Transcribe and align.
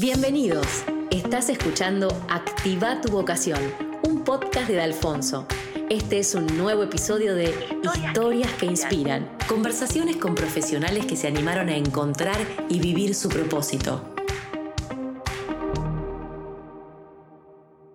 Bienvenidos. 0.00 0.82
Estás 1.10 1.50
escuchando 1.50 2.08
Activa 2.30 3.02
tu 3.02 3.12
vocación, 3.12 3.60
un 4.02 4.24
podcast 4.24 4.70
de 4.70 4.80
Alfonso. 4.80 5.46
Este 5.90 6.20
es 6.20 6.34
un 6.34 6.46
nuevo 6.56 6.84
episodio 6.84 7.34
de 7.34 7.54
Historias 7.82 8.50
que 8.54 8.64
inspiran, 8.64 9.30
conversaciones 9.46 10.16
con 10.16 10.34
profesionales 10.34 11.04
que 11.04 11.16
se 11.16 11.28
animaron 11.28 11.68
a 11.68 11.76
encontrar 11.76 12.38
y 12.70 12.80
vivir 12.80 13.14
su 13.14 13.28
propósito. 13.28 14.14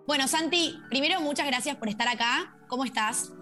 Bueno, 0.06 0.28
Santi, 0.28 0.80
primero 0.92 1.22
muchas 1.22 1.48
gracias 1.48 1.76
por 1.76 1.90
estar 1.90 2.08
acá. 2.08 2.56
¿Cómo 2.68 2.86
estás? 2.86 3.34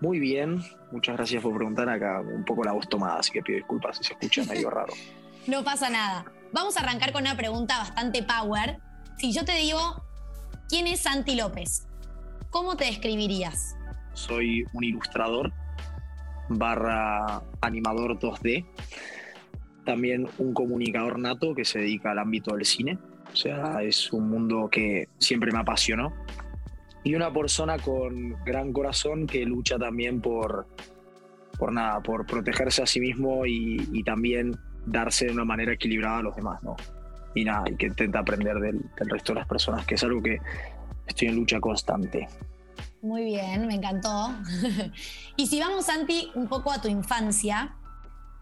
Muy 0.00 0.20
bien, 0.20 0.62
muchas 0.92 1.16
gracias 1.16 1.42
por 1.42 1.56
preguntar 1.56 1.88
acá. 1.88 2.20
Un 2.20 2.44
poco 2.44 2.62
la 2.62 2.70
voz 2.70 2.88
tomada, 2.88 3.18
así 3.18 3.32
que 3.32 3.42
pido 3.42 3.56
disculpas 3.56 3.96
si 3.96 4.04
se 4.04 4.12
escucha 4.12 4.44
medio 4.44 4.70
raro. 4.70 4.92
No 5.46 5.64
pasa 5.64 5.88
nada. 5.88 6.26
Vamos 6.52 6.76
a 6.76 6.80
arrancar 6.80 7.12
con 7.12 7.22
una 7.22 7.36
pregunta 7.36 7.78
bastante 7.78 8.24
power. 8.24 8.78
Si 9.18 9.32
yo 9.32 9.44
te 9.44 9.52
digo, 9.52 10.02
¿quién 10.68 10.88
es 10.88 11.00
Santi 11.00 11.36
López? 11.36 11.86
¿Cómo 12.50 12.76
te 12.76 12.86
describirías? 12.86 13.76
Soy 14.14 14.64
un 14.72 14.82
ilustrador 14.82 15.52
barra 16.48 17.40
animador 17.60 18.18
2D. 18.18 18.66
También 19.84 20.26
un 20.38 20.52
comunicador 20.52 21.20
nato 21.20 21.54
que 21.54 21.64
se 21.64 21.78
dedica 21.78 22.10
al 22.10 22.18
ámbito 22.18 22.56
del 22.56 22.64
cine. 22.64 22.98
O 23.32 23.36
sea, 23.36 23.84
es 23.84 24.12
un 24.12 24.28
mundo 24.28 24.68
que 24.68 25.08
siempre 25.18 25.52
me 25.52 25.60
apasionó. 25.60 26.12
Y 27.04 27.14
una 27.14 27.32
persona 27.32 27.78
con 27.78 28.42
gran 28.44 28.72
corazón 28.72 29.28
que 29.28 29.44
lucha 29.44 29.78
también 29.78 30.20
por, 30.20 30.66
por 31.56 31.72
nada, 31.72 32.00
por 32.00 32.26
protegerse 32.26 32.82
a 32.82 32.86
sí 32.86 32.98
mismo 32.98 33.46
y, 33.46 33.88
y 33.92 34.02
también 34.02 34.58
darse 34.86 35.26
de 35.26 35.32
una 35.32 35.44
manera 35.44 35.72
equilibrada 35.72 36.18
a 36.18 36.22
los 36.22 36.36
demás, 36.36 36.62
¿no? 36.62 36.76
Y 37.34 37.44
nada, 37.44 37.64
y 37.70 37.76
que 37.76 37.86
intenta 37.86 38.20
aprender 38.20 38.58
del, 38.58 38.82
resto 38.96 39.32
de 39.32 39.40
las 39.40 39.48
personas, 39.48 39.86
que 39.86 39.94
es 39.94 40.02
algo 40.02 40.22
que 40.22 40.38
estoy 41.06 41.28
en 41.28 41.36
lucha 41.36 41.60
constante. 41.60 42.28
Muy 43.02 43.24
bien, 43.24 43.66
me 43.66 43.74
encantó. 43.74 44.34
y 45.36 45.46
si 45.46 45.60
vamos, 45.60 45.86
Santi, 45.86 46.30
un 46.34 46.48
poco 46.48 46.72
a 46.72 46.80
tu 46.80 46.88
infancia, 46.88 47.76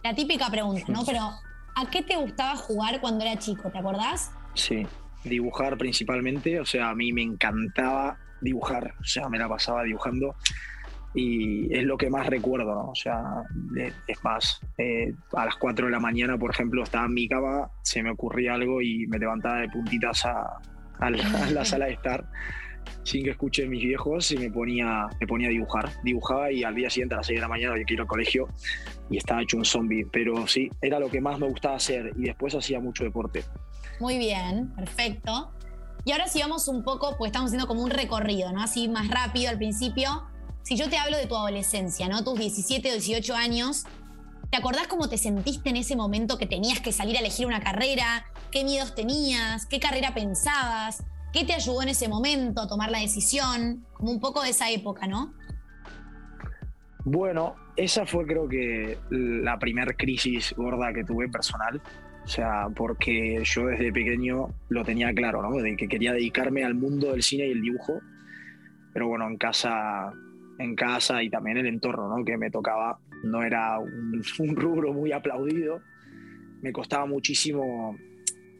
la 0.03 0.15
típica 0.15 0.51
pregunta, 0.51 0.85
¿no? 0.89 1.05
Pero, 1.05 1.21
¿a 1.21 1.91
qué 1.91 2.03
te 2.03 2.17
gustaba 2.17 2.57
jugar 2.57 3.01
cuando 3.01 3.25
era 3.25 3.39
chico? 3.39 3.71
¿Te 3.71 3.79
acordás? 3.79 4.33
Sí, 4.55 4.87
dibujar 5.25 5.77
principalmente, 5.77 6.61
o 6.61 6.65
sea, 6.65 6.91
a 6.91 6.95
mí 6.95 7.12
me 7.12 7.23
encantaba 7.23 8.19
dibujar, 8.41 8.95
o 9.01 9.05
sea, 9.05 9.29
me 9.29 9.39
la 9.39 9.49
pasaba 9.49 9.83
dibujando 9.83 10.34
y 11.14 11.75
es 11.75 11.84
lo 11.84 11.97
que 11.97 12.11
más 12.11 12.27
recuerdo, 12.27 12.75
¿no? 12.75 12.91
O 12.91 12.95
sea, 12.95 13.42
es 14.06 14.25
más, 14.25 14.61
eh, 14.77 15.15
a 15.33 15.47
las 15.47 15.56
4 15.56 15.87
de 15.87 15.92
la 15.92 16.00
mañana, 16.00 16.37
por 16.39 16.50
ejemplo, 16.50 16.83
estaba 16.83 17.06
en 17.06 17.15
mi 17.15 17.28
cama, 17.28 17.70
se 17.83 18.03
me 18.03 18.11
ocurría 18.11 18.55
algo 18.55 18.83
y 18.83 19.06
me 19.06 19.19
levantaba 19.19 19.61
de 19.61 19.69
puntitas 19.69 20.25
a, 20.27 20.61
la, 21.00 21.65
sala 21.65 21.87
de 21.87 21.92
estar 21.92 22.28
sin 23.05 23.25
que 23.25 23.31
escuche 23.31 23.67
mis 23.67 23.83
viejos 23.83 24.33
y 24.33 24.37
me 24.37 24.50
ponía, 24.50 25.06
me 25.20 25.27
ponía 25.27 25.48
a 25.48 25.50
dibujar. 25.50 25.91
Dibujaba 26.03 26.53
y 26.53 26.62
al 26.62 26.75
día 26.75 26.91
siguiente 26.91 27.15
a 27.15 27.19
las 27.19 27.27
6 27.27 27.39
de 27.39 27.41
la 27.41 27.48
mañana 27.48 27.72
había 27.72 27.84
que 27.84 27.95
ir 27.95 28.00
al 28.00 28.06
colegio 28.06 28.48
y 29.11 29.17
estaba 29.17 29.43
hecho 29.43 29.56
un 29.56 29.65
zombie. 29.65 30.06
Pero 30.12 30.47
sí, 30.47 30.70
era 30.83 30.98
lo 30.98 31.11
que 31.11 31.20
más 31.20 31.39
me 31.39 31.48
gustaba 31.48 31.77
hacer 31.77 32.12
y 32.17 32.25
después 32.25 32.55
hacía 32.55 32.81
mucho 32.81 33.05
deporte. 33.05 33.45
Muy 34.00 34.19
bien, 34.19 34.75
perfecto. 34.75 35.53
Y 36.05 36.12
ahora 36.12 36.28
sí 36.28 36.41
vamos 36.41 36.69
un 36.69 36.84
poco, 36.84 37.17
pues 37.19 37.31
estamos 37.31 37.48
haciendo 37.48 37.67
como 37.67 37.83
un 37.83 37.91
recorrido, 37.91 38.53
¿no? 38.53 38.62
Así 38.62 38.89
más 38.89 39.09
rápido 39.09 39.50
al 39.50 39.59
principio 39.59 40.28
si 40.69 40.77
yo 40.77 40.91
te 40.91 40.99
hablo 40.99 41.17
de 41.17 41.25
tu 41.25 41.35
adolescencia, 41.35 42.09
¿no? 42.09 42.23
Tus 42.23 42.39
17 42.39 42.91
o 42.91 42.93
18 42.93 43.35
años, 43.35 43.87
¿te 44.51 44.59
acordás 44.59 44.87
cómo 44.87 45.09
te 45.09 45.17
sentiste 45.17 45.71
en 45.71 45.77
ese 45.79 45.97
momento 45.97 46.37
que 46.37 46.45
tenías 46.45 46.81
que 46.81 46.93
salir 46.93 47.17
a 47.17 47.21
elegir 47.21 47.47
una 47.47 47.61
carrera? 47.61 48.27
¿Qué 48.53 48.65
miedos 48.65 48.95
tenías? 48.95 49.65
¿Qué 49.65 49.81
carrera 49.81 50.13
pensabas? 50.13 51.03
¿Qué 51.33 51.47
te 51.47 51.55
ayudó 51.55 51.81
en 51.81 51.89
ese 51.89 52.07
momento 52.07 52.61
a 52.61 52.69
tomar 52.69 52.91
la 52.91 52.99
decisión? 52.99 53.87
Como 53.95 54.11
un 54.11 54.21
poco 54.21 54.43
de 54.43 54.51
esa 54.51 54.71
época, 54.71 55.07
¿no? 55.07 55.33
Bueno, 57.07 57.55
esa 57.75 58.05
fue 58.05 58.27
creo 58.27 58.47
que 58.47 58.99
la 59.09 59.59
primera 59.59 59.95
crisis 59.95 60.53
gorda 60.55 60.93
que 60.93 61.03
tuve 61.03 61.31
personal. 61.31 61.81
O 62.25 62.28
sea, 62.28 62.69
porque 62.77 63.41
yo 63.43 63.69
desde 63.69 63.91
pequeño 63.91 64.49
lo 64.69 64.84
tenía 64.84 65.15
claro, 65.15 65.41
¿no? 65.41 65.57
De 65.57 65.78
que 65.78 65.89
quería 65.89 66.12
dedicarme 66.12 66.62
al 66.62 66.75
mundo 66.75 67.12
del 67.12 67.23
cine 67.23 67.47
y 67.47 67.53
el 67.53 67.62
dibujo. 67.62 68.03
Pero 68.93 69.09
bueno, 69.09 69.27
en 69.28 69.39
casa 69.39 70.12
en 70.59 70.75
casa 70.75 71.23
y 71.23 71.31
también 71.31 71.57
el 71.57 71.67
entorno 71.67 72.09
¿no? 72.09 72.25
que 72.25 72.37
me 72.37 72.51
tocaba 72.51 72.99
no 73.23 73.43
era 73.43 73.79
un, 74.39 74.57
rubro 74.57 74.93
muy 74.93 75.13
aplaudido. 75.13 75.81
Me 76.63 76.73
costaba 76.73 77.07
muchísimo, 77.07 77.97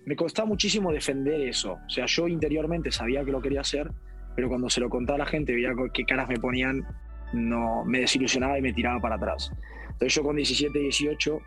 me 0.07 0.17
costaba 0.17 0.47
muchísimo 0.47 0.93
defender 0.93 1.41
eso. 1.41 1.79
O 1.87 1.91
sea, 1.91 2.07
yo 2.07 2.29
interiormente 2.29 2.91
sabía 2.93 3.25
que 3.25 3.33
lo 3.33 3.41
quería 3.41 3.61
hacer, 3.61 3.91
pero 4.37 4.49
cuando 4.49 4.71
se 4.71 4.81
lo 4.81 4.89
contaba 4.89 5.17
a 5.17 5.19
la 5.19 5.27
gente, 5.27 5.53
veía 5.53 5.71
qué 5.93 6.05
caras 6.05 6.29
me 6.29 6.37
ponían, 6.37 6.87
no, 7.33 7.85
me 7.85 8.01
desilusionaba 8.01 8.59
y 8.59 8.63
me 8.63 8.73
tiraba 8.73 9.01
para 9.01 9.17
atrás. 9.17 9.53
Entonces 9.85 10.15
yo 10.15 10.23
con 10.23 10.37
17, 10.37 10.79
18 10.79 11.41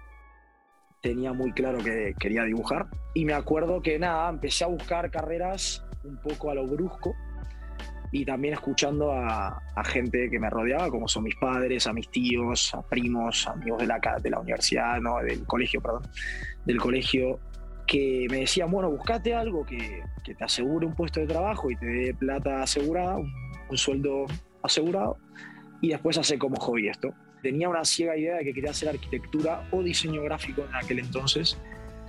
tenía 1.02 1.32
muy 1.32 1.52
claro 1.54 1.80
que 1.80 2.14
quería 2.20 2.44
dibujar 2.44 2.88
y 3.14 3.26
me 3.26 3.34
acuerdo 3.34 3.82
que 3.82 3.98
nada, 3.98 4.30
empecé 4.30 4.66
a 4.66 4.68
buscar 4.68 5.10
carreras 5.10 5.84
un 6.04 6.20
poco 6.22 6.52
a 6.52 6.56
lo 6.56 6.68
brusco 6.68 7.16
y 8.12 8.26
también 8.26 8.54
escuchando 8.54 9.12
a, 9.12 9.62
gente 9.86 10.30
que 10.30 10.40
me 10.40 10.50
rodeaba, 10.50 10.90
como 10.90 11.08
son 11.08 11.24
mis 11.24 11.36
padres, 11.36 11.88
a 11.88 11.94
mis 11.94 12.10
tíos, 12.10 12.74
a 12.76 12.82
primos, 12.82 13.48
amigos 13.48 13.80
de 13.80 13.88
la, 13.88 14.00
de 14.22 14.30
la 14.30 14.40
universidad, 14.40 15.00
no, 15.00 15.20
del 15.20 15.46
colegio, 15.46 15.82
perdón, 15.82 16.04
del 16.66 16.78
colegio, 16.78 17.40
que 17.88 18.28
me 18.30 18.42
decían, 18.42 18.70
bueno, 18.70 18.92
buscate 18.92 19.34
algo 19.34 19.66
que, 19.66 20.02
que 20.24 20.36
te 20.36 20.44
asegure 20.44 20.86
un 20.86 20.94
puesto 20.94 21.20
de 21.20 21.28
trabajo 21.28 21.72
y 21.72 21.76
te 21.76 21.86
dé 21.86 22.14
plata 22.14 22.62
asegurada, 22.62 23.18
un, 23.18 23.32
sueldo 23.78 24.26
asegurado, 24.62 25.18
y 25.82 25.90
después 25.90 26.18
hace 26.18 26.38
como 26.38 26.58
hobby 26.58 26.90
esto. 26.90 27.14
Tenía 27.42 27.70
una 27.70 27.84
ciega 27.84 28.16
idea 28.16 28.38
de 28.38 28.44
que 28.44 28.54
quería 28.54 28.72
hacer 28.72 28.90
arquitectura 28.90 29.68
o 29.72 29.82
diseño 29.82 30.22
gráfico 30.24 30.64
en 30.70 30.76
aquel 30.76 31.00
entonces, 31.00 31.58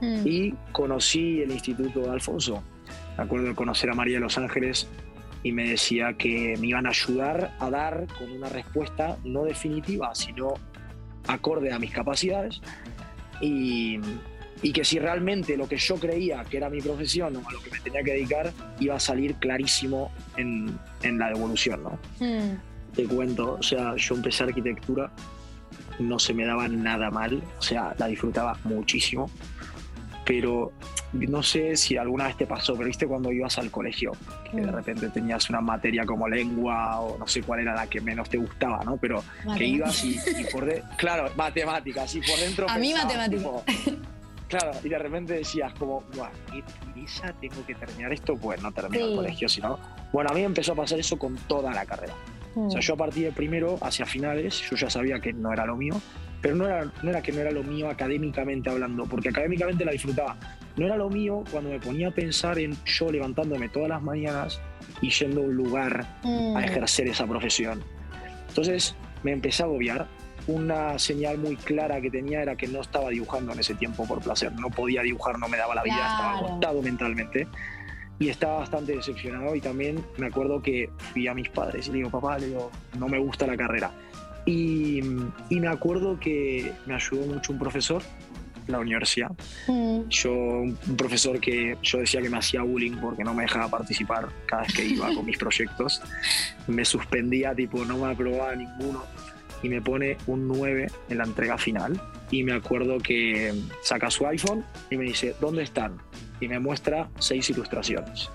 mm. 0.01 0.27
y 0.27 0.55
conocí 0.73 1.41
el 1.41 1.53
Instituto 1.53 2.01
de 2.01 2.11
Alfonso. 2.11 2.63
Me 3.17 3.25
acuerdo 3.25 3.47
de 3.47 3.55
conocer 3.55 3.89
a 3.91 3.95
María 3.95 4.17
de 4.17 4.21
los 4.21 4.37
Ángeles 4.37 4.89
y 5.43 5.53
me 5.53 5.69
decía 5.69 6.15
que 6.15 6.57
me 6.59 6.69
iban 6.69 6.87
a 6.87 6.91
ayudar 6.91 7.55
a 7.59 7.71
dar 7.71 8.07
con 8.19 8.31
una 8.31 8.49
respuesta 8.49 9.17
no 9.25 9.45
definitiva, 9.45 10.15
sino 10.15 10.55
acorde 11.27 11.73
a 11.73 11.79
mis 11.79 11.91
capacidades 11.91 12.61
y, 13.41 13.99
y, 14.63 14.73
que 14.73 14.85
si 14.85 14.99
realmente 14.99 15.57
lo 15.57 15.69
que 15.69 15.77
yo 15.77 15.97
creía 15.97 16.45
que 16.45 16.57
era 16.57 16.71
mi 16.71 16.81
profesión 16.81 17.37
o 17.37 17.49
a 17.49 17.53
lo 17.53 17.61
que 17.61 17.71
me 17.71 17.81
tenía 17.81 18.03
que 18.03 18.13
dedicar 18.13 18.53
iba 18.79 18.97
a 18.97 19.01
salir 19.01 19.35
clarísimo 19.37 20.13
en, 20.37 20.79
en 21.03 21.19
la 21.19 21.29
devolución. 21.29 21.83
¿no? 21.83 21.99
Hmm. 22.21 22.57
Te 22.95 23.05
cuento, 23.05 23.55
o 23.55 23.63
sea, 23.63 23.97
yo 23.97 24.15
empecé 24.15 24.45
arquitectura, 24.45 25.11
no 25.99 26.19
se 26.19 26.35
me 26.35 26.45
daba 26.45 26.69
nada 26.69 27.11
mal, 27.11 27.43
o 27.59 27.63
sea, 27.63 27.95
la 27.99 28.07
disfrutaba 28.07 28.59
muchísimo 28.65 29.31
pero 30.25 30.73
no 31.13 31.43
sé 31.43 31.77
si 31.77 31.97
alguna 31.97 32.27
vez 32.27 32.37
te 32.37 32.47
pasó, 32.47 32.75
pero 32.75 32.87
viste 32.87 33.07
cuando 33.07 33.33
ibas 33.33 33.59
al 33.59 33.71
colegio, 33.71 34.13
que 34.53 34.61
de 34.61 34.71
mm. 34.71 34.75
repente 34.75 35.09
tenías 35.09 35.49
una 35.51 35.61
materia 35.61 36.05
como 36.05 36.29
lengua 36.29 37.01
o 37.01 37.19
no 37.19 37.27
sé 37.27 37.43
cuál 37.43 37.61
era 37.61 37.75
la 37.75 37.87
que 37.87 38.01
menos 38.01 38.29
te 38.29 38.37
gustaba, 38.37 38.85
¿no? 38.85 38.97
Pero 38.97 39.25
que 39.57 39.65
ibas 39.65 40.05
y, 40.05 40.19
por 40.53 40.67
dentro, 40.67 40.89
claro, 40.97 41.31
matemáticas, 41.37 42.15
y 42.15 42.21
por 42.21 42.39
dentro... 42.39 42.69
A 42.69 42.79
mí 42.79 42.93
matemáticas. 42.93 43.63
claro, 44.49 44.73
y 44.85 44.89
de 44.89 44.99
repente 44.99 45.35
decías 45.35 45.73
como, 45.75 46.05
guau, 46.15 46.31
qué 46.51 46.63
prisa 46.93 47.35
tengo 47.41 47.65
que 47.67 47.75
terminar 47.75 48.13
esto, 48.13 48.37
pues 48.37 48.63
no 48.63 48.71
termino 48.73 49.07
el 49.07 49.17
colegio, 49.17 49.49
sino... 49.49 49.79
Bueno, 50.13 50.31
a 50.31 50.35
mí 50.35 50.43
empezó 50.43 50.73
a 50.73 50.77
pasar 50.77 50.99
eso 50.99 51.19
con 51.19 51.35
toda 51.37 51.73
la 51.73 51.87
carrera. 51.87 52.15
O 52.55 52.71
sea, 52.71 52.81
mm. 52.81 52.83
yo 52.83 52.95
a 52.95 52.97
partir 52.99 53.25
de 53.25 53.33
primero, 53.33 53.79
hacia 53.81 54.05
finales, 54.05 54.63
yo 54.71 54.77
ya 54.77 54.91
sabía 54.91 55.19
que 55.21 55.33
no 55.33 55.53
era 55.53 55.65
lo 55.65 55.75
mío, 55.75 55.99
pero 56.43 56.55
no 56.55 56.67
era, 56.67 56.85
no 57.03 57.11
era 57.11 57.23
que 57.23 57.33
no 57.33 57.41
era 57.41 57.51
lo 57.51 57.63
mío 57.63 57.89
académicamente 57.89 58.69
hablando, 58.69 59.07
porque 59.07 59.31
académicamente 59.31 59.85
la 59.85 59.93
disfrutaba. 59.93 60.37
No 60.77 60.87
era 60.87 60.97
lo 60.97 61.11
mío 61.11 61.45
cuando 61.51 61.71
me 61.71 61.79
ponía 61.79 62.09
a 62.09 62.11
pensar 62.11 62.59
en 62.59 62.77
yo 62.85 63.11
levantándome 63.11 63.69
todas 63.69 63.89
las 63.89 64.03
mañanas 64.03 64.61
y 65.01 65.11
yendo 65.11 65.41
a 65.41 65.45
un 65.45 65.55
lugar 65.55 66.07
a 66.23 66.27
mm. 66.27 66.59
ejercer 66.59 67.09
esa 67.09 67.27
profesión. 67.27 67.83
Entonces 68.49 68.95
me 69.23 69.33
empecé 69.33 69.63
a 69.63 69.67
agobiar. 69.67 70.07
Una 70.49 70.99
señal 70.99 71.39
muy 71.39 71.55
clara 71.55 72.01
que 72.01 72.11
tenía 72.11 72.43
era 72.43 72.57
que 72.57 72.67
no 72.67 72.81
estaba 72.81 73.11
dibujando 73.11 73.53
en 73.53 73.61
ese 73.61 73.75
tiempo 73.75 74.05
por 74.07 74.21
placer. 74.21 74.53
No 74.55 74.71
podía 74.71 75.03
dibujar, 75.03 75.39
no 75.39 75.49
me 75.49 75.57
daba 75.57 75.75
la 75.75 75.85
vida, 75.85 75.95
estaba 75.95 76.39
agotado 76.39 76.83
mentalmente 76.83 77.47
y 78.19 78.29
estaba 78.29 78.59
bastante 78.59 78.95
decepcionado 78.95 79.55
y 79.55 79.61
también 79.61 80.05
me 80.17 80.27
acuerdo 80.27 80.63
que 80.63 80.91
fui 81.13 81.27
a 81.29 81.35
mis 81.35 81.49
padres 81.49 81.89
y 81.89 81.91
le 81.91 81.99
digo, 81.99 82.11
papá, 82.11 82.39
le 82.39 82.49
digo, 82.49 82.71
no 82.99 83.09
me 83.09 83.19
gusta 83.19 83.47
la 83.47 83.57
carrera. 83.57 83.91
Y, 84.45 85.01
me 85.51 85.69
acuerdo 85.69 86.19
que 86.19 86.73
me 86.87 86.95
ayudó 86.95 87.27
mucho 87.27 87.53
un 87.53 87.59
profesor 87.59 88.03
la 88.67 88.79
universidad. 88.79 89.31
Mm. 89.67 90.09
Yo, 90.09 90.33
un 90.33 90.97
profesor 90.97 91.41
que 91.41 91.77
yo 91.83 91.99
decía 91.99 92.21
que 92.23 92.31
me 92.31 92.39
hacía 92.39 92.63
bullying 92.63 92.97
porque 93.01 93.25
no 93.25 93.35
me 93.35 93.43
dejaba 93.43 93.69
participar 93.69 94.29
cada 94.47 94.63
vez 94.63 94.75
que 94.75 94.85
iba 94.85 95.13
con 95.15 95.25
mis 95.25 95.39
proyectos. 95.39 96.03
Me 96.67 96.85
suspendía, 96.85 97.55
tipo, 97.55 97.85
no 97.85 97.99
me 97.99 98.13
aprobaba 98.13 98.55
ninguno. 98.55 99.05
Y 99.63 99.69
me 99.69 99.81
pone 99.81 100.17
un 100.27 100.49
9 100.49 100.87
en 101.09 101.19
la 101.19 101.25
entrega 101.25 101.57
final. 101.57 102.01
Y 102.31 102.43
me 102.43 102.53
acuerdo 102.53 102.99
que 102.99 103.55
saca 103.83 104.11
su 104.11 104.27
iPhone 104.27 104.65
y 104.91 104.97
me 104.97 105.05
dice, 105.05 105.37
¿dónde 105.41 105.63
están? 105.63 106.01
y 106.43 106.49
me 106.49 106.59
muestra 106.59 107.09
seis 107.21 107.49
ilustraciones 107.51 108.29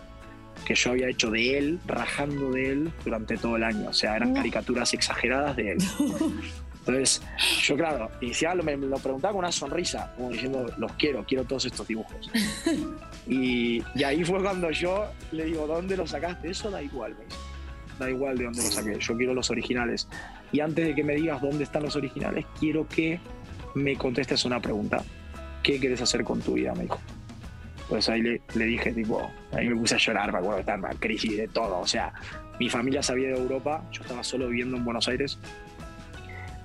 que 0.66 0.76
yo 0.76 0.92
había 0.92 1.08
hecho 1.08 1.30
de 1.30 1.58
él, 1.58 1.80
rajando 1.86 2.52
de 2.52 2.72
él 2.72 2.92
durante 3.06 3.38
todo 3.38 3.56
el 3.56 3.64
año. 3.64 3.90
O 3.90 3.94
sea, 3.94 4.18
eran 4.18 4.34
caricaturas 4.34 4.94
exageradas 4.94 5.56
de 5.56 5.72
él. 5.72 5.78
Entonces, 6.88 7.22
yo 7.64 7.76
claro, 7.76 8.10
inicial 8.22 8.64
me 8.64 8.78
lo 8.78 8.98
preguntaba 8.98 9.34
con 9.34 9.40
una 9.40 9.52
sonrisa, 9.52 10.14
como 10.16 10.30
diciendo, 10.30 10.66
los 10.78 10.94
quiero, 10.94 11.26
quiero 11.26 11.44
todos 11.44 11.66
estos 11.66 11.88
dibujos. 11.88 12.32
Y, 13.30 13.84
y 13.94 14.04
ahí 14.06 14.24
fue 14.24 14.42
cuando 14.42 14.72
yo 14.72 15.06
le 15.34 15.44
digo, 15.44 15.68
¿dónde 15.68 15.98
lo 15.98 16.08
sacaste? 16.08 16.50
Eso 16.50 16.72
da 16.72 16.82
igual, 16.82 17.14
me 17.20 17.26
dice. 17.26 17.38
Da 18.00 18.10
igual 18.10 18.38
de 18.38 18.46
dónde 18.46 18.64
lo 18.64 18.70
saqué, 18.70 18.98
yo 18.98 19.18
quiero 19.18 19.34
los 19.34 19.50
originales. 19.50 20.08
Y 20.54 20.62
antes 20.62 20.86
de 20.86 20.96
que 20.96 21.04
me 21.04 21.14
digas 21.16 21.42
dónde 21.42 21.66
están 21.66 21.84
los 21.84 21.98
originales, 21.98 22.46
quiero 22.58 22.88
que 22.88 23.20
me 23.76 23.98
contestes 23.98 24.46
una 24.46 24.62
pregunta. 24.62 25.04
¿Qué 25.62 25.78
quieres 25.78 26.02
hacer 26.02 26.24
con 26.24 26.40
tu 26.40 26.54
vida? 26.54 26.74
Me 26.74 26.84
dijo. 26.84 27.02
Pues 27.90 28.08
ahí 28.08 28.22
le, 28.22 28.42
le 28.56 28.64
dije, 28.64 28.94
tipo, 28.94 29.30
ahí 29.52 29.68
me 29.68 29.76
puse 29.76 29.96
a 29.96 29.98
llorar, 29.98 30.32
me 30.32 30.38
acuerdo 30.38 30.62
estaba 30.62 30.90
en 30.90 30.98
crisis 30.98 31.36
de 31.36 31.50
todo. 31.50 31.80
O 31.80 31.88
sea, 31.88 32.14
mi 32.62 32.70
familia 32.70 33.04
sabía 33.04 33.28
de 33.28 33.38
Europa, 33.38 33.84
yo 33.92 34.04
estaba 34.04 34.24
solo 34.24 34.48
viviendo 34.48 34.78
en 34.78 34.86
Buenos 34.86 35.06
Aires 35.10 35.38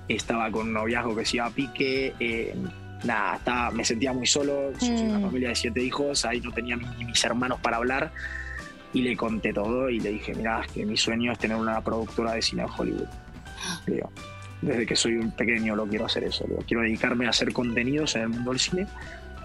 estaba 0.07 0.49
con 0.51 0.67
un 0.67 0.73
noviazgo 0.73 1.15
que 1.15 1.25
se 1.25 1.37
iba 1.37 1.45
a 1.45 1.49
pique, 1.49 2.13
eh, 2.19 2.55
nada, 3.03 3.35
estaba, 3.37 3.71
me 3.71 3.83
sentía 3.85 4.13
muy 4.13 4.27
solo, 4.27 4.71
soy 4.77 4.89
una 4.91 5.19
Mm. 5.19 5.23
familia 5.23 5.49
de 5.49 5.55
siete 5.55 5.81
hijos, 5.83 6.25
ahí 6.25 6.39
no 6.41 6.51
tenía 6.51 6.75
ni 6.75 7.05
mis 7.05 7.23
hermanos 7.23 7.59
para 7.61 7.77
hablar 7.77 8.11
y 8.93 9.01
le 9.01 9.15
conté 9.17 9.53
todo 9.53 9.89
y 9.89 9.99
le 9.99 10.11
dije, 10.11 10.33
mira, 10.35 10.61
que 10.73 10.85
mi 10.85 10.95
sueño 10.97 11.31
es 11.31 11.39
tener 11.39 11.57
una 11.57 11.81
productora 11.81 12.33
de 12.33 12.41
cine 12.41 12.63
en 12.63 12.69
Hollywood. 12.77 13.07
Digo, 13.87 14.11
desde 14.61 14.85
que 14.85 14.95
soy 14.95 15.17
un 15.17 15.31
pequeño 15.31 15.75
lo 15.75 15.85
quiero 15.85 16.05
hacer 16.05 16.23
eso, 16.23 16.45
digo, 16.47 16.63
quiero 16.67 16.83
dedicarme 16.83 17.25
a 17.25 17.29
hacer 17.31 17.51
contenidos 17.51 18.15
en 18.15 18.21
el 18.23 18.29
mundo 18.29 18.51
del 18.51 18.59
cine 18.59 18.87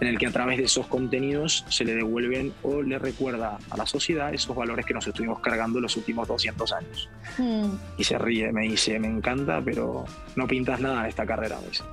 en 0.01 0.09
el 0.09 0.19
que 0.19 0.27
a 0.27 0.31
través 0.31 0.59
de 0.59 0.65
esos 0.65 0.87
contenidos 0.87 1.65
se 1.69 1.85
le 1.85 1.95
devuelven 1.95 2.53
o 2.63 2.83
le 2.83 2.99
recuerda 2.99 3.59
a 3.71 3.77
la 3.77 3.87
sociedad 3.87 4.33
esos 4.33 4.55
valores 4.55 4.87
que 4.87 4.95
nos 4.95 5.07
estuvimos 5.07 5.41
cargando 5.41 5.81
los 5.81 5.97
últimos 5.97 6.29
200 6.29 6.73
años. 6.73 7.09
Mm. 7.39 7.71
Y 7.97 8.05
se 8.05 8.19
ríe, 8.19 8.53
me 8.53 8.63
dice, 8.63 8.99
me 8.99 9.09
encanta, 9.09 9.61
pero 9.65 10.05
no 10.37 10.47
pintas 10.47 10.81
nada 10.81 11.01
en 11.01 11.07
esta 11.07 11.27
carrera, 11.27 11.59
me 11.61 11.69
dice. 11.69 11.85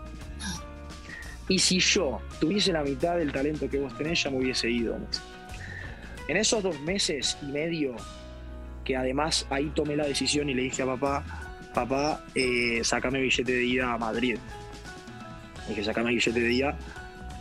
Y 1.48 1.60
si 1.60 1.80
yo 1.80 2.22
tuviese 2.40 2.74
la 2.74 2.84
mitad 2.84 3.18
del 3.18 3.32
talento 3.32 3.70
que 3.70 3.80
vos 3.80 3.96
tenés, 3.98 4.24
ya 4.24 4.32
me 4.32 4.38
hubiese 4.38 4.70
ido. 4.70 4.98
me 4.98 5.06
dice. 5.08 5.22
En 6.28 6.38
esos 6.38 6.64
dos 6.64 6.80
meses 6.82 7.38
y 7.44 7.46
medio, 7.46 7.96
que 8.84 8.96
además 8.96 9.46
ahí 9.50 9.72
tomé 9.76 9.96
la 9.96 10.06
decisión 10.06 10.50
y 10.50 10.56
le 10.56 10.64
dije 10.64 10.82
a 10.82 10.88
papá, 10.88 11.24
papá, 11.74 12.24
eh, 12.34 12.82
sacame 12.84 13.22
billete 13.22 13.52
de 13.52 13.64
ida 13.64 13.94
a 13.94 13.98
Madrid. 13.98 14.38
Le 15.64 15.70
dije, 15.70 15.84
sacame 15.84 16.10
billete 16.12 16.40
de 16.40 16.52
ida, 16.52 16.78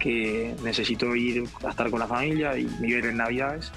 que 0.04 0.54
necesito 0.62 1.16
ir 1.16 1.44
a 1.64 1.70
estar 1.70 1.88
con 1.90 1.98
la 1.98 2.06
familia 2.06 2.58
y 2.58 2.64
me 2.78 2.88
iba 2.88 2.96
a 2.96 2.98
ir 2.98 3.06
en 3.06 3.16
Navidades. 3.16 3.72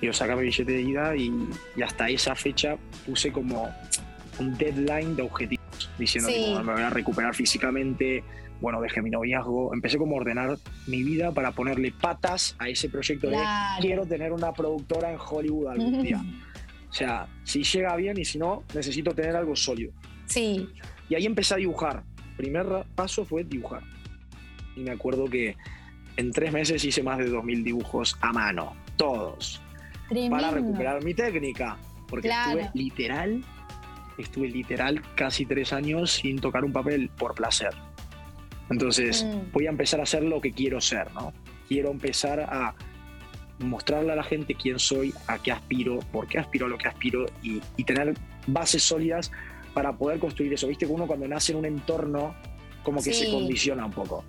Yo 0.00 0.12
sacame 0.12 0.42
billete 0.42 0.70
de 0.70 0.82
ida 0.82 1.16
y, 1.16 1.32
y 1.76 1.82
hasta 1.82 2.08
esa 2.08 2.36
fecha 2.36 2.76
puse 3.04 3.32
como 3.32 3.68
un 4.38 4.56
deadline 4.56 5.16
de 5.16 5.22
objetivos, 5.22 5.90
diciendo 5.98 6.30
Sí. 6.30 6.54
que 6.56 6.62
me 6.62 6.72
voy 6.74 6.82
a 6.82 6.90
recuperar 6.90 7.34
físicamente, 7.34 8.22
bueno, 8.60 8.80
dejé 8.80 9.02
mi 9.02 9.10
noviazgo, 9.10 9.74
empecé 9.74 9.98
como 9.98 10.14
a 10.14 10.20
ordenar 10.20 10.58
mi 10.86 11.02
vida 11.02 11.32
para 11.32 11.50
ponerle 11.50 11.90
patas 11.90 12.54
a 12.60 12.68
ese 12.68 12.88
proyecto 12.88 13.26
de 13.28 13.32
Claro. 13.34 13.80
quiero 13.80 14.06
tener 14.06 14.32
una 14.32 14.52
productora 14.52 15.10
en 15.10 15.18
Hollywood 15.18 15.68
algún 15.72 16.02
día. 16.04 16.22
O 16.88 16.92
sea, 16.92 17.26
si 17.42 17.64
llega 17.64 17.96
bien 17.96 18.16
y 18.16 18.24
si 18.24 18.38
no, 18.38 18.62
necesito 18.74 19.12
tener 19.12 19.34
algo 19.34 19.56
sólido. 19.56 19.90
Sí. 20.26 20.68
Y 21.08 21.16
ahí 21.16 21.26
empecé 21.26 21.54
a 21.54 21.56
dibujar. 21.56 22.04
Primer 22.36 22.66
paso 22.94 23.24
fue 23.24 23.42
dibujar. 23.42 23.82
Y 24.76 24.80
me 24.80 24.90
acuerdo 24.92 25.26
que 25.26 25.56
en 26.16 26.30
tres 26.32 26.52
meses 26.52 26.84
hice 26.84 27.02
más 27.02 27.18
de 27.18 27.30
2.000 27.30 27.62
dibujos 27.64 28.16
a 28.20 28.32
mano, 28.32 28.74
todos 28.96 29.60
Tremendo. 30.08 30.36
para 30.36 30.50
recuperar 30.50 31.02
mi 31.04 31.14
técnica. 31.14 31.76
Porque 32.08 32.28
Claro. 32.28 32.58
estuve 32.60 32.70
literal, 32.82 33.44
estuve 34.18 34.48
literal 34.48 35.02
casi 35.16 35.46
tres 35.46 35.72
años 35.72 36.12
sin 36.12 36.38
tocar 36.38 36.64
un 36.64 36.72
papel 36.72 37.08
por 37.16 37.34
placer. 37.34 37.70
Entonces, 38.70 39.24
Mm. 39.24 39.52
voy 39.52 39.66
a 39.66 39.70
empezar 39.70 40.00
a 40.00 40.04
hacer 40.04 40.22
lo 40.22 40.40
que 40.40 40.52
quiero 40.52 40.80
ser, 40.80 41.12
¿no? 41.12 41.32
Quiero 41.68 41.90
empezar 41.90 42.40
a 42.40 42.74
mostrarle 43.58 44.12
a 44.12 44.16
la 44.16 44.22
gente 44.24 44.54
quién 44.54 44.78
soy, 44.78 45.12
a 45.26 45.38
qué 45.38 45.52
aspiro, 45.52 45.98
por 46.12 46.26
qué 46.26 46.38
aspiro 46.38 46.66
a 46.66 46.68
lo 46.68 46.78
que 46.78 46.88
aspiro 46.88 47.26
y, 47.42 47.60
y 47.76 47.84
tener 47.84 48.14
bases 48.46 48.82
sólidas 48.82 49.30
para 49.74 49.92
poder 49.96 50.18
construir 50.18 50.52
eso. 50.52 50.66
Viste 50.68 50.86
que 50.86 50.92
uno 50.92 51.06
cuando 51.06 51.26
nace 51.28 51.52
en 51.52 51.58
un 51.58 51.64
entorno 51.64 52.34
como 52.82 52.98
que 53.02 53.12
Sí. 53.12 53.24
se 53.26 53.30
condiciona 53.30 53.84
un 53.86 53.92
poco. 53.92 54.24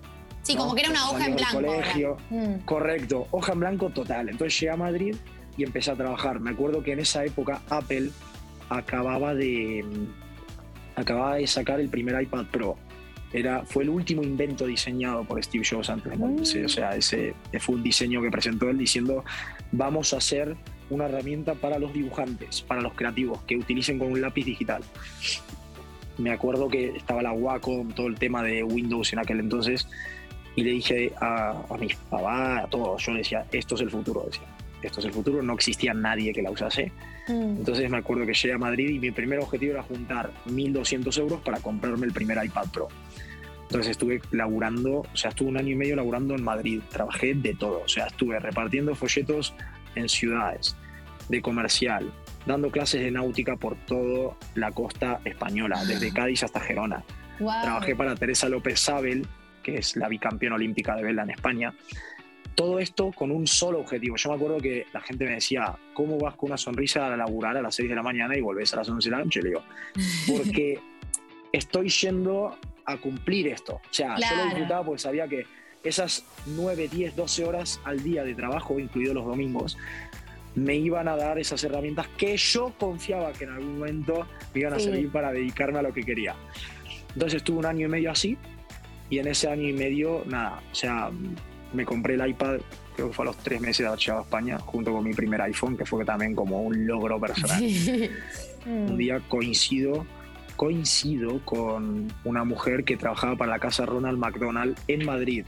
Sí, 0.46 0.54
¿no? 0.54 0.60
como 0.60 0.74
que 0.74 0.82
era 0.82 0.90
una 0.90 1.10
hoja 1.10 1.26
en 1.26 1.36
blanco. 1.36 1.54
colegio. 1.54 2.16
Mm. 2.30 2.54
Correcto, 2.64 3.26
hoja 3.32 3.52
en 3.52 3.60
blanco 3.60 3.90
total. 3.90 4.28
Entonces 4.28 4.60
llegué 4.60 4.72
a 4.72 4.76
Madrid 4.76 5.16
y 5.56 5.64
empecé 5.64 5.90
a 5.90 5.96
trabajar. 5.96 6.38
Me 6.40 6.50
acuerdo 6.50 6.82
que 6.82 6.92
en 6.92 7.00
esa 7.00 7.24
época 7.24 7.60
Apple 7.68 8.10
acababa 8.68 9.34
de 9.34 9.84
acababa 10.94 11.36
de 11.36 11.46
sacar 11.46 11.80
el 11.80 11.88
primer 11.88 12.20
iPad 12.22 12.46
Pro. 12.50 12.76
Era, 13.32 13.64
fue 13.64 13.82
el 13.82 13.90
último 13.90 14.22
invento 14.22 14.66
diseñado 14.66 15.24
por 15.24 15.42
Steve 15.42 15.64
Jobs 15.68 15.90
antes 15.90 16.12
de 16.12 16.16
morirse. 16.16 16.64
O 16.64 16.68
sea, 16.68 16.96
ese 16.96 17.34
fue 17.58 17.74
un 17.74 17.82
diseño 17.82 18.22
que 18.22 18.30
presentó 18.30 18.70
él 18.70 18.78
diciendo 18.78 19.24
vamos 19.72 20.14
a 20.14 20.18
hacer 20.18 20.56
una 20.90 21.06
herramienta 21.06 21.54
para 21.54 21.78
los 21.78 21.92
dibujantes, 21.92 22.62
para 22.62 22.80
los 22.80 22.94
creativos, 22.94 23.42
que 23.42 23.56
utilicen 23.56 23.98
con 23.98 24.12
un 24.12 24.20
lápiz 24.20 24.44
digital. 24.44 24.82
Me 26.18 26.30
acuerdo 26.30 26.68
que 26.68 26.96
estaba 26.96 27.20
la 27.20 27.32
Wacom, 27.32 27.92
todo 27.92 28.06
el 28.06 28.14
tema 28.14 28.42
de 28.42 28.62
Windows 28.62 29.12
en 29.12 29.18
aquel 29.18 29.40
entonces, 29.40 29.88
y 30.56 30.62
le 30.62 30.70
dije 30.70 31.12
a, 31.20 31.62
a 31.68 31.76
mis 31.76 31.94
papás, 31.94 32.64
a 32.64 32.66
todos, 32.66 33.04
yo 33.04 33.14
decía, 33.14 33.46
esto 33.52 33.74
es 33.74 33.82
el 33.82 33.90
futuro, 33.90 34.24
decía, 34.24 34.46
esto 34.82 35.00
es 35.00 35.06
el 35.06 35.12
futuro, 35.12 35.42
no 35.42 35.54
existía 35.54 35.94
nadie 35.94 36.32
que 36.32 36.42
la 36.42 36.50
usase. 36.50 36.90
Mm. 37.28 37.58
Entonces 37.58 37.90
me 37.90 37.98
acuerdo 37.98 38.26
que 38.26 38.34
llegué 38.34 38.54
a 38.54 38.58
Madrid 38.58 38.88
y 38.88 38.98
mi 38.98 39.10
primer 39.10 39.38
objetivo 39.38 39.74
era 39.74 39.82
juntar 39.82 40.30
1.200 40.46 41.18
euros 41.18 41.40
para 41.42 41.60
comprarme 41.60 42.06
el 42.06 42.12
primer 42.12 42.42
iPad 42.42 42.66
Pro. 42.72 42.88
Entonces 43.62 43.90
estuve 43.90 44.22
laburando, 44.30 45.00
o 45.00 45.16
sea, 45.16 45.30
estuve 45.30 45.48
un 45.48 45.56
año 45.56 45.72
y 45.72 45.74
medio 45.74 45.96
laburando 45.96 46.34
en 46.34 46.44
Madrid, 46.44 46.80
trabajé 46.90 47.34
de 47.34 47.54
todo, 47.54 47.82
o 47.84 47.88
sea, 47.88 48.06
estuve 48.06 48.38
repartiendo 48.38 48.94
folletos 48.94 49.54
en 49.96 50.08
ciudades, 50.08 50.76
de 51.28 51.42
comercial, 51.42 52.12
dando 52.46 52.70
clases 52.70 53.00
de 53.00 53.10
náutica 53.10 53.56
por 53.56 53.74
toda 53.86 54.36
la 54.54 54.70
costa 54.70 55.20
española, 55.24 55.84
desde 55.84 56.12
Cádiz 56.14 56.44
hasta 56.44 56.60
Gerona. 56.60 57.02
Guau. 57.40 57.62
Trabajé 57.62 57.96
para 57.96 58.14
Teresa 58.14 58.48
López 58.48 58.78
Sabel, 58.78 59.26
que 59.66 59.78
es 59.78 59.96
la 59.96 60.08
bicampeona 60.08 60.54
olímpica 60.54 60.94
de 60.94 61.02
vela 61.02 61.24
en 61.24 61.30
España. 61.30 61.74
Todo 62.54 62.78
esto 62.78 63.10
con 63.10 63.32
un 63.32 63.48
solo 63.48 63.80
objetivo. 63.80 64.14
Yo 64.16 64.30
me 64.30 64.36
acuerdo 64.36 64.58
que 64.58 64.86
la 64.92 65.00
gente 65.00 65.24
me 65.24 65.32
decía, 65.32 65.76
¿cómo 65.92 66.18
vas 66.18 66.36
con 66.36 66.50
una 66.50 66.56
sonrisa 66.56 67.12
a 67.12 67.16
laburar 67.16 67.56
a 67.56 67.62
las 67.62 67.74
6 67.74 67.88
de 67.88 67.96
la 67.96 68.02
mañana 68.04 68.36
y 68.36 68.40
volvés 68.40 68.72
a 68.72 68.76
las 68.76 68.88
11 68.88 69.10
de 69.10 69.16
la 69.16 69.24
noche? 69.24 69.42
Le 69.42 69.48
digo, 69.48 69.62
porque 70.28 70.78
estoy 71.52 71.88
yendo 71.88 72.56
a 72.84 72.96
cumplir 72.98 73.48
esto. 73.48 73.74
O 73.74 73.80
sea, 73.92 74.16
yo 74.20 74.36
lo 74.36 74.44
disfrutaba 74.44 74.84
porque 74.84 75.00
sabía 75.00 75.26
que 75.26 75.44
esas 75.82 76.24
9, 76.46 76.88
10, 76.88 77.16
12 77.16 77.44
horas 77.44 77.80
al 77.84 78.02
día 78.04 78.22
de 78.22 78.34
trabajo, 78.36 78.78
incluidos 78.78 79.16
los 79.16 79.26
domingos, 79.26 79.76
me 80.54 80.76
iban 80.76 81.08
a 81.08 81.16
dar 81.16 81.40
esas 81.40 81.62
herramientas 81.64 82.06
que 82.16 82.36
yo 82.36 82.72
confiaba 82.78 83.32
que 83.32 83.44
en 83.44 83.50
algún 83.50 83.78
momento 83.80 84.26
me 84.54 84.60
iban 84.60 84.74
a 84.74 84.78
Sí. 84.78 84.84
servir 84.84 85.10
para 85.10 85.32
dedicarme 85.32 85.80
a 85.80 85.82
lo 85.82 85.92
que 85.92 86.04
quería. 86.04 86.36
Entonces 87.14 87.38
estuve 87.38 87.58
un 87.58 87.66
año 87.66 87.86
y 87.86 87.90
medio 87.90 88.12
así 88.12 88.38
y 89.08 89.18
en 89.18 89.28
ese 89.28 89.48
año 89.48 89.68
y 89.68 89.72
medio, 89.72 90.22
nada, 90.26 90.60
o 90.70 90.74
sea, 90.74 91.10
me 91.72 91.84
compré 91.84 92.14
el 92.14 92.28
iPad, 92.28 92.58
creo 92.94 93.08
que 93.08 93.14
fue 93.14 93.24
a 93.24 93.26
los 93.26 93.36
tres 93.38 93.60
meses 93.60 93.78
de 93.78 93.86
haber 93.86 93.98
llegado 93.98 94.20
a 94.20 94.24
España, 94.24 94.58
junto 94.58 94.92
con 94.92 95.04
mi 95.04 95.12
primer 95.12 95.40
iPhone, 95.42 95.76
que 95.76 95.84
fue 95.84 96.04
también 96.04 96.34
como 96.34 96.62
un 96.62 96.86
logro 96.86 97.20
personal. 97.20 97.62
Mm. 98.66 98.90
Un 98.90 98.96
día 98.96 99.20
coincido, 99.28 100.04
coincido 100.56 101.40
con 101.44 102.12
una 102.24 102.42
mujer 102.42 102.82
que 102.82 102.96
trabajaba 102.96 103.36
para 103.36 103.52
la 103.52 103.58
casa 103.60 103.86
Ronald 103.86 104.18
McDonald 104.18 104.76
en 104.88 105.06
Madrid. 105.06 105.44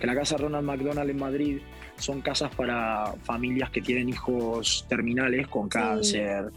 Que 0.00 0.06
la 0.08 0.16
casa 0.16 0.36
Ronald 0.36 0.66
McDonald 0.66 1.08
en 1.08 1.16
Madrid 1.16 1.58
son 1.96 2.22
casas 2.22 2.52
para 2.56 3.14
familias 3.22 3.70
que 3.70 3.80
tienen 3.80 4.08
hijos 4.08 4.84
terminales 4.88 5.46
con 5.46 5.68
cáncer. 5.68 6.50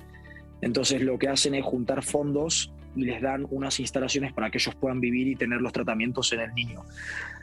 Entonces 0.61 1.01
lo 1.03 1.19
que 1.19 1.27
hacen 1.27 1.53
es 1.53 1.63
juntar 1.63 2.03
fondos 2.03 2.73
y 2.96 3.03
les 3.03 3.22
dan 3.22 3.46
unas 3.50 3.79
instalaciones 3.79 4.34
para 4.34 4.50
que 4.50 4.58
ellos 4.58 4.75
puedan 4.75 5.00
vivir 5.00 5.27
y 5.27 5.36
tener 5.36 5.62
los 5.62 5.74
tratamientos 5.74 6.31
en 6.34 6.41
el 6.41 6.53
niño. 6.53 6.84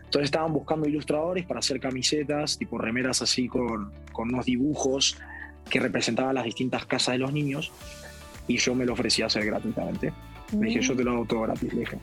Entonces 0.04 0.26
estaban 0.26 0.52
buscando 0.52 0.88
ilustradores 0.88 1.44
para 1.46 1.60
hacer 1.60 1.80
camisetas, 1.80 2.58
tipo 2.58 2.78
remeras 2.78 3.22
así 3.22 3.48
con, 3.48 3.92
con 4.12 4.32
unos 4.32 4.46
dibujos 4.46 5.18
que 5.68 5.80
representaban 5.80 6.34
las 6.34 6.44
distintas 6.44 6.86
casas 6.86 7.14
de 7.14 7.18
los 7.18 7.32
niños 7.32 7.72
y 8.46 8.56
yo 8.58 8.74
me 8.74 8.84
lo 8.84 8.92
ofrecí 8.92 9.22
a 9.22 9.26
hacer 9.26 9.44
gratuitamente. 9.44 10.12
Le 10.52 10.66
dije, 10.66 10.80
yo 10.80 10.94
te 10.94 11.02
lo 11.02 11.12
hago 11.12 11.24
todo 11.24 11.40
gratis, 11.42 11.72
le 11.72 11.80
dije. 11.80 11.98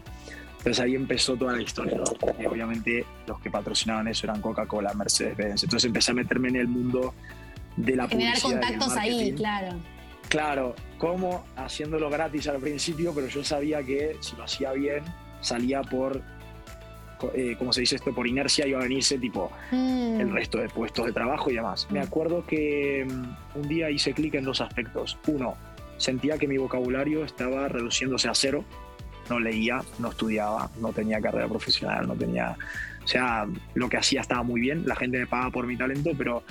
Entonces 0.58 0.80
ahí 0.80 0.96
empezó 0.96 1.36
toda 1.36 1.54
la 1.54 1.62
historia. 1.62 2.02
Y 2.40 2.46
obviamente 2.46 3.06
los 3.28 3.40
que 3.40 3.50
patrocinaban 3.50 4.08
eso 4.08 4.28
eran 4.28 4.42
Coca-Cola, 4.42 4.94
Mercedes-Benz. 4.94 5.64
Entonces 5.64 5.88
empecé 5.88 6.12
a 6.12 6.16
meterme 6.16 6.50
en 6.50 6.56
el 6.58 6.68
mundo 6.68 7.14
de 7.76 7.96
la 7.96 8.08
Generar 8.08 8.40
publicidad. 8.40 8.50
y 8.50 8.74
el 8.74 8.80
contactos 8.80 8.98
ahí, 8.98 9.34
claro. 9.34 9.80
Claro, 10.34 10.74
como 10.98 11.46
haciéndolo 11.56 12.10
gratis 12.10 12.48
al 12.48 12.58
principio, 12.58 13.14
pero 13.14 13.28
yo 13.28 13.44
sabía 13.44 13.84
que 13.84 14.18
si 14.20 14.36
lo 14.36 14.46
hacía 14.46 14.72
bien, 14.72 15.04
salía 15.42 15.84
por 15.84 16.24
eh, 17.36 17.56
como 17.56 17.72
se 17.72 17.82
dice 17.82 17.98
esto, 17.98 18.12
por 18.16 18.26
inercia 18.26 18.66
iba 18.66 18.80
a 18.80 18.82
venirse 18.82 19.20
tipo 19.20 19.52
Mm. 19.72 20.20
el 20.22 20.32
resto 20.32 20.58
de 20.58 20.70
puestos 20.70 21.06
de 21.06 21.12
trabajo 21.14 21.52
y 21.52 21.54
demás. 21.54 21.88
Me 21.92 22.00
acuerdo 22.00 22.44
que 22.48 23.06
mm, 23.08 23.60
un 23.60 23.68
día 23.68 23.92
hice 23.92 24.14
clic 24.14 24.34
en 24.34 24.44
dos 24.46 24.60
aspectos. 24.60 25.20
Uno, 25.28 25.56
sentía 25.98 26.40
que 26.40 26.48
mi 26.48 26.58
vocabulario 26.58 27.24
estaba 27.24 27.68
reduciéndose 27.68 28.28
a 28.28 28.34
cero. 28.34 28.66
No 29.30 29.40
leía, 29.40 29.84
no 30.00 30.10
estudiaba, 30.10 30.72
no 30.82 30.94
tenía 30.94 31.22
carrera 31.22 31.48
profesional, 31.48 32.08
no 32.08 32.16
tenía... 32.16 32.58
O 33.04 33.08
sea, 33.08 33.46
lo 33.76 33.88
que 33.88 33.98
hacía 33.98 34.22
estaba 34.22 34.42
muy 34.42 34.60
bien, 34.60 34.82
la 34.88 34.96
gente 34.96 35.20
me 35.20 35.28
pagaba 35.28 35.52
por 35.52 35.68
mi 35.68 35.78
talento, 35.78 36.10
pero 36.18 36.42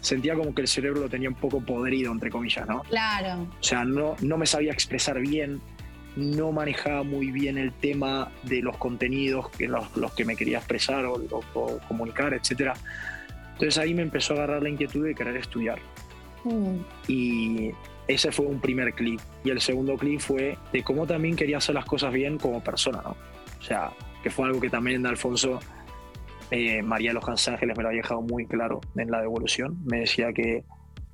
sentía 0.00 0.34
como 0.34 0.54
que 0.54 0.62
el 0.62 0.68
cerebro 0.68 1.00
lo 1.02 1.08
tenía 1.08 1.28
un 1.28 1.34
poco 1.34 1.60
podrido, 1.60 2.12
entre 2.12 2.30
comillas, 2.30 2.66
¿no? 2.68 2.82
Claro. 2.82 3.42
O 3.60 3.62
sea, 3.62 3.84
no, 3.84 4.16
no 4.20 4.38
me 4.38 4.46
sabía 4.46 4.72
expresar 4.72 5.20
bien, 5.20 5.60
no 6.16 6.52
manejaba 6.52 7.02
muy 7.02 7.30
bien 7.30 7.56
el 7.58 7.72
tema 7.72 8.30
de 8.42 8.62
los 8.62 8.76
contenidos 8.78 9.48
que 9.50 9.68
los, 9.68 9.96
los 9.96 10.12
que 10.12 10.24
me 10.24 10.36
quería 10.36 10.58
expresar 10.58 11.04
o, 11.06 11.14
o- 11.30 11.44
o 11.54 11.78
comunicar, 11.86 12.34
etc. 12.34 12.72
Entonces 13.52 13.78
ahí 13.78 13.94
me 13.94 14.02
empezó 14.02 14.32
a 14.34 14.36
agarrar 14.38 14.62
la 14.62 14.70
inquietud 14.70 15.04
de 15.06 15.14
querer 15.14 15.36
estudiar. 15.36 15.78
Mm. 16.44 16.76
Y 17.08 17.70
ese 18.08 18.32
fue 18.32 18.46
un 18.46 18.60
primer 18.60 18.92
clic. 18.94 19.20
Y 19.44 19.50
el 19.50 19.60
segundo 19.60 19.96
clic 19.96 20.18
fue 20.20 20.56
de 20.72 20.82
cómo 20.82 21.06
también 21.06 21.36
quería 21.36 21.58
hacer 21.58 21.74
las 21.74 21.84
cosas 21.84 22.12
bien 22.12 22.38
como 22.38 22.62
persona, 22.64 23.00
¿no? 23.04 23.10
O 23.60 23.62
sea, 23.62 23.90
que 24.22 24.30
fue 24.30 24.46
algo 24.46 24.60
que 24.60 24.70
también 24.70 25.06
Alfonso, 25.06 25.60
eh, 26.50 26.82
María 26.82 27.10
de 27.10 27.14
los 27.14 27.48
Ángeles 27.48 27.76
me 27.76 27.82
lo 27.82 27.88
había 27.88 28.02
dejado 28.02 28.22
muy 28.22 28.46
claro 28.46 28.80
en 28.96 29.10
la 29.10 29.20
devolución. 29.20 29.78
Me 29.84 30.00
decía 30.00 30.32
que, 30.32 30.64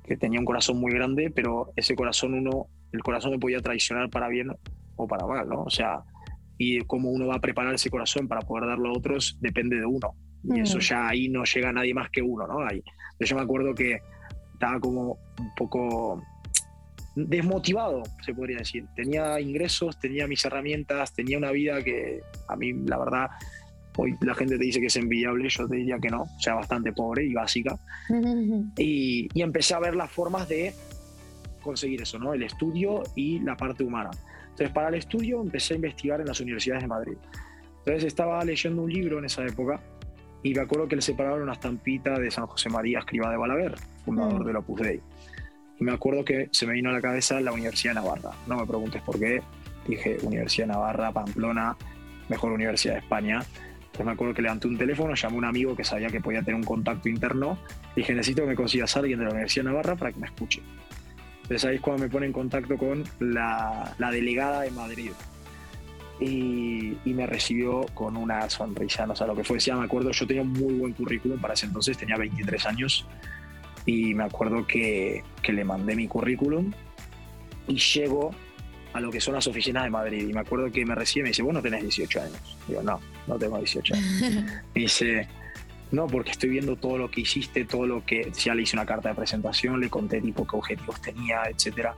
que 0.03 0.17
tenía 0.17 0.39
un 0.39 0.45
corazón 0.45 0.79
muy 0.79 0.91
grande, 0.93 1.31
pero 1.33 1.71
ese 1.75 1.95
corazón 1.95 2.33
uno, 2.33 2.67
el 2.91 3.01
corazón 3.03 3.31
me 3.31 3.39
podía 3.39 3.61
traicionar 3.61 4.09
para 4.09 4.27
bien 4.27 4.51
o 4.95 5.07
para 5.07 5.25
mal, 5.27 5.47
¿no? 5.47 5.63
O 5.63 5.69
sea, 5.69 6.01
y 6.57 6.79
cómo 6.81 7.11
uno 7.11 7.27
va 7.27 7.35
a 7.35 7.39
preparar 7.41 7.75
ese 7.75 7.89
corazón 7.89 8.27
para 8.27 8.41
poder 8.41 8.67
darlo 8.67 8.89
a 8.89 8.93
otros 8.93 9.37
depende 9.41 9.75
de 9.77 9.85
uno. 9.85 10.15
Y 10.43 10.53
Mm. 10.59 10.63
eso 10.63 10.79
ya 10.79 11.07
ahí 11.07 11.29
no 11.29 11.43
llega 11.43 11.71
nadie 11.71 11.93
más 11.93 12.09
que 12.09 12.21
uno, 12.21 12.47
¿no? 12.47 12.65
Ahí. 12.65 12.81
Yo 13.19 13.35
me 13.35 13.41
acuerdo 13.41 13.75
que 13.75 13.99
estaba 14.53 14.79
como 14.79 15.19
un 15.39 15.55
poco 15.55 16.21
desmotivado, 17.15 18.03
se 18.21 18.33
podría 18.33 18.57
decir. 18.59 18.85
Tenía 18.95 19.39
ingresos, 19.39 19.99
tenía 19.99 20.27
mis 20.27 20.43
herramientas, 20.45 21.13
tenía 21.13 21.37
una 21.37 21.51
vida 21.51 21.83
que 21.83 22.21
a 22.47 22.55
mí, 22.55 22.73
la 22.73 22.97
verdad, 22.97 23.27
hoy 23.97 24.15
la 24.21 24.33
gente 24.35 24.57
te 24.57 24.63
dice 24.63 24.79
que 24.79 24.85
es 24.87 24.95
envidiable, 24.95 25.49
yo 25.49 25.67
te 25.67 25.75
diría 25.75 25.97
que 25.99 26.09
no, 26.09 26.21
o 26.23 26.39
sea, 26.39 26.55
bastante 26.55 26.93
pobre 26.93 27.25
y 27.25 27.33
básica. 27.33 27.75
Y, 28.77 29.27
y 29.33 29.41
empecé 29.41 29.73
a 29.73 29.79
ver 29.79 29.95
las 29.95 30.09
formas 30.11 30.47
de 30.47 30.73
conseguir 31.61 32.01
eso, 32.01 32.17
¿no? 32.19 32.33
El 32.33 32.43
estudio 32.43 33.03
y 33.15 33.39
la 33.39 33.57
parte 33.57 33.83
humana. 33.83 34.11
Entonces, 34.43 34.69
para 34.69 34.89
el 34.89 34.95
estudio 34.95 35.41
empecé 35.41 35.73
a 35.73 35.75
investigar 35.75 36.21
en 36.21 36.27
las 36.27 36.39
universidades 36.39 36.83
de 36.83 36.87
Madrid. 36.87 37.17
Entonces, 37.79 38.05
estaba 38.05 38.43
leyendo 38.43 38.81
un 38.83 38.91
libro 38.91 39.19
en 39.19 39.25
esa 39.25 39.45
época 39.45 39.79
y 40.43 40.53
me 40.53 40.61
acuerdo 40.61 40.87
que 40.87 40.95
le 40.95 41.01
separaron 41.01 41.41
una 41.41 41.53
estampita 41.53 42.17
de 42.19 42.31
San 42.31 42.45
José 42.47 42.69
María 42.69 42.99
Escriba 42.99 43.29
de 43.29 43.37
Balaguer, 43.37 43.75
fundador 44.05 44.41
Mm. 44.43 44.45
del 44.47 44.55
Opus 44.57 44.81
Dei. 44.81 45.01
Y 45.79 45.83
me 45.83 45.91
acuerdo 45.91 46.23
que 46.25 46.49
se 46.51 46.65
me 46.65 46.73
vino 46.73 46.89
a 46.89 46.93
la 46.93 47.01
cabeza 47.01 47.39
la 47.39 47.51
Universidad 47.51 47.93
de 47.93 48.01
Navarra. 48.01 48.31
No 48.47 48.55
me 48.57 48.65
preguntes 48.65 49.01
por 49.03 49.19
qué. 49.19 49.41
Dije 49.87 50.17
Universidad 50.23 50.67
de 50.67 50.73
Navarra, 50.73 51.11
Pamplona, 51.11 51.75
mejor 52.29 52.51
Universidad 52.51 52.93
de 52.95 52.99
España. 53.01 53.39
Entonces 53.97 54.05
me 54.05 54.13
acuerdo 54.13 54.35
que 54.35 54.43
levanté 54.43 54.67
un 54.67 54.77
teléfono, 54.77 55.15
llamé 55.15 55.35
a 55.35 55.37
un 55.39 55.45
amigo 55.45 55.75
que 55.75 55.83
sabía 55.83 56.07
que 56.09 56.21
podía 56.21 56.41
tener 56.41 56.53
un 56.53 56.63
contacto 56.63 57.09
interno. 57.09 57.57
Dije, 57.95 58.13
necesito 58.13 58.43
que 58.43 58.49
me 58.49 58.55
consigas 58.55 58.95
a 58.95 58.99
alguien 58.99 59.17
de 59.17 59.25
la 59.25 59.31
Universidad 59.31 59.65
de 59.65 59.71
Navarra 59.71 59.95
para 59.95 60.11
que 60.11 60.19
me 60.19 60.27
escuche. 60.27 60.61
Entonces 61.41 61.65
ahí 61.65 61.77
es 61.77 61.81
cuando 61.81 62.03
me 62.03 62.09
pone 62.09 62.27
en 62.27 62.31
contacto 62.31 62.77
con 62.77 63.03
la, 63.19 63.95
la 63.97 64.11
delegada 64.11 64.61
de 64.61 64.69
Madrid. 64.69 65.09
Y, 66.19 66.95
y 67.05 67.13
me 67.15 67.25
recibió 67.25 67.87
con 67.95 68.17
una 68.17 68.47
sonrisa, 68.51 69.07
no 69.07 69.15
sé 69.15 69.25
lo 69.25 69.35
que 69.35 69.43
fue. 69.43 69.57
Ya 69.57 69.75
me 69.75 69.85
acuerdo, 69.85 70.11
yo 70.11 70.27
tenía 70.27 70.43
un 70.43 70.53
muy 70.53 70.75
buen 70.75 70.93
currículum 70.93 71.41
para 71.41 71.55
ese 71.55 71.65
entonces, 71.65 71.97
tenía 71.97 72.17
23 72.17 72.67
años. 72.67 73.07
Y 73.87 74.13
me 74.13 74.25
acuerdo 74.25 74.67
que, 74.67 75.23
que 75.41 75.53
le 75.53 75.63
mandé 75.63 75.95
mi 75.95 76.07
currículum 76.07 76.71
y 77.67 77.79
llego 77.79 78.29
a 78.93 78.99
lo 78.99 79.11
que 79.11 79.19
son 79.19 79.33
las 79.33 79.47
oficinas 79.47 79.83
de 79.83 79.89
Madrid. 79.89 80.27
Y 80.27 80.33
me 80.33 80.41
acuerdo 80.41 80.71
que 80.71 80.85
me 80.85 80.95
recibe 80.95 81.21
y 81.21 81.23
me 81.23 81.29
dice, 81.29 81.41
vos 81.41 81.53
no 81.53 81.61
tenés 81.61 81.81
18 81.81 82.21
años. 82.21 82.57
Digo, 82.67 82.81
no, 82.83 82.99
no 83.27 83.37
tengo 83.37 83.57
18 83.57 83.93
años. 83.93 84.21
Me 84.75 84.81
dice, 84.81 85.27
no, 85.91 86.07
porque 86.07 86.31
estoy 86.31 86.49
viendo 86.49 86.75
todo 86.75 86.97
lo 86.97 87.09
que 87.09 87.21
hiciste, 87.21 87.65
todo 87.65 87.85
lo 87.85 88.05
que. 88.05 88.31
Ya 88.31 88.53
le 88.53 88.63
hice 88.63 88.75
una 88.75 88.85
carta 88.85 89.09
de 89.09 89.15
presentación, 89.15 89.79
le 89.79 89.89
conté 89.89 90.21
tipo 90.21 90.45
qué 90.45 90.55
objetivos 90.55 91.01
tenía, 91.01 91.43
etcétera. 91.49 91.95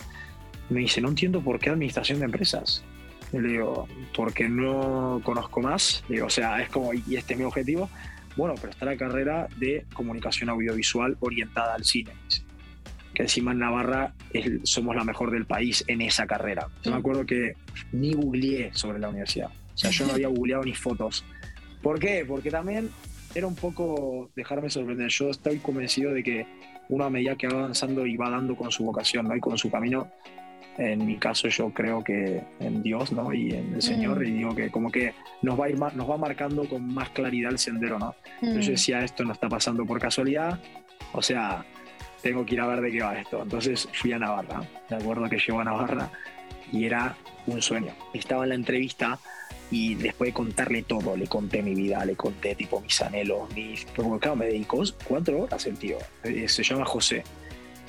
Me 0.69 0.81
dice, 0.81 1.01
no 1.01 1.09
entiendo 1.09 1.41
por 1.41 1.59
qué 1.59 1.69
administración 1.69 2.19
de 2.19 2.25
empresas. 2.25 2.83
Y 3.31 3.39
le 3.39 3.49
digo, 3.49 3.87
porque 4.15 4.47
no 4.47 5.21
conozco 5.23 5.61
más. 5.61 6.03
Le 6.07 6.15
digo, 6.15 6.27
o 6.27 6.31
sea, 6.31 6.61
es 6.61 6.69
como, 6.69 6.93
y 6.93 7.15
este 7.15 7.33
es 7.33 7.39
mi 7.39 7.45
objetivo. 7.45 7.89
Bueno, 8.35 8.55
pero 8.55 8.71
está 8.71 8.85
la 8.85 8.95
carrera 8.95 9.47
de 9.57 9.85
comunicación 9.93 10.49
audiovisual 10.49 11.17
orientada 11.19 11.73
al 11.73 11.83
cine. 11.83 12.11
dice. 12.27 12.48
Que 13.19 13.23
encima 13.23 13.51
en 13.51 13.59
Navarra 13.59 14.13
es- 14.31 14.61
somos 14.63 14.95
la 14.95 15.03
mejor 15.03 15.29
del 15.29 15.45
país 15.45 15.83
en 15.87 15.99
esa 15.99 16.25
carrera. 16.25 16.69
Yo 16.83 16.91
me 16.91 16.97
acuerdo 16.99 17.25
que 17.25 17.51
ni 17.91 18.13
googleé 18.13 18.69
sobre 18.73 18.97
la 18.97 19.09
universidad. 19.09 19.49
O 19.73 19.77
sea, 19.77 19.91
yo 19.91 20.07
no 20.07 20.13
había 20.13 20.29
googleado 20.29 20.63
ni 20.63 20.73
fotos. 20.73 21.25
¿Por 21.83 21.99
qué? 21.99 22.23
Porque 22.25 22.49
también 22.49 22.89
era 23.35 23.45
un 23.45 23.55
poco 23.57 24.29
dejarme 24.37 24.69
sorprender. 24.69 25.09
Yo 25.09 25.31
estoy 25.31 25.57
convencido 25.57 26.13
de 26.13 26.23
que 26.23 26.45
uno 26.87 27.03
a 27.03 27.09
medida 27.09 27.35
que 27.35 27.49
va 27.49 27.59
avanzando 27.59 28.05
y 28.05 28.15
va 28.15 28.29
dando 28.29 28.55
con 28.55 28.71
su 28.71 28.85
vocación 28.85 29.27
¿no? 29.27 29.35
y 29.35 29.41
con 29.41 29.57
su 29.57 29.69
camino, 29.69 30.07
en 30.77 31.05
mi 31.05 31.17
caso 31.17 31.49
yo 31.49 31.73
creo 31.73 32.01
que 32.01 32.41
en 32.61 32.81
Dios 32.81 33.11
¿no? 33.11 33.33
y 33.33 33.51
en 33.51 33.73
el 33.73 33.81
Señor, 33.81 34.21
Mm. 34.21 34.23
y 34.27 34.31
digo 34.31 34.55
que 34.55 34.69
como 34.71 34.89
que 34.89 35.13
nos 35.41 35.59
va, 35.59 35.65
a 35.65 35.69
ir 35.69 35.77
nos 35.77 36.09
va 36.09 36.15
marcando 36.17 36.63
con 36.69 36.87
más 36.93 37.09
claridad 37.09 37.51
el 37.51 37.59
sendero. 37.59 37.99
¿no? 37.99 38.15
Entonces 38.41 38.65
yo 38.65 38.71
Mm. 38.71 38.75
decía, 38.75 39.03
esto 39.03 39.25
no 39.25 39.33
está 39.33 39.49
pasando 39.49 39.85
por 39.85 39.99
casualidad, 39.99 40.57
o 41.11 41.21
sea, 41.21 41.65
tengo 42.21 42.45
que 42.45 42.55
ir 42.55 42.61
a 42.61 42.67
ver 42.67 42.81
de 42.81 42.91
qué 42.91 43.01
va 43.01 43.19
esto. 43.19 43.41
Entonces 43.41 43.87
fui 43.93 44.11
a 44.11 44.19
Navarra, 44.19 44.61
me 44.89 44.97
acuerdo 44.97 45.29
que 45.29 45.37
llego 45.37 45.59
a 45.59 45.63
Navarra 45.63 46.11
y 46.71 46.85
era 46.85 47.15
un 47.47 47.61
sueño. 47.61 47.93
Estaba 48.13 48.43
en 48.43 48.49
la 48.49 48.55
entrevista 48.55 49.19
y 49.71 49.95
después 49.95 50.29
de 50.29 50.33
contarle 50.33 50.83
todo, 50.83 51.15
le 51.15 51.27
conté 51.27 51.61
mi 51.61 51.75
vida, 51.75 52.03
le 52.05 52.15
conté 52.15 52.55
tipo 52.55 52.81
mis 52.81 53.01
anhelos, 53.01 53.53
mis... 53.53 53.85
Porque 53.85 54.19
claro, 54.19 54.35
me 54.35 54.45
dedicó 54.47 54.83
cuatro 55.07 55.43
horas 55.43 55.65
el 55.67 55.77
tío, 55.77 55.97
Eh, 56.23 56.47
se 56.47 56.63
llama 56.63 56.85
José. 56.85 57.23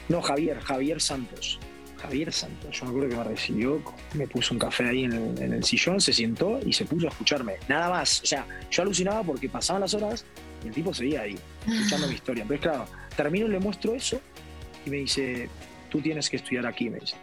No, 0.09 0.21
Javier, 0.21 0.61
Javier 0.61 1.01
Santos. 1.01 1.59
Javier 1.97 2.33
Santos, 2.33 2.79
yo 2.79 2.85
me 2.87 2.91
acuerdo 2.91 3.09
que 3.11 3.17
me 3.17 3.25
recibió, 3.25 3.83
me 4.15 4.27
puso 4.27 4.55
un 4.55 4.59
café 4.59 4.89
ahí 4.89 5.05
en 5.05 5.13
el, 5.13 5.43
en 5.43 5.53
el 5.53 5.65
sillón, 5.65 6.01
se 6.01 6.15
sentó 6.15 6.59
y 6.65 6.73
se 6.73 6.87
puso 6.87 7.07
a 7.07 7.11
escucharme. 7.11 7.57
Nada 7.69 7.91
más, 7.91 8.23
o 8.23 8.27
sea, 8.27 8.47
yo 8.71 8.83
alucinaba 8.83 9.23
porque 9.23 9.51
pasaban 9.51 9.83
las 9.83 9.93
horas 9.93 10.25
y 10.64 10.69
el 10.69 10.75
tipo 10.75 10.93
seguía 10.93 11.23
ahí, 11.23 11.38
escuchando 11.67 12.09
mi 12.09 12.14
historia. 12.21 12.43
Entonces, 12.43 12.62
claro, 12.62 12.87
termino 13.17 13.47
y 13.47 13.50
le 13.50 13.59
muestro 13.59 13.95
eso 13.95 14.21
y 14.85 14.90
me 14.90 14.99
dice, 14.99 15.49
tú 15.88 16.00
tienes 16.00 16.29
que 16.29 16.37
estudiar 16.37 16.67
aquí, 16.67 16.90
me 16.90 16.99
dice. 16.99 17.17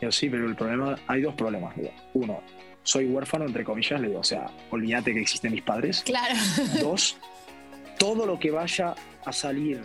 Y 0.00 0.04
yo, 0.04 0.12
sí, 0.12 0.28
pero 0.28 0.46
el 0.46 0.56
problema, 0.56 0.96
hay 1.06 1.22
dos 1.22 1.34
problemas. 1.34 1.76
le 1.76 1.84
digo. 1.84 1.94
Uno, 2.14 2.42
soy 2.82 3.06
huérfano, 3.06 3.46
entre 3.46 3.64
comillas, 3.64 4.00
le 4.00 4.08
digo, 4.08 4.20
o 4.20 4.24
sea, 4.24 4.50
olvídate 4.70 5.12
que 5.12 5.20
existen 5.20 5.52
mis 5.52 5.62
padres. 5.62 6.02
Claro. 6.04 6.34
Dos, 6.80 7.16
todo 7.98 8.26
lo 8.26 8.38
que 8.38 8.50
vaya 8.50 8.94
a 9.24 9.32
salir 9.32 9.82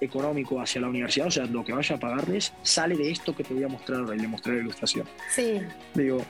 económico 0.00 0.60
hacia 0.60 0.80
la 0.80 0.88
universidad, 0.88 1.26
o 1.26 1.30
sea, 1.30 1.44
lo 1.46 1.64
que 1.64 1.72
vaya 1.72 1.96
a 1.96 1.98
pagarles, 1.98 2.52
sale 2.62 2.96
de 2.96 3.10
esto 3.10 3.34
que 3.34 3.44
te 3.44 3.52
voy 3.52 3.64
a 3.64 3.68
mostrar 3.68 4.00
ahora 4.00 4.14
y 4.14 4.20
le 4.20 4.28
mostré 4.28 4.54
la 4.54 4.60
ilustración. 4.60 5.06
Sí. 5.30 5.60
Le 5.94 6.02
digo, 6.02 6.24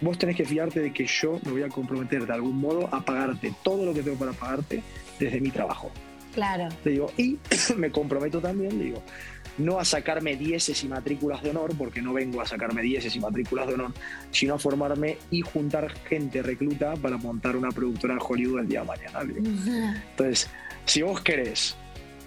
vos 0.00 0.18
tenés 0.18 0.36
que 0.36 0.44
fiarte 0.44 0.80
de 0.80 0.92
que 0.92 1.06
yo 1.06 1.40
me 1.44 1.52
voy 1.52 1.62
a 1.62 1.68
comprometer 1.68 2.26
de 2.26 2.32
algún 2.32 2.58
modo 2.60 2.88
a 2.94 3.04
pagarte 3.04 3.52
todo 3.62 3.84
lo 3.86 3.94
que 3.94 4.02
tengo 4.02 4.16
para 4.18 4.32
pagarte 4.32 4.82
desde 5.18 5.40
mi 5.40 5.50
trabajo. 5.50 5.90
Claro. 6.34 6.68
Le 6.84 6.90
digo, 6.90 7.12
y 7.16 7.38
me 7.76 7.90
comprometo 7.90 8.40
también, 8.40 8.76
le 8.78 8.84
digo, 8.86 9.02
no 9.56 9.78
a 9.78 9.84
sacarme 9.84 10.34
dieces 10.36 10.82
y 10.82 10.88
matrículas 10.88 11.40
de 11.44 11.50
honor, 11.50 11.76
porque 11.78 12.02
no 12.02 12.12
vengo 12.12 12.40
a 12.40 12.46
sacarme 12.46 12.82
dieces 12.82 13.14
y 13.14 13.20
matrículas 13.20 13.68
de 13.68 13.74
honor, 13.74 13.92
sino 14.32 14.54
a 14.54 14.58
formarme 14.58 15.16
y 15.30 15.42
juntar 15.42 15.92
gente 16.08 16.42
recluta 16.42 16.94
para 16.96 17.16
montar 17.18 17.56
una 17.56 17.68
productora 17.70 18.14
en 18.14 18.20
Hollywood 18.20 18.60
el 18.60 18.68
día 18.68 18.80
de 18.80 18.86
mañana. 18.86 19.20
Entonces, 20.10 20.50
si 20.86 21.02
vos 21.02 21.20
querés 21.20 21.76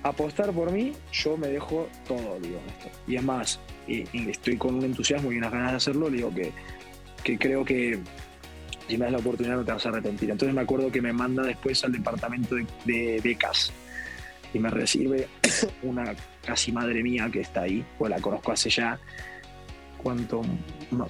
apostar 0.03 0.51
por 0.53 0.71
mí, 0.71 0.93
yo 1.11 1.35
me 1.35 1.47
dejo 1.47 1.89
todo, 2.07 2.39
digo, 2.39 2.61
esto. 2.65 2.89
Y 3.07 3.17
es 3.17 3.23
más, 3.23 3.59
y- 3.89 4.05
y 4.13 4.29
estoy 4.29 4.55
con 4.55 4.75
un 4.75 4.85
entusiasmo 4.85 5.33
y 5.33 5.37
unas 5.37 5.51
ganas 5.51 5.71
de 5.71 5.77
hacerlo, 5.77 6.09
le 6.09 6.17
digo 6.17 6.33
que, 6.33 6.53
que 7.27 7.37
creo 7.37 7.65
que 7.65 7.99
si 8.87 8.97
me 8.97 9.03
das 9.03 9.11
la 9.11 9.17
oportunidad 9.17 9.57
no 9.57 9.65
te 9.65 9.73
vas 9.73 9.85
a 9.85 9.89
arrepentir. 9.89 10.31
Entonces 10.31 10.55
me 10.55 10.61
acuerdo 10.61 10.89
que 10.89 11.01
me 11.01 11.11
manda 11.11 11.43
después 11.43 11.83
al 11.83 11.91
departamento 11.91 12.55
de, 12.55 12.65
de 12.85 13.19
becas 13.21 13.73
y 14.53 14.59
me 14.59 14.69
recibe 14.69 15.27
una 15.83 16.15
casi 16.45 16.71
madre 16.71 17.03
mía 17.03 17.29
que 17.29 17.41
está 17.41 17.63
ahí, 17.63 17.83
pues 17.97 18.09
la 18.09 18.21
conozco 18.21 18.53
hace 18.53 18.69
ya, 18.69 18.97
¿cuánto? 20.01 20.41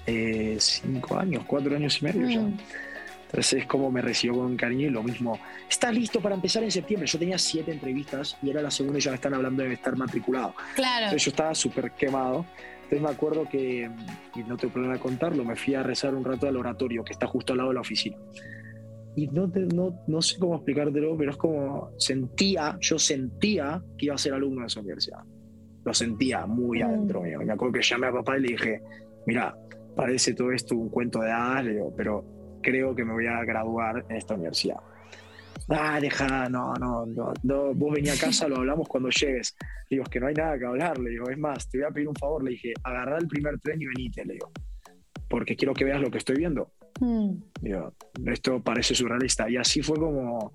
Eh, 0.08 0.58
cinco 0.60 1.20
años, 1.20 1.44
cuatro 1.46 1.76
años 1.76 2.02
y 2.02 2.06
medio 2.06 2.28
ya. 2.28 2.42
Mm. 2.42 2.58
Entonces 3.28 3.62
es 3.62 3.66
como 3.68 3.92
me 3.92 4.02
recibió 4.02 4.38
con 4.38 4.46
un 4.48 4.58
cariño 4.58 4.88
y 4.88 4.90
lo 4.90 5.04
mismo. 5.04 5.38
¿Estás 5.70 5.94
listo 5.94 6.20
para 6.20 6.34
empezar 6.34 6.64
en 6.64 6.72
septiembre? 6.72 7.06
Yo 7.06 7.20
tenía 7.20 7.38
siete 7.38 7.72
entrevistas 7.72 8.38
y 8.42 8.50
era 8.50 8.64
la 8.64 8.72
segunda 8.72 8.98
y 8.98 9.02
ya 9.04 9.12
me 9.12 9.16
están 9.16 9.36
hablando 9.36 9.62
de 9.62 9.74
estar 9.74 9.96
matriculado. 9.96 10.56
Claro. 10.74 11.06
Entonces 11.06 11.26
yo 11.26 11.30
estaba 11.30 11.54
súper 11.54 11.92
quemado. 11.92 12.44
Entonces 12.88 13.02
me 13.02 13.10
acuerdo 13.10 13.50
que, 13.50 13.90
y 14.34 14.44
no 14.44 14.56
tengo 14.56 14.72
problema 14.72 14.94
de 14.94 15.02
contarlo, 15.02 15.44
me 15.44 15.58
fui 15.58 15.76
a 15.76 15.84
rezar 15.84 16.16
un 16.16 16.24
rato 16.24 16.48
al 16.48 16.56
oratorio 16.56 17.04
que 17.04 17.12
está 17.12 17.28
justo 17.28 17.52
al 17.52 17.58
lado 17.58 17.70
de 17.72 17.76
la 17.76 17.82
oficina. 17.82 18.16
y 19.18 19.28
no, 19.28 19.52
no, 19.76 20.00
no 20.08 20.22
sé 20.22 20.40
cómo 20.40 20.56
explicártelo, 20.56 21.18
pero 21.18 21.32
es 21.32 21.38
como 21.38 21.92
sentía, 21.98 22.78
yo 22.80 22.98
sentía 22.98 23.84
que 23.98 24.06
iba 24.06 24.16
a 24.16 24.18
ser 24.18 24.34
alumno 24.34 24.62
de 24.62 24.68
esa 24.68 24.80
universidad. 24.80 25.20
Lo 25.84 25.94
sentía 25.94 26.46
muy 26.46 26.80
mm. 26.80 26.86
adentro 26.86 27.22
mío. 27.24 27.40
Me 27.44 27.52
acuerdo 27.52 27.74
que 27.74 27.82
llamé 27.82 28.08
a 28.08 28.14
papá 28.14 28.38
y 28.38 28.42
le 28.42 28.48
dije, 28.48 28.82
mira, 29.26 29.54
parece 29.94 30.34
todo 30.34 30.54
esto 30.54 30.74
un 30.76 30.88
cuento 30.88 31.20
de 31.20 31.32
hadas, 31.32 31.66
pero 31.98 32.24
creo 32.62 32.96
que 32.96 33.04
me 33.04 33.12
voy 33.12 33.28
a 33.28 33.44
graduar 33.44 34.06
en 34.08 34.16
esta 34.16 34.36
universidad. 34.36 34.78
Ah, 35.70 36.00
deja, 36.00 36.48
no, 36.50 36.74
no, 36.76 37.06
no, 37.44 37.74
vos 37.74 37.94
vení 37.94 38.10
a 38.10 38.18
casa, 38.18 38.48
lo 38.48 38.58
hablamos 38.58 38.88
cuando 38.88 39.10
llegues. 39.10 39.56
Le 39.90 39.96
digo, 39.96 40.04
es 40.04 40.10
que 40.10 40.20
no 40.20 40.28
hay 40.28 40.34
nada 40.34 40.58
que 40.58 40.66
hablar, 40.66 40.98
le 40.98 41.10
digo, 41.12 41.30
es 41.30 41.38
más, 41.38 41.70
te 41.70 41.80
voy 41.80 41.88
a 41.88 41.92
pedir 41.92 42.08
un 42.08 42.16
favor, 42.16 42.44
le 42.44 42.52
dije, 42.52 42.74
agarrá 42.84 43.18
el 43.18 43.28
primer 43.28 43.60
tren 43.60 43.82
y 43.82 43.86
venite, 43.86 44.26
le 44.26 44.34
digo, 44.34 44.52
porque 45.30 45.56
quiero 45.56 45.74
que 45.74 45.84
veas 45.84 46.02
lo 46.02 46.10
que 46.10 46.20
estoy 46.20 46.38
viendo. 46.38 46.72
Mm. 47.00 47.32
Digo, 47.62 47.94
esto 48.26 48.62
parece 48.62 48.96
surrealista. 48.96 49.50
Y 49.50 49.58
así 49.58 49.82
fue 49.82 49.98
como 49.98 50.52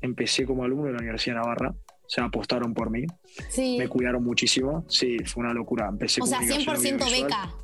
empecé 0.00 0.44
como 0.46 0.64
alumno 0.64 0.86
de 0.86 0.92
la 0.92 0.98
Universidad 0.98 1.36
de 1.36 1.40
Navarra. 1.40 1.74
Se 2.06 2.20
apostaron 2.20 2.74
por 2.74 2.90
mí. 2.90 3.04
Sí. 3.48 3.76
Me 3.78 3.88
cuidaron 3.88 4.24
muchísimo. 4.24 4.84
Sí, 4.88 5.18
fue 5.24 5.44
una 5.44 5.54
locura. 5.54 5.88
Empecé 5.88 6.22
o 6.22 6.26
sea, 6.26 6.40
100% 6.40 7.22
beca. 7.22 7.54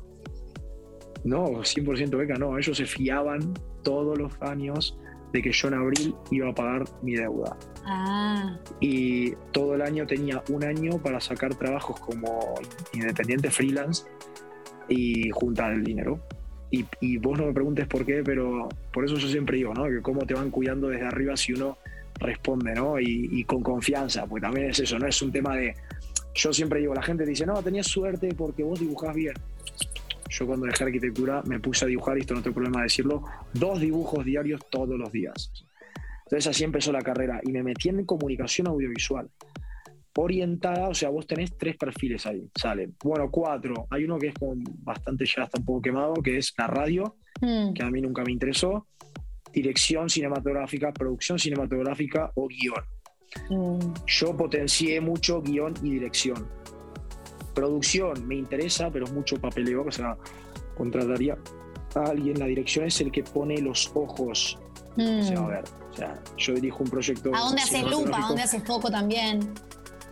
No, 1.25 1.45
100% 1.47 2.17
beca 2.17 2.35
no. 2.35 2.57
Ellos 2.57 2.77
se 2.77 2.85
fiaban 2.85 3.53
todos 3.83 4.17
los 4.17 4.41
años 4.41 4.97
de 5.33 5.41
que 5.41 5.51
yo 5.51 5.67
en 5.67 5.73
abril 5.73 6.15
iba 6.31 6.49
a 6.49 6.53
pagar 6.53 6.85
mi 7.01 7.15
deuda. 7.15 7.57
Ah. 7.85 8.57
Y 8.79 9.31
todo 9.51 9.75
el 9.75 9.81
año 9.81 10.05
tenía 10.07 10.43
un 10.49 10.63
año 10.63 10.97
para 10.99 11.19
sacar 11.19 11.55
trabajos 11.55 11.99
como 11.99 12.55
independiente 12.93 13.49
freelance 13.49 14.05
y 14.87 15.29
juntar 15.31 15.73
el 15.73 15.83
dinero. 15.83 16.19
Y, 16.69 16.85
y, 16.99 17.17
vos 17.17 17.39
no 17.39 17.45
me 17.45 17.53
preguntes 17.53 17.87
por 17.87 18.05
qué, 18.05 18.23
pero 18.23 18.67
por 18.91 19.05
eso 19.05 19.15
yo 19.15 19.27
siempre 19.29 19.57
digo, 19.57 19.73
¿no? 19.73 19.85
Que 19.85 20.01
cómo 20.01 20.25
te 20.25 20.33
van 20.33 20.51
cuidando 20.51 20.89
desde 20.89 21.05
arriba 21.05 21.37
si 21.37 21.53
uno 21.53 21.77
responde, 22.19 22.73
¿no? 22.73 22.99
Y, 22.99 23.29
y, 23.31 23.43
con 23.45 23.63
confianza, 23.63 24.25
pues 24.25 24.41
también 24.41 24.69
es 24.69 24.79
eso, 24.79 24.99
no 24.99 25.07
es 25.07 25.21
un 25.21 25.31
tema 25.31 25.55
de... 25.55 25.75
Yo 26.35 26.53
siempre 26.53 26.81
digo, 26.81 26.93
la 26.93 27.01
gente 27.01 27.25
dice, 27.25 27.45
no, 27.45 27.63
tenías 27.63 27.87
suerte 27.87 28.33
porque 28.37 28.63
vos 28.63 28.79
dibujás 28.79 29.15
bien. 29.15 29.33
Yo 30.29 30.45
cuando 30.45 30.65
dejé 30.65 30.83
arquitectura 30.83 31.41
me 31.47 31.59
puse 31.59 31.85
a 31.85 31.87
dibujar, 31.87 32.17
y 32.17 32.21
esto 32.21 32.33
no 32.33 32.41
tengo 32.41 32.55
problema 32.55 32.79
de 32.79 32.83
decirlo, 32.83 33.23
dos 33.53 33.79
dibujos 33.79 34.25
diarios 34.25 34.61
todos 34.69 34.97
los 34.97 35.11
días. 35.11 35.51
Entonces 36.25 36.47
así 36.47 36.63
empezó 36.63 36.91
la 36.91 37.01
carrera 37.01 37.39
y 37.43 37.51
me 37.51 37.63
metí 37.63 37.89
en 37.89 38.05
comunicación 38.05 38.67
audiovisual 38.67 39.29
orientada, 40.17 40.89
o 40.89 40.93
sea, 40.93 41.09
vos 41.09 41.27
tenés 41.27 41.57
tres 41.57 41.77
perfiles 41.77 42.25
ahí, 42.25 42.49
salen. 42.55 42.95
Bueno, 43.03 43.29
cuatro. 43.31 43.87
Hay 43.89 44.03
uno 44.03 44.17
que 44.17 44.27
es 44.27 44.33
como 44.33 44.55
bastante 44.79 45.25
ya 45.25 45.43
está 45.43 45.59
un 45.59 45.65
poco 45.65 45.81
quemado, 45.81 46.15
que 46.15 46.37
es 46.37 46.53
la 46.57 46.67
radio, 46.67 47.17
mm. 47.41 47.73
que 47.73 47.83
a 47.83 47.91
mí 47.91 48.01
nunca 48.01 48.23
me 48.23 48.31
interesó. 48.31 48.87
Dirección 49.53 50.09
cinematográfica, 50.09 50.91
producción 50.91 51.39
cinematográfica 51.39 52.31
o 52.35 52.47
guion. 52.47 52.83
Mm. 53.49 53.93
Yo 54.07 54.35
potencié 54.35 54.99
mucho 55.01 55.41
guion 55.41 55.73
y 55.83 55.91
dirección. 55.91 56.47
Producción 57.57 58.27
me 58.27 58.35
interesa, 58.35 58.91
pero 58.91 59.05
es 59.05 59.11
mucho 59.11 59.41
papeleo, 59.41 59.83
o 59.87 59.91
sea, 59.91 60.15
contrataría 60.77 61.35
a 61.95 62.01
alguien. 62.01 62.37
La 62.37 62.45
dirección 62.45 62.85
es 62.85 63.01
el 63.01 63.11
que 63.11 63.23
pone 63.23 63.59
los 63.59 63.91
ojos. 63.95 64.59
O 64.95 65.23
sea, 65.23 65.39
a 65.39 65.41
mm. 65.41 65.47
ver, 65.47 65.63
o 65.91 65.95
sea, 65.95 66.21
yo 66.37 66.53
dirijo 66.53 66.83
un 66.83 66.89
proyecto. 66.91 67.31
¿A 67.33 67.39
dónde 67.39 67.63
haces 67.63 67.83
lupa? 67.83 68.19
¿A 68.19 68.27
dónde 68.27 68.43
haces 68.43 68.63
foco 68.63 68.91
también? 68.91 69.55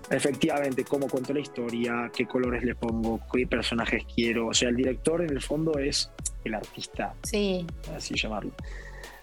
Efectivamente, 0.09 0.85
cómo 0.85 1.07
cuento 1.07 1.33
la 1.33 1.41
historia, 1.41 2.11
qué 2.15 2.25
colores 2.25 2.63
le 2.63 2.73
pongo, 2.73 3.19
qué 3.31 3.45
personajes 3.45 4.03
quiero. 4.15 4.47
O 4.47 4.53
sea, 4.55 4.69
el 4.69 4.75
director 4.75 5.21
en 5.21 5.29
el 5.29 5.41
fondo 5.41 5.77
es 5.77 6.09
el 6.45 6.55
artista. 6.55 7.13
Sí. 7.21 7.63
Así 7.95 8.15
llamarlo. 8.15 8.53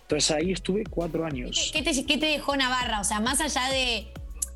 Entonces 0.02 0.30
ahí 0.30 0.52
estuve 0.52 0.84
cuatro 0.88 1.24
años. 1.24 1.72
¿Qué 1.72 1.82
te, 1.82 2.06
qué 2.06 2.18
te 2.18 2.26
dejó 2.26 2.54
Navarra? 2.54 3.00
O 3.00 3.04
sea, 3.04 3.18
más 3.18 3.40
allá 3.40 3.68
de, 3.72 4.12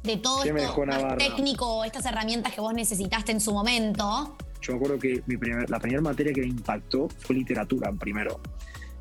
de 0.06 0.16
todo 0.18 0.44
esto 0.44 0.86
más 0.86 1.16
técnico, 1.18 1.84
estas 1.84 2.06
herramientas 2.06 2.54
que 2.54 2.60
vos 2.60 2.74
necesitaste 2.74 3.32
en 3.32 3.40
su 3.40 3.52
momento. 3.52 4.36
Yo 4.62 4.72
me 4.72 4.76
acuerdo 4.76 4.98
que 4.98 5.22
mi 5.26 5.36
primer, 5.36 5.68
la 5.68 5.78
primera 5.78 6.02
materia 6.02 6.32
que 6.32 6.40
me 6.40 6.48
impactó 6.48 7.08
fue 7.08 7.36
literatura 7.36 7.92
primero. 7.92 8.40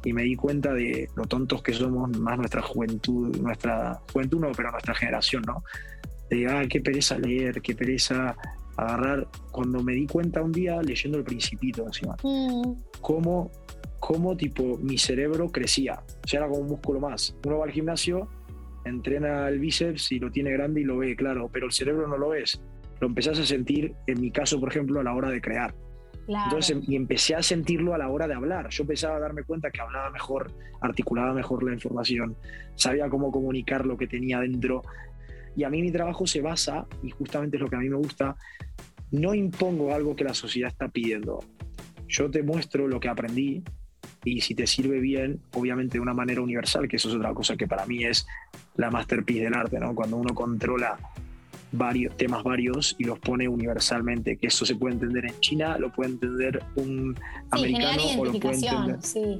Y 0.03 0.13
me 0.13 0.21
di 0.21 0.36
cuenta 0.36 0.71
de 0.71 1.10
lo 1.15 1.25
tontos 1.25 1.63
que 1.63 1.73
somos, 1.73 2.15
más 2.19 2.38
nuestra 2.38 2.62
juventud, 2.62 3.36
nuestra 3.38 3.99
juventud 4.13 4.39
no, 4.39 4.51
pero 4.51 4.71
nuestra 4.71 4.93
generación, 4.93 5.43
¿no? 5.47 5.63
de, 6.30 6.47
ah, 6.47 6.63
qué 6.69 6.82
pereza 6.82 7.17
leer, 7.17 7.62
qué 7.62 7.75
pereza 7.75 8.36
agarrar. 8.77 9.27
Cuando 9.51 9.82
me 9.84 9.93
di 9.93 10.08
cuenta 10.08 10.41
un 10.41 10.51
día 10.51 10.82
leyendo 10.82 11.17
El 11.17 11.23
Principito 11.23 11.86
encima, 11.86 12.15
mm. 12.23 12.73
cómo, 13.01 13.51
cómo 13.99 14.36
tipo 14.36 14.77
mi 14.77 14.97
cerebro 14.97 15.51
crecía. 15.51 16.01
O 16.23 16.27
sea, 16.27 16.41
era 16.41 16.49
como 16.49 16.62
un 16.62 16.67
músculo 16.69 16.99
más. 16.99 17.36
Uno 17.45 17.60
va 17.60 17.65
al 17.65 17.71
gimnasio, 17.71 18.27
entrena 18.86 19.48
el 19.50 19.60
bíceps 19.60 20.12
y 20.12 20.19
lo 20.19 20.32
tiene 20.32 20.52
grande 20.52 20.82
y 20.82 20.84
lo 20.84 20.98
ve, 20.98 21.15
claro, 21.15 21.50
pero 21.52 21.65
el 21.65 21.71
cerebro 21.71 22.08
no 22.08 22.17
lo 22.17 22.30
ves. 22.30 22.62
Lo 23.00 23.08
empezás 23.08 23.39
a 23.39 23.45
sentir, 23.45 23.93
en 24.08 24.21
mi 24.21 24.32
caso, 24.32 24.60
por 24.60 24.69
ejemplo, 24.69 25.00
a 25.00 25.04
la 25.04 25.13
hora 25.13 25.30
de 25.30 25.41
crear. 25.41 25.74
Entonces, 26.28 26.78
y 26.88 26.95
empecé 26.95 27.36
a 27.36 27.43
sentirlo 27.43 27.93
a 27.93 27.98
la 27.98 28.10
hora 28.10 28.28
de 28.28 28.34
hablar. 28.34 28.69
Yo 28.69 28.84
empezaba 28.84 29.17
a 29.17 29.19
darme 29.19 29.43
cuenta 29.43 29.69
que 29.69 29.82
hablaba 29.82 30.10
mejor, 30.10 30.52
articulaba 30.82 31.34
mejor 31.34 31.63
la 31.63 31.74
información, 31.74 32.36
sabía 32.76 33.10
cómo 33.10 33.32
comunicar 33.32 33.86
lo 33.86 33.98
que 33.98 34.08
tenía 34.08 34.39
dentro. 34.39 34.82
Y 35.56 35.63
a 35.63 35.69
mí 35.69 35.82
mi 35.82 35.91
trabajo 35.91 36.26
se 36.26 36.41
basa, 36.41 36.88
y 37.04 37.12
justamente 37.12 37.58
es 37.58 37.62
lo 37.62 37.69
que 37.69 37.76
a 37.76 37.80
mí 37.80 37.89
me 37.89 37.98
gusta, 37.98 38.36
no 39.12 39.36
impongo 39.36 39.93
algo 39.93 40.15
que 40.15 40.24
la 40.24 40.34
sociedad 40.34 40.71
está 40.71 40.88
pidiendo. 40.88 41.39
Yo 42.08 42.30
te 42.30 42.43
muestro 42.43 42.88
lo 42.88 43.00
que 43.00 43.08
aprendí 43.08 43.63
y 44.24 44.41
si 44.41 44.56
te 44.56 44.67
sirve 44.67 45.00
bien, 45.00 45.41
obviamente 45.54 45.98
de 45.98 46.02
una 46.02 46.13
manera 46.13 46.41
universal, 46.41 46.88
que 46.88 46.95
eso 46.95 47.10
es 47.10 47.15
otra 47.15 47.34
cosa 47.34 47.56
que 47.56 47.67
para 47.67 47.86
mí 47.86 48.04
es 48.04 48.26
la 48.77 48.91
masterpiece 48.91 49.45
del 49.45 49.53
arte, 49.53 49.79
¿no? 49.79 49.93
Cuando 49.95 50.17
uno 50.17 50.33
controla 50.33 50.97
varios 51.71 52.15
temas 52.15 52.43
varios 52.43 52.95
y 52.97 53.03
los 53.03 53.19
pone 53.19 53.47
universalmente, 53.47 54.38
que 54.38 54.47
eso 54.47 54.65
se 54.65 54.75
puede 54.75 54.93
entender 54.95 55.25
en 55.25 55.39
China, 55.39 55.77
lo 55.77 55.91
puede 55.91 56.11
entender 56.11 56.63
un 56.75 57.17
americano 57.51 58.03
o 58.17 58.25
lo 58.25 58.39
puede 58.39 58.55
entender. 58.55 58.97
Sí. 59.01 59.39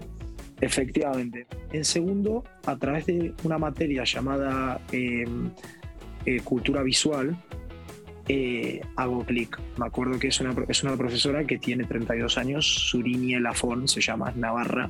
Efectivamente. 0.61 1.47
En 1.71 1.83
segundo, 1.83 2.43
a 2.65 2.77
través 2.77 3.05
de 3.05 3.33
una 3.43 3.57
materia 3.57 4.03
llamada 4.03 4.79
eh, 4.91 5.25
eh, 6.25 6.39
cultura 6.41 6.81
visual, 6.81 7.37
eh, 8.27 8.81
hago 8.95 9.23
clic. 9.25 9.59
Me 9.77 9.85
acuerdo 9.85 10.17
que 10.17 10.29
es 10.29 10.39
una, 10.39 10.55
es 10.67 10.83
una 10.83 10.95
profesora 10.95 11.45
que 11.45 11.57
tiene 11.57 11.83
32 11.83 12.37
años, 12.37 12.65
Surini 12.65 13.35
Elafón, 13.35 13.87
se 13.87 14.01
llama 14.01 14.31
Navarra, 14.35 14.89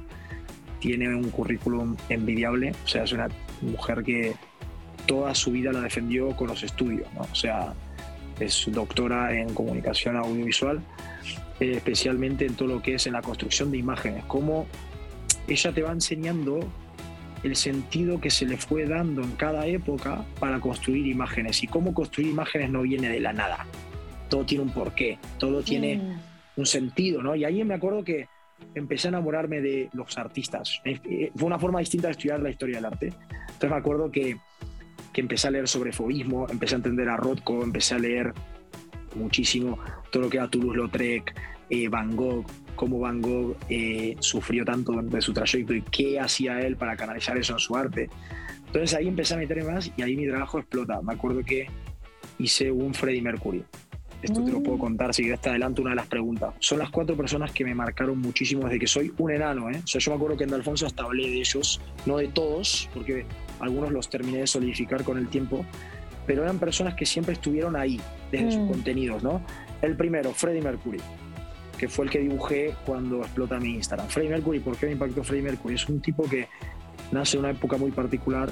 tiene 0.80 1.14
un 1.14 1.30
currículum 1.32 1.98
envidiable, 2.10 2.72
o 2.84 2.88
sea, 2.88 3.04
es 3.04 3.12
una 3.12 3.28
mujer 3.62 4.04
que 4.04 4.36
toda 5.06 5.36
su 5.36 5.52
vida 5.52 5.72
la 5.72 5.82
defendió 5.82 6.36
con 6.36 6.48
los 6.48 6.64
estudios, 6.64 7.08
o 7.18 7.36
sea, 7.36 7.74
es 8.40 8.66
doctora 8.72 9.38
en 9.38 9.54
comunicación 9.54 10.18
audiovisual, 10.18 10.82
eh, 11.60 11.74
especialmente 11.76 12.46
en 12.46 12.56
todo 12.56 12.68
lo 12.70 12.82
que 12.82 12.96
es 12.96 13.08
en 13.08 13.14
la 13.14 13.22
construcción 13.22 13.72
de 13.72 13.78
imágenes, 13.78 14.24
cómo 14.26 14.68
ella 15.48 15.72
te 15.72 15.82
va 15.82 15.92
enseñando 15.92 16.60
el 17.44 17.56
sentido 17.56 18.20
que 18.20 18.32
se 18.32 18.46
le 18.46 18.58
fue 18.58 18.88
dando 18.88 19.22
en 19.22 19.32
cada 19.34 19.68
época 19.68 20.26
para 20.40 20.60
construir 20.60 21.06
imágenes. 21.06 21.64
Y 21.64 21.68
cómo 21.68 21.94
construir 21.94 22.30
imágenes 22.30 22.72
no 22.72 22.82
viene 22.82 23.08
de 23.10 23.20
la 23.20 23.34
nada. 23.34 23.68
Todo 24.30 24.46
tiene 24.46 24.64
un 24.64 24.72
porqué, 24.72 25.20
todo 25.38 25.62
tiene 25.62 25.98
mm. 25.98 26.20
un 26.58 26.66
sentido, 26.66 27.22
¿no? 27.22 27.36
Y 27.36 27.46
ahí 27.46 27.64
me 27.64 27.76
acuerdo 27.76 28.04
que 28.04 28.28
empecé 28.74 29.08
a 29.08 29.10
enamorarme 29.10 29.62
de 29.62 29.90
los 29.94 30.18
artistas. 30.18 30.82
Eh, 30.86 31.32
fue 31.36 31.46
una 31.46 31.60
forma 31.60 31.80
distinta 31.80 32.08
de 32.08 32.14
estudiar 32.14 32.40
la 32.40 32.50
historia 32.50 32.78
del 32.78 32.86
arte. 32.86 33.14
Entonces 33.56 33.72
me 33.72 33.78
acuerdo 33.78 34.12
que, 34.12 34.38
que 35.14 35.22
empecé 35.22 35.48
a 35.48 35.52
leer 35.52 35.68
sobre 35.68 35.94
fobismo, 35.94 36.48
empecé 36.50 36.76
a 36.76 36.78
entender 36.78 37.08
a 37.10 37.16
Rothko, 37.16 37.64
empecé 37.64 37.96
a 37.96 38.00
leer 38.00 38.34
muchísimo 39.16 39.80
todo 40.12 40.24
lo 40.24 40.30
que 40.30 40.38
era 40.38 40.50
Toulouse-Lautrec, 40.50 41.34
eh, 41.70 41.88
Van 41.88 42.16
Gogh, 42.16 42.46
cómo 42.76 43.00
Van 43.00 43.22
Gogh 43.22 43.56
eh, 43.70 44.18
sufrió 44.20 44.66
tanto 44.66 44.92
durante 44.92 45.22
su 45.22 45.34
trayecto 45.34 45.74
y 45.74 45.82
qué 45.84 46.20
hacía 46.20 46.60
él 46.60 46.76
para 46.76 46.98
canalizar 46.98 47.38
eso 47.38 47.54
en 47.54 47.60
su 47.60 47.76
arte. 47.76 48.10
Entonces 48.68 48.94
ahí 48.94 49.08
empecé 49.08 49.36
a 49.36 49.38
meterme 49.38 49.72
más 49.72 49.90
y 49.96 50.02
ahí 50.02 50.18
mi 50.18 50.28
trabajo 50.28 50.60
explota. 50.60 51.02
Me 51.02 51.14
acuerdo 51.14 51.44
que 51.44 51.68
hice 52.38 52.70
un 52.72 52.94
Freddie 52.94 53.22
Mercury. 53.22 53.64
Esto 54.22 54.44
te 54.44 54.52
lo 54.52 54.64
puedo 54.64 54.78
mm. 54.78 54.82
contar 54.82 55.14
si 55.14 55.22
quieres 55.22 55.40
te 55.40 55.50
adelanto 55.50 55.82
una 55.82 55.92
de 55.92 55.98
las 55.98 56.08
preguntas. 56.08 56.56
Son 56.60 56.80
las 56.80 56.90
cuatro 56.90 57.16
personas 57.16 57.52
que 57.52 57.64
me 57.64 57.76
marcaron 57.76 58.20
muchísimo 58.20 58.64
desde 58.64 58.80
que 58.80 58.88
soy 58.88 59.14
un 59.18 59.32
enano. 59.32 59.70
¿eh? 59.70 59.80
O 59.84 59.88
sea, 59.88 60.00
yo 60.00 60.12
me 60.12 60.16
acuerdo 60.16 60.38
que 60.38 60.46
en 60.46 60.54
Alfonso 60.54 60.88
hasta 60.88 61.04
hablé 61.04 61.30
de 61.30 61.40
ellos, 61.40 61.80
no 62.08 62.18
de 62.18 62.28
todos, 62.30 62.90
porque 62.94 63.26
algunos 63.60 63.92
los 63.92 64.10
terminé 64.10 64.40
de 64.40 64.48
solidificar 64.48 65.04
con 65.04 65.18
el 65.18 65.28
tiempo, 65.28 65.66
pero 66.26 66.44
eran 66.44 66.60
personas 66.60 66.96
que 66.96 67.06
siempre 67.06 67.34
estuvieron 67.34 67.76
ahí 67.76 68.00
desde 68.32 68.52
sus 68.52 68.62
mm. 68.62 68.72
contenidos. 68.72 69.24
¿no? 69.24 69.42
El 69.82 69.96
primero, 69.96 70.32
Freddie 70.34 70.62
Mercury 70.62 71.00
que 71.78 71.90
fue 71.90 72.06
el 72.06 72.12
que 72.12 72.20
dibujé 72.20 72.74
cuando 72.86 73.22
explota 73.22 73.60
mi 73.60 73.76
Instagram. 73.76 74.08
Freddie 74.08 74.30
Mercury, 74.30 74.60
¿por 74.60 74.78
qué 74.78 74.88
me 74.88 74.94
impactó 74.94 75.24
Freddie 75.24 75.44
Mercury? 75.44 75.76
Es 75.76 75.88
un 75.90 76.02
tipo 76.02 76.24
que 76.24 76.48
nace 77.12 77.38
en 77.38 77.44
una 77.44 77.52
época 77.52 77.78
muy 77.78 77.92
particular 77.92 78.50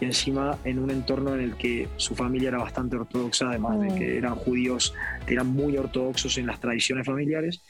y 0.00 0.04
encima 0.04 0.58
en 0.64 0.78
un 0.78 0.90
entorno 0.90 1.34
en 1.34 1.40
el 1.40 1.56
que 1.56 1.88
su 1.96 2.14
familia 2.14 2.48
era 2.48 2.58
bastante 2.58 2.96
ortodoxa, 2.96 3.48
además 3.48 3.80
de 3.80 3.94
que 3.94 4.18
eran 4.18 4.34
judíos 4.34 4.94
que 5.26 5.34
eran 5.34 5.46
muy 5.46 5.76
ortodoxos 5.76 6.36
en 6.38 6.46
las 6.46 6.60
tradiciones 6.60 7.06
familiares. 7.06 7.62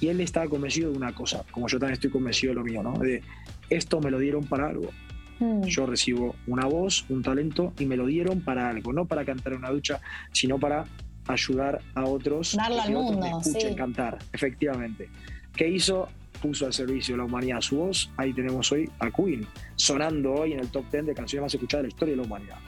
Y 0.00 0.08
él 0.08 0.20
estaba 0.20 0.48
convencido 0.48 0.90
de 0.90 0.96
una 0.96 1.12
cosa, 1.12 1.44
como 1.50 1.68
yo 1.68 1.78
también 1.78 1.94
estoy 1.94 2.10
convencido 2.10 2.52
de 2.52 2.56
lo 2.56 2.64
mío, 2.64 2.82
¿no? 2.82 2.98
De 2.98 3.22
esto 3.70 4.00
me 4.00 4.10
lo 4.10 4.18
dieron 4.18 4.44
para 4.44 4.68
algo. 4.68 4.90
Mm. 5.38 5.62
Yo 5.64 5.86
recibo 5.86 6.36
una 6.46 6.66
voz, 6.66 7.04
un 7.08 7.22
talento 7.22 7.72
y 7.78 7.86
me 7.86 7.96
lo 7.96 8.06
dieron 8.06 8.40
para 8.40 8.68
algo, 8.68 8.92
no 8.92 9.06
para 9.06 9.24
cantar 9.24 9.54
en 9.54 9.60
una 9.60 9.70
ducha, 9.70 10.00
sino 10.32 10.58
para 10.58 10.84
ayudar 11.26 11.80
a 11.94 12.04
otros 12.04 12.56
Darlo 12.56 12.80
a 12.80 12.84
que 12.84 12.88
al 12.88 12.96
otros 12.96 13.12
mundo, 13.12 13.26
me 13.26 13.38
escuchen 13.38 13.70
sí. 13.70 13.76
cantar, 13.76 14.18
efectivamente. 14.32 15.08
¿Qué 15.54 15.68
hizo? 15.68 16.08
Puso 16.40 16.66
al 16.66 16.72
servicio 16.72 17.14
de 17.14 17.18
la 17.18 17.24
humanidad 17.24 17.60
su 17.60 17.76
voz. 17.76 18.10
Ahí 18.16 18.32
tenemos 18.32 18.70
hoy 18.72 18.90
a 18.98 19.10
Queen, 19.10 19.46
sonando 19.76 20.32
hoy 20.32 20.52
en 20.52 20.60
el 20.60 20.68
top 20.68 20.90
10 20.90 21.06
de 21.06 21.14
canciones 21.14 21.44
más 21.44 21.54
escuchadas 21.54 21.82
de 21.82 21.88
la 21.88 21.94
historia 21.94 22.12
de 22.12 22.20
la 22.20 22.26
humanidad. 22.26 22.58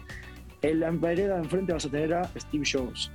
En 0.62 0.80
la 0.80 0.90
vereda 0.90 1.34
de 1.34 1.42
enfrente 1.42 1.72
vas 1.72 1.84
a 1.84 1.90
tener 1.90 2.14
a 2.14 2.30
Steve 2.38 2.64
Jobs, 2.70 3.10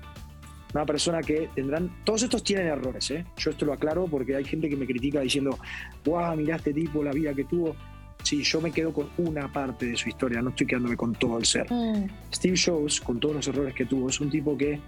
una 0.73 0.85
persona 0.85 1.21
que 1.21 1.49
tendrán. 1.55 1.89
Todos 2.03 2.23
estos 2.23 2.43
tienen 2.43 2.67
errores, 2.67 3.09
¿eh? 3.11 3.25
Yo 3.37 3.51
esto 3.51 3.65
lo 3.65 3.73
aclaro 3.73 4.05
porque 4.05 4.35
hay 4.35 4.45
gente 4.45 4.69
que 4.69 4.75
me 4.75 4.85
critica 4.85 5.21
diciendo, 5.21 5.57
¡guau! 6.05 6.35
Mirá 6.35 6.57
este 6.57 6.73
tipo, 6.73 7.03
la 7.03 7.11
vida 7.11 7.33
que 7.33 7.45
tuvo. 7.45 7.75
Sí, 8.23 8.43
yo 8.43 8.61
me 8.61 8.71
quedo 8.71 8.93
con 8.93 9.09
una 9.17 9.51
parte 9.51 9.87
de 9.87 9.97
su 9.97 10.09
historia, 10.09 10.41
no 10.41 10.49
estoy 10.49 10.67
quedándome 10.67 10.97
con 10.97 11.13
todo 11.13 11.37
el 11.37 11.45
ser. 11.45 11.71
Mm. 11.71 12.07
Steve 12.33 12.57
Jobs, 12.63 13.01
con 13.01 13.19
todos 13.19 13.35
los 13.35 13.47
errores 13.47 13.73
que 13.73 13.85
tuvo, 13.85 14.09
es 14.09 14.19
un 14.19 14.29
tipo 14.29 14.57
que 14.57 14.79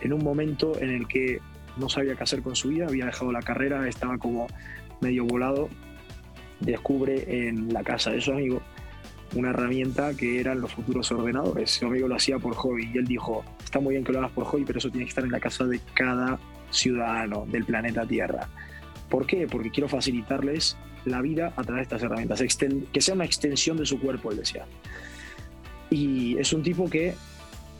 en 0.00 0.12
un 0.12 0.22
momento 0.22 0.78
en 0.80 0.90
el 0.90 1.06
que 1.06 1.40
no 1.76 1.88
sabía 1.88 2.14
qué 2.14 2.22
hacer 2.22 2.42
con 2.42 2.56
su 2.56 2.68
vida, 2.68 2.86
había 2.86 3.06
dejado 3.06 3.32
la 3.32 3.42
carrera, 3.42 3.86
estaba 3.88 4.18
como 4.18 4.46
medio 5.00 5.24
volado, 5.24 5.68
descubre 6.60 7.48
en 7.48 7.72
la 7.72 7.82
casa 7.82 8.10
de 8.10 8.20
su 8.20 8.32
amigo 8.32 8.62
una 9.34 9.50
herramienta 9.50 10.14
que 10.16 10.40
eran 10.40 10.60
los 10.60 10.72
futuros 10.72 11.10
ordenadores. 11.12 11.70
Su 11.70 11.86
amigo 11.86 12.08
lo 12.08 12.16
hacía 12.16 12.38
por 12.38 12.54
hobby 12.54 12.90
y 12.92 12.98
él 12.98 13.06
dijo, 13.06 13.44
está 13.62 13.80
muy 13.80 13.94
bien 13.94 14.04
que 14.04 14.12
lo 14.12 14.18
hagas 14.18 14.32
por 14.32 14.44
hobby, 14.44 14.64
pero 14.64 14.78
eso 14.78 14.90
tiene 14.90 15.04
que 15.04 15.10
estar 15.10 15.24
en 15.24 15.30
la 15.30 15.40
casa 15.40 15.64
de 15.64 15.80
cada 15.94 16.38
ciudadano 16.70 17.46
del 17.46 17.64
planeta 17.64 18.06
Tierra. 18.06 18.48
¿Por 19.10 19.26
qué? 19.26 19.46
Porque 19.50 19.70
quiero 19.70 19.88
facilitarles 19.88 20.76
la 21.04 21.20
vida 21.20 21.52
a 21.56 21.62
través 21.62 21.76
de 21.76 21.82
estas 21.82 22.02
herramientas, 22.02 22.42
que 22.92 23.00
sea 23.00 23.14
una 23.14 23.24
extensión 23.24 23.76
de 23.76 23.84
su 23.86 23.98
cuerpo, 24.00 24.30
él 24.30 24.38
decía. 24.38 24.64
Y 25.90 26.38
es 26.38 26.52
un 26.52 26.62
tipo 26.62 26.88
que, 26.88 27.14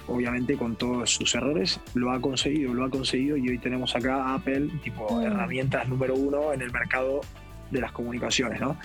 obviamente 0.08 0.56
con 0.56 0.74
todos 0.76 1.10
sus 1.10 1.34
errores, 1.34 1.78
lo 1.94 2.10
ha 2.10 2.20
conseguido, 2.20 2.74
lo 2.74 2.84
ha 2.84 2.90
conseguido 2.90 3.36
y 3.36 3.48
hoy 3.48 3.58
tenemos 3.58 3.94
acá 3.94 4.16
a 4.24 4.34
Apple, 4.34 4.68
tipo 4.82 5.06
Mm. 5.20 5.22
herramientas 5.22 5.88
número 5.88 6.14
uno 6.14 6.52
en 6.52 6.62
el 6.62 6.72
mercado 6.72 7.20
de 7.70 7.80
las 7.80 7.92
comunicaciones, 7.92 8.60
¿no? 8.60 8.76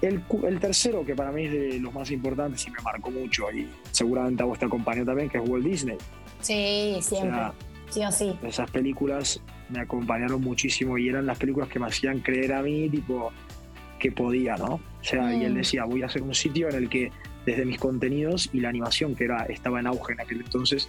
El, 0.00 0.22
el 0.46 0.60
tercero, 0.60 1.04
que 1.04 1.14
para 1.14 1.30
mí 1.32 1.44
es 1.44 1.52
de 1.52 1.80
los 1.80 1.92
más 1.92 2.10
importantes 2.10 2.66
y 2.66 2.70
me 2.70 2.78
marcó 2.82 3.10
mucho, 3.10 3.50
y 3.52 3.68
seguramente 3.90 4.42
a 4.42 4.46
vos 4.46 4.58
te 4.58 4.64
acompañó 4.64 5.04
también, 5.04 5.28
que 5.28 5.38
es 5.38 5.48
Walt 5.48 5.64
Disney. 5.64 5.98
Sí, 6.40 6.94
O 6.96 7.02
siempre. 7.02 7.30
sea, 7.36 7.52
sí 7.90 8.00
o 8.04 8.12
sí. 8.12 8.38
esas 8.44 8.70
películas 8.70 9.42
me 9.72 9.80
acompañaron 9.80 10.40
muchísimo 10.40 10.98
y 10.98 11.08
eran 11.08 11.26
las 11.26 11.38
películas 11.38 11.68
que 11.68 11.78
me 11.78 11.86
hacían 11.86 12.20
creer 12.20 12.52
a 12.52 12.62
mí, 12.62 12.88
tipo, 12.88 13.32
que 13.98 14.12
podía, 14.12 14.56
¿no? 14.56 14.74
O 14.74 14.80
sea, 15.02 15.34
y 15.34 15.44
él 15.44 15.52
Mm. 15.52 15.56
decía, 15.56 15.84
voy 15.84 16.02
a 16.02 16.06
hacer 16.06 16.22
un 16.22 16.34
sitio 16.34 16.68
en 16.68 16.76
el 16.76 16.88
que 16.88 17.10
desde 17.46 17.64
mis 17.64 17.78
contenidos 17.78 18.50
y 18.52 18.60
la 18.60 18.68
animación 18.70 19.14
que 19.14 19.24
era, 19.24 19.44
estaba 19.46 19.80
en 19.80 19.86
auge 19.86 20.12
en 20.14 20.20
aquel 20.20 20.40
entonces, 20.40 20.88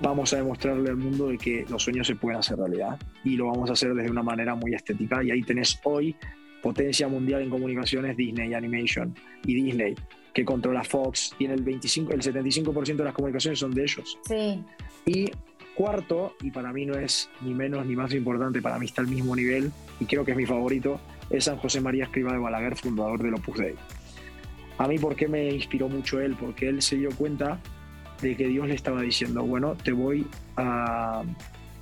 vamos 0.00 0.32
a 0.32 0.36
demostrarle 0.36 0.90
al 0.90 0.96
mundo 0.96 1.28
de 1.28 1.38
que 1.38 1.64
los 1.68 1.82
sueños 1.82 2.06
se 2.06 2.16
pueden 2.16 2.38
hacer 2.38 2.58
realidad 2.58 2.98
y 3.24 3.36
lo 3.36 3.46
vamos 3.46 3.70
a 3.70 3.72
hacer 3.72 3.94
desde 3.94 4.10
una 4.10 4.22
manera 4.22 4.54
muy 4.54 4.74
estética 4.74 5.22
y 5.24 5.30
ahí 5.30 5.42
tenés 5.42 5.80
hoy 5.84 6.14
potencia 6.62 7.08
mundial 7.08 7.42
en 7.42 7.50
comunicaciones 7.50 8.16
Disney 8.16 8.52
Animation 8.54 9.14
y 9.44 9.54
Disney 9.54 9.94
que 10.34 10.44
controla 10.44 10.84
Fox, 10.84 11.34
tiene 11.38 11.54
el 11.54 11.62
25, 11.62 12.12
el 12.12 12.20
75% 12.20 12.96
de 12.96 13.04
las 13.04 13.14
comunicaciones 13.14 13.58
son 13.58 13.70
de 13.72 13.82
ellos. 13.84 14.18
Sí. 14.28 14.62
Y 15.06 15.30
cuarto, 15.76 16.34
y 16.42 16.50
para 16.50 16.72
mí 16.72 16.86
no 16.86 16.94
es 16.94 17.28
ni 17.42 17.54
menos 17.54 17.86
ni 17.86 17.94
más 17.94 18.12
importante, 18.14 18.60
para 18.62 18.78
mí 18.78 18.86
está 18.86 19.02
al 19.02 19.08
mismo 19.08 19.36
nivel, 19.36 19.70
y 20.00 20.06
creo 20.06 20.24
que 20.24 20.32
es 20.32 20.36
mi 20.36 20.46
favorito, 20.46 21.00
es 21.30 21.44
San 21.44 21.58
José 21.58 21.80
María 21.80 22.04
Escriba 22.04 22.32
de 22.32 22.38
Balaguer, 22.38 22.76
fundador 22.76 23.22
del 23.22 23.34
Opus 23.34 23.58
Dei. 23.58 23.74
A 24.78 24.88
mí, 24.88 24.98
¿por 24.98 25.14
qué 25.16 25.28
me 25.28 25.48
inspiró 25.50 25.88
mucho 25.88 26.20
él? 26.20 26.36
Porque 26.38 26.68
él 26.68 26.82
se 26.82 26.96
dio 26.96 27.10
cuenta 27.10 27.60
de 28.20 28.36
que 28.36 28.48
Dios 28.48 28.66
le 28.68 28.74
estaba 28.74 29.00
diciendo, 29.02 29.42
bueno, 29.44 29.74
te 29.74 29.92
voy 29.92 30.26
a, 30.56 31.22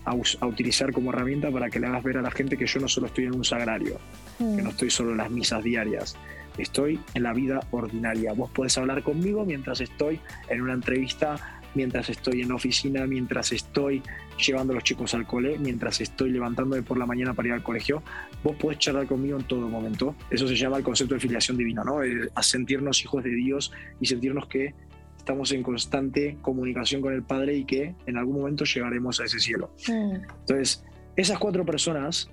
a 0.05 0.47
utilizar 0.47 0.93
como 0.93 1.11
herramienta 1.11 1.51
para 1.51 1.71
que 1.71 1.81
le 1.81 1.87
hagas 1.87 2.03
ver 2.03 2.19
a 2.19 2.23
la 2.23 2.31
gente 2.31 2.57
que 2.57 2.67
yo 2.67 2.81
no 2.81 2.89
solo 2.89 3.07
estoy 3.07 3.25
en 3.25 3.35
un 3.35 3.45
sagrario, 3.45 3.99
que 4.39 4.45
Mm. 4.45 4.63
no 4.65 4.71
estoy 4.71 4.91
solo 4.91 5.13
en 5.13 5.19
las 5.19 5.31
misas 5.31 5.63
diarias, 5.63 6.17
estoy 6.59 7.01
en 7.15 7.23
la 7.23 7.33
vida 7.33 7.61
ordinaria. 7.71 8.33
Vos 8.33 8.51
podés 8.51 8.77
hablar 8.79 9.03
conmigo 9.03 9.45
mientras 9.45 9.81
estoy 9.81 10.21
en 10.49 10.63
una 10.63 10.73
entrevista, 10.75 11.61
mientras 11.75 12.09
estoy 12.09 12.43
en 12.43 12.49
la 12.49 12.55
oficina, 12.57 13.07
mientras 13.07 13.53
estoy 13.53 14.03
llevando 14.45 14.73
a 14.73 14.75
los 14.77 14.85
chicos 14.85 15.15
al 15.15 15.27
cole, 15.27 15.59
mientras 15.59 16.01
estoy 16.01 16.31
levantándome 16.31 16.83
por 16.83 16.99
la 16.99 17.07
mañana 17.07 17.35
para 17.35 17.49
ir 17.49 17.55
al 17.55 17.63
colegio. 17.63 18.03
Vos 18.43 18.57
podés 18.57 18.79
charlar 18.79 19.07
conmigo 19.07 19.39
en 19.39 19.45
todo 19.45 19.69
momento. 19.69 20.15
Eso 20.31 20.47
se 20.49 20.57
llama 20.57 20.77
el 20.79 20.83
concepto 20.85 21.15
de 21.15 21.21
filiación 21.21 21.57
divina, 21.57 21.83
¿no? 21.85 22.03
El- 22.03 22.31
a 22.35 22.43
sentirnos 22.43 23.03
hijos 23.03 23.23
de 23.25 23.31
Dios 23.31 23.73
y 24.01 24.07
sentirnos 24.07 24.47
que 24.47 24.75
estamos 25.19 25.53
en 25.53 25.63
constante 25.63 26.37
comunicación 26.43 27.01
con 27.01 27.13
el 27.15 27.23
Padre 27.23 27.57
y 27.57 27.65
que 27.65 27.95
en 28.07 28.17
algún 28.19 28.37
momento 28.37 28.65
llegaremos 28.65 29.21
a 29.21 29.25
ese 29.25 29.39
cielo. 29.41 29.71
Mm. 29.89 30.17
Entonces, 30.41 30.85
esas 31.17 31.39
cuatro 31.39 31.65
personas 31.65 32.29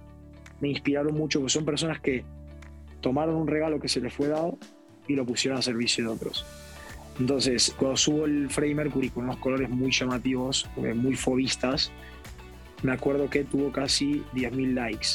me 0.60 0.70
inspiraron 0.70 1.16
mucho, 1.16 1.40
porque 1.40 1.54
son 1.54 1.66
personas 1.66 2.00
que 2.02 2.24
tomaron 3.00 3.36
un 3.36 3.48
regalo 3.48 3.80
que 3.80 3.88
se 3.88 4.00
les 4.02 4.14
fue 4.14 4.28
dado 4.28 4.58
y 5.08 5.16
lo 5.16 5.26
pusieron 5.26 5.58
a 5.58 5.62
servicio 5.62 6.04
de 6.04 6.10
otros. 6.12 6.46
Entonces, 7.20 7.74
cuando 7.78 7.98
subo 7.98 8.26
el 8.26 8.50
Freddie 8.50 8.76
Mercury 8.76 9.10
con 9.10 9.26
unos 9.26 9.38
colores 9.38 9.70
muy 9.70 9.92
llamativos, 9.92 10.70
eh, 10.78 10.94
muy 10.94 11.16
fobistas, 11.16 11.92
me 12.84 12.94
acuerdo 12.94 13.30
que 13.30 13.44
tuvo 13.44 13.72
casi 13.72 14.24
10.000 14.34 14.74
likes 14.74 15.08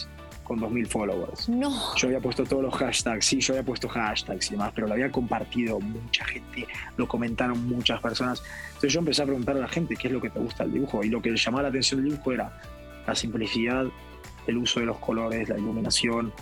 con 0.44 0.60
2.000 0.60 0.86
followers. 0.86 1.48
No. 1.48 1.94
Yo 1.96 2.06
había 2.06 2.20
puesto 2.20 2.44
todos 2.44 2.62
los 2.62 2.74
hashtags, 2.74 3.26
sí, 3.26 3.40
yo 3.40 3.54
había 3.54 3.64
puesto 3.64 3.88
hashtags 3.88 4.48
y 4.48 4.50
demás, 4.52 4.72
pero 4.74 4.86
lo 4.86 4.92
había 4.92 5.10
compartido 5.10 5.80
mucha 5.80 6.24
gente, 6.24 6.66
lo 6.96 7.08
comentaron 7.08 7.66
muchas 7.66 8.00
personas. 8.00 8.42
Entonces 8.68 8.92
yo 8.92 9.00
empecé 9.00 9.22
a 9.22 9.26
preguntar 9.26 9.56
a 9.56 9.60
la 9.60 9.68
gente 9.68 9.96
qué 9.96 10.06
es 10.06 10.14
lo 10.14 10.20
que 10.20 10.30
te 10.30 10.38
gusta 10.38 10.62
del 10.62 10.74
dibujo 10.74 11.02
y 11.02 11.08
lo 11.08 11.20
que 11.20 11.36
llamaba 11.36 11.62
la 11.62 11.68
atención 11.70 12.00
del 12.00 12.12
dibujo 12.12 12.32
era 12.32 12.60
la 13.06 13.14
simplicidad, 13.14 13.86
el 14.46 14.56
uso 14.56 14.80
de 14.80 14.86
los 14.86 14.98
colores, 14.98 15.48
la 15.48 15.58
iluminación, 15.58 16.32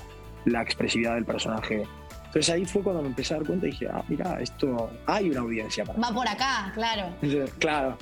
la 0.44 0.62
expresividad 0.62 1.14
del 1.14 1.24
personaje. 1.24 1.86
Entonces 2.34 2.52
ahí 2.52 2.64
fue 2.64 2.82
cuando 2.82 3.00
me 3.00 3.06
empecé 3.06 3.32
a 3.32 3.36
dar 3.36 3.46
cuenta 3.46 3.68
y 3.68 3.70
dije, 3.70 3.86
ah, 3.88 4.02
mira, 4.08 4.40
esto, 4.40 4.90
hay 5.06 5.30
una 5.30 5.38
audiencia 5.38 5.84
para 5.84 6.00
Va 6.00 6.12
por 6.12 6.26
acá, 6.26 6.72
claro. 6.74 7.14
entonces, 7.22 7.54
Claro. 7.60 7.96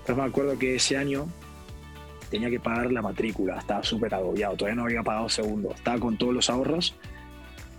Entonces 0.00 0.16
me 0.16 0.24
acuerdo 0.24 0.58
que 0.58 0.74
ese 0.74 0.98
año 0.98 1.26
tenía 2.30 2.50
que 2.50 2.60
pagar 2.60 2.92
la 2.92 3.00
matrícula, 3.00 3.56
estaba 3.56 3.82
súper 3.82 4.14
agobiado, 4.14 4.56
todavía 4.56 4.76
no 4.76 4.84
había 4.84 5.02
pagado 5.02 5.30
segundo, 5.30 5.70
estaba 5.74 5.98
con 5.98 6.18
todos 6.18 6.34
los 6.34 6.50
ahorros, 6.50 6.96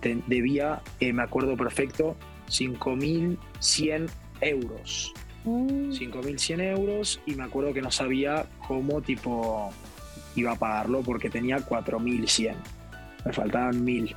debía, 0.02 0.82
eh, 0.98 1.12
me 1.12 1.22
acuerdo 1.22 1.56
perfecto, 1.56 2.16
5.100 2.48 4.10
euros. 4.40 5.14
Mm. 5.44 5.92
5.100 5.92 6.60
euros 6.76 7.20
y 7.24 7.36
me 7.36 7.44
acuerdo 7.44 7.72
que 7.72 7.82
no 7.82 7.92
sabía 7.92 8.46
cómo 8.66 9.00
tipo 9.00 9.70
iba 10.34 10.50
a 10.50 10.56
pagarlo 10.56 11.02
porque 11.02 11.30
tenía 11.30 11.58
4.100. 11.58 12.56
Me 13.24 13.32
faltaban 13.32 13.86
1.000. 13.86 14.16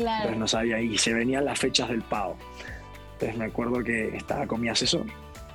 Entonces 0.00 0.38
no 0.38 0.48
sabía 0.48 0.80
y 0.80 0.96
se 0.98 1.14
venían 1.14 1.44
las 1.44 1.58
fechas 1.58 1.88
del 1.88 2.02
pago. 2.02 2.36
Entonces 3.14 3.36
me 3.36 3.44
acuerdo 3.46 3.82
que 3.82 4.16
estaba 4.16 4.46
con 4.46 4.60
mi 4.60 4.68
asesor. 4.68 5.06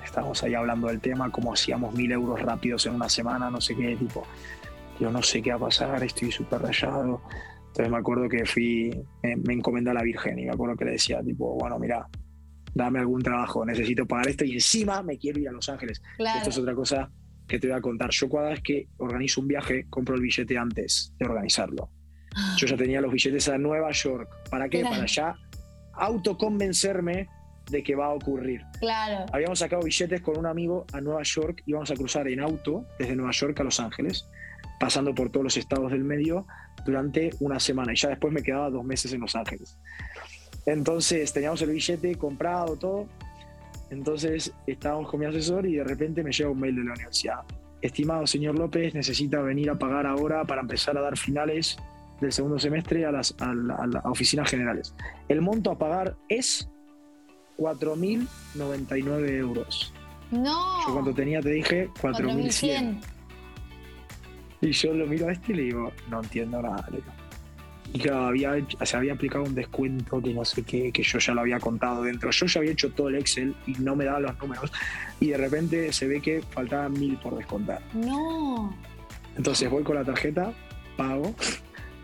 Estábamos 0.04 0.42
ahí 0.42 0.54
hablando 0.54 0.86
del 0.88 1.00
tema, 1.00 1.30
cómo 1.30 1.52
hacíamos 1.52 1.94
mil 1.94 2.12
euros 2.12 2.40
rápidos 2.40 2.86
en 2.86 2.94
una 2.94 3.08
semana, 3.08 3.50
no 3.50 3.60
sé 3.60 3.74
qué, 3.74 3.96
tipo, 3.96 4.24
yo 5.00 5.10
no 5.10 5.22
sé 5.22 5.42
qué 5.42 5.50
va 5.50 5.56
a 5.56 5.60
pasar, 5.60 6.02
estoy 6.04 6.30
súper 6.30 6.62
rayado. 6.62 7.22
Entonces 7.66 7.90
me 7.90 7.98
acuerdo 7.98 8.28
que 8.28 8.46
fui, 8.46 8.90
me, 9.22 9.36
me 9.36 9.54
encomendé 9.54 9.90
a 9.90 9.94
la 9.94 10.02
Virgen 10.02 10.38
y 10.38 10.44
me 10.44 10.52
acuerdo 10.52 10.76
que 10.76 10.84
le 10.84 10.92
decía, 10.92 11.22
tipo, 11.22 11.54
bueno, 11.56 11.78
mira, 11.78 12.08
dame 12.72 12.98
algún 12.98 13.22
trabajo, 13.22 13.64
necesito 13.64 14.06
pagar 14.06 14.28
esto 14.28 14.44
y 14.44 14.52
encima 14.52 15.02
me 15.02 15.18
quiero 15.18 15.40
ir 15.40 15.48
a 15.48 15.52
Los 15.52 15.68
Ángeles. 15.68 16.02
Claro. 16.16 16.38
Esto 16.38 16.50
es 16.50 16.58
otra 16.58 16.74
cosa 16.74 17.10
que 17.46 17.58
te 17.58 17.68
voy 17.68 17.76
a 17.76 17.80
contar. 17.80 18.10
Yo 18.10 18.28
cada 18.28 18.50
vez 18.50 18.60
que 18.62 18.88
organizo 18.98 19.40
un 19.40 19.48
viaje, 19.48 19.86
compro 19.88 20.14
el 20.14 20.20
billete 20.20 20.58
antes 20.58 21.12
de 21.18 21.26
organizarlo. 21.26 21.90
Yo 22.56 22.66
ya 22.66 22.76
tenía 22.76 23.00
los 23.00 23.12
billetes 23.12 23.48
a 23.48 23.58
Nueva 23.58 23.90
York. 23.92 24.28
¿Para 24.50 24.68
qué? 24.68 24.80
Claro. 24.80 24.96
Para 24.96 25.06
ya 25.06 25.34
autoconvencerme 25.94 27.28
de 27.70 27.82
que 27.82 27.94
va 27.94 28.06
a 28.06 28.10
ocurrir. 28.10 28.62
Claro. 28.78 29.26
Habíamos 29.32 29.58
sacado 29.58 29.82
billetes 29.82 30.20
con 30.20 30.38
un 30.38 30.46
amigo 30.46 30.86
a 30.92 31.00
Nueva 31.00 31.22
York, 31.22 31.62
íbamos 31.66 31.90
a 31.90 31.94
cruzar 31.94 32.28
en 32.28 32.40
auto 32.40 32.84
desde 32.98 33.16
Nueva 33.16 33.32
York 33.32 33.58
a 33.60 33.64
Los 33.64 33.80
Ángeles, 33.80 34.28
pasando 34.78 35.14
por 35.14 35.30
todos 35.30 35.44
los 35.44 35.56
estados 35.56 35.90
del 35.90 36.04
medio 36.04 36.46
durante 36.84 37.30
una 37.40 37.58
semana 37.58 37.92
y 37.92 37.96
ya 37.96 38.10
después 38.10 38.32
me 38.32 38.42
quedaba 38.42 38.70
dos 38.70 38.84
meses 38.84 39.12
en 39.12 39.20
Los 39.20 39.34
Ángeles. 39.34 39.78
Entonces 40.66 41.32
teníamos 41.32 41.60
el 41.62 41.70
billete 41.70 42.14
comprado, 42.16 42.76
todo. 42.76 43.06
Entonces 43.90 44.52
estábamos 44.66 45.10
con 45.10 45.20
mi 45.20 45.26
asesor 45.26 45.66
y 45.66 45.76
de 45.76 45.84
repente 45.84 46.22
me 46.22 46.32
llega 46.32 46.50
un 46.50 46.60
mail 46.60 46.76
de 46.76 46.84
la 46.84 46.92
universidad. 46.92 47.40
Estimado 47.80 48.26
señor 48.26 48.58
López, 48.58 48.94
necesita 48.94 49.40
venir 49.40 49.70
a 49.70 49.78
pagar 49.78 50.06
ahora 50.06 50.44
para 50.44 50.60
empezar 50.60 50.96
a 50.98 51.00
dar 51.00 51.16
finales 51.16 51.76
del 52.20 52.32
segundo 52.32 52.58
semestre 52.58 53.04
a 53.06 53.12
las 53.12 53.34
a 53.40 53.52
la- 53.54 53.74
a 53.76 53.86
las 53.86 54.04
oficinas 54.06 54.48
generales. 54.50 54.94
El 55.28 55.40
monto 55.42 55.70
a 55.70 55.78
pagar 55.78 56.16
es 56.28 56.68
4.099 57.58 59.36
euros. 59.38 59.92
No. 60.30 60.86
Yo 60.86 60.92
cuando 60.92 61.14
tenía 61.14 61.40
te 61.40 61.50
dije 61.50 61.88
4.100. 62.00 62.00
4100. 62.00 63.00
Y 64.62 64.72
yo 64.72 64.94
lo 64.94 65.06
miro 65.06 65.28
a 65.28 65.32
este 65.32 65.52
y 65.52 65.56
le 65.56 65.62
digo, 65.64 65.92
no 66.10 66.22
entiendo 66.22 66.60
nada. 66.62 66.84
le 66.90 66.96
digo. 66.98 67.12
y 67.92 68.08
había, 68.08 68.52
se 68.84 68.96
había 68.96 69.12
aplicado 69.14 69.44
un 69.44 69.54
descuento 69.54 70.20
que 70.20 70.34
no 70.34 70.44
sé 70.44 70.62
qué, 70.64 70.90
que 70.92 71.02
yo 71.02 71.18
ya 71.18 71.32
lo 71.34 71.42
había 71.42 71.60
contado 71.60 72.02
dentro. 72.02 72.30
Yo 72.30 72.46
ya 72.46 72.60
había 72.60 72.72
hecho 72.72 72.90
todo 72.92 73.08
el 73.08 73.16
Excel 73.16 73.54
y 73.66 73.72
no 73.74 73.94
me 73.94 74.04
daban 74.04 74.24
los 74.24 74.38
números. 74.38 74.72
Y 75.20 75.28
de 75.28 75.36
repente 75.38 75.92
se 75.92 76.06
ve 76.08 76.20
que 76.20 76.42
faltaban 76.50 76.92
mil 76.92 77.16
por 77.18 77.36
descontar. 77.36 77.80
No. 77.94 78.74
Entonces 79.36 79.70
voy 79.70 79.82
con 79.84 79.94
la 79.94 80.04
tarjeta, 80.04 80.52
pago. 80.96 81.34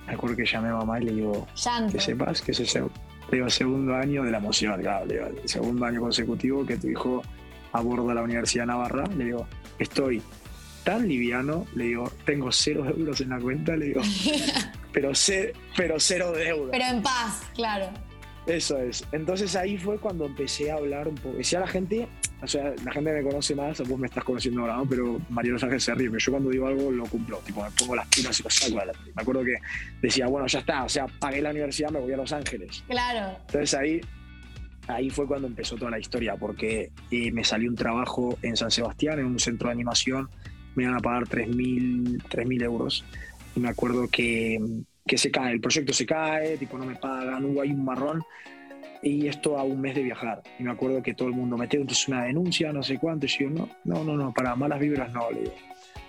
Me 0.07 0.15
acuerdo 0.15 0.37
que 0.37 0.45
llamé 0.45 0.69
a 0.69 0.75
mamá 0.75 1.01
y 1.01 1.05
le 1.05 1.13
digo, 1.13 1.47
que 1.91 2.01
sepas 2.01 2.43
que 2.43 2.53
es 2.53 2.75
el 2.75 2.91
digo, 3.31 3.49
segundo 3.49 3.95
año 3.95 4.25
de 4.25 4.31
la 4.31 4.39
emoción, 4.39 4.81
claro, 4.81 5.07
le 5.07 5.15
digo, 5.15 5.27
el 5.27 5.49
segundo 5.49 5.87
año 5.87 6.01
consecutivo 6.01 6.67
que 6.67 6.77
tu 6.77 6.89
hijo 6.89 7.23
aborda 7.73 8.15
la 8.15 8.23
Universidad 8.23 8.65
de 8.65 8.67
Navarra. 8.67 9.05
Le 9.17 9.25
digo, 9.27 9.47
estoy 9.79 10.23
tan 10.85 11.09
liviano, 11.09 11.67
le 11.75 11.85
digo, 11.85 12.11
tengo 12.25 12.51
cero 12.53 12.85
euros 12.87 13.21
en 13.21 13.31
la 13.31 13.39
cuenta, 13.39 13.77
le 13.77 13.87
digo, 13.87 14.03
pero, 14.93 15.13
pero 15.77 15.99
cero 15.99 16.33
deuda. 16.33 16.71
Pero 16.73 16.85
en 16.85 17.03
paz, 17.03 17.43
claro. 17.55 17.91
Eso 18.47 18.79
es. 18.79 19.05
Entonces 19.13 19.55
ahí 19.55 19.79
fue 19.79 19.99
cuando 19.99 20.27
empecé 20.27 20.71
a 20.71 20.75
hablar 20.75 21.07
un 21.09 21.15
poco. 21.15 21.37
Decía 21.37 21.61
la 21.61 21.69
gente, 21.69 22.09
o 22.43 22.47
sea, 22.47 22.75
la 22.85 22.93
gente 22.93 23.13
me 23.13 23.23
conoce 23.23 23.55
más, 23.55 23.87
vos 23.89 23.99
me 23.99 24.09
estás 24.09 24.25
conociendo 24.25 24.63
ahora, 24.63 24.77
¿no? 24.77 24.87
Pero 24.87 25.21
María 25.31 25.53
Los 25.53 25.63
Ángeles 25.63 25.85
se 25.85 25.95
ríe, 25.95 26.09
pero 26.09 26.19
yo 26.19 26.33
cuando 26.33 26.51
digo 26.51 26.67
algo 26.67 26.91
lo 26.91 27.05
cumplo, 27.05 27.39
tipo, 27.39 27.63
me 27.63 27.71
pongo 27.71 27.95
las 27.95 28.09
pilas 28.09 28.41
y 28.41 28.43
lo 28.43 28.51
saco 28.51 28.79
adelante. 28.79 29.13
Me 29.15 29.23
acuerdo 29.23 29.45
que 29.45 29.55
decía, 30.01 30.27
bueno, 30.27 30.47
ya 30.49 30.59
está, 30.59 30.85
o 30.85 30.89
sea, 30.89 31.07
pagué 31.07 31.41
la 31.41 31.51
universidad, 31.51 31.91
me 31.91 32.01
voy 32.01 32.13
a 32.13 32.17
Los 32.17 32.33
Ángeles. 32.33 32.83
Claro. 32.89 33.39
Entonces 33.47 33.75
ahí, 33.75 34.01
ahí 34.89 35.09
fue 35.09 35.27
cuando 35.27 35.47
empezó 35.47 35.77
toda 35.77 35.93
la 35.93 36.01
historia, 36.01 36.37
porque 36.37 36.91
eh, 37.13 37.31
me 37.31 37.45
salió 37.45 37.71
un 37.71 37.77
trabajo 37.77 38.39
en 38.43 38.57
San 38.57 38.73
Sebastián, 38.73 39.21
en 39.21 39.27
un 39.27 39.39
centro 39.39 39.69
de 39.69 39.75
animación, 39.75 40.29
me 40.75 40.85
iban 40.85 40.97
a 40.97 41.01
pagar 41.01 41.25
3.000 41.29 42.63
euros. 42.63 43.05
Y 43.55 43.61
me 43.61 43.69
acuerdo 43.69 44.09
que 44.09 44.59
que 45.07 45.19
se 45.19 45.31
cae, 45.31 45.53
el 45.53 45.61
proyecto 45.61 45.93
se 45.93 46.07
cae, 46.07 46.57
tipo 46.57 46.79
no 46.79 46.85
me 46.85 46.97
pagan, 46.97 47.45
hubo 47.45 47.63
ahí 47.63 47.73
un 47.73 47.85
marrón 47.85 48.23
y 49.03 49.27
esto 49.27 49.59
a 49.59 49.65
un 49.65 49.81
mes 49.81 49.95
de 49.95 50.03
viajar. 50.03 50.43
Y 50.59 50.63
me 50.63 50.71
acuerdo 50.71 51.03
que 51.03 51.15
todo 51.15 51.29
el 51.29 51.35
mundo 51.35 51.57
metió 51.57 51.81
entonces 51.81 52.07
una 52.09 52.25
denuncia, 52.25 52.73
no 52.73 52.83
sé 52.83 52.99
cuánto, 52.99 53.27
y 53.27 53.29
yo, 53.29 53.51
no, 53.51 53.69
no, 53.85 54.05
no, 54.05 54.17
no, 54.17 54.33
para 54.33 54.55
malas 54.55 54.79
vibras 54.79 55.13
no, 55.13 55.31
le 55.31 55.41
digo. 55.41 55.55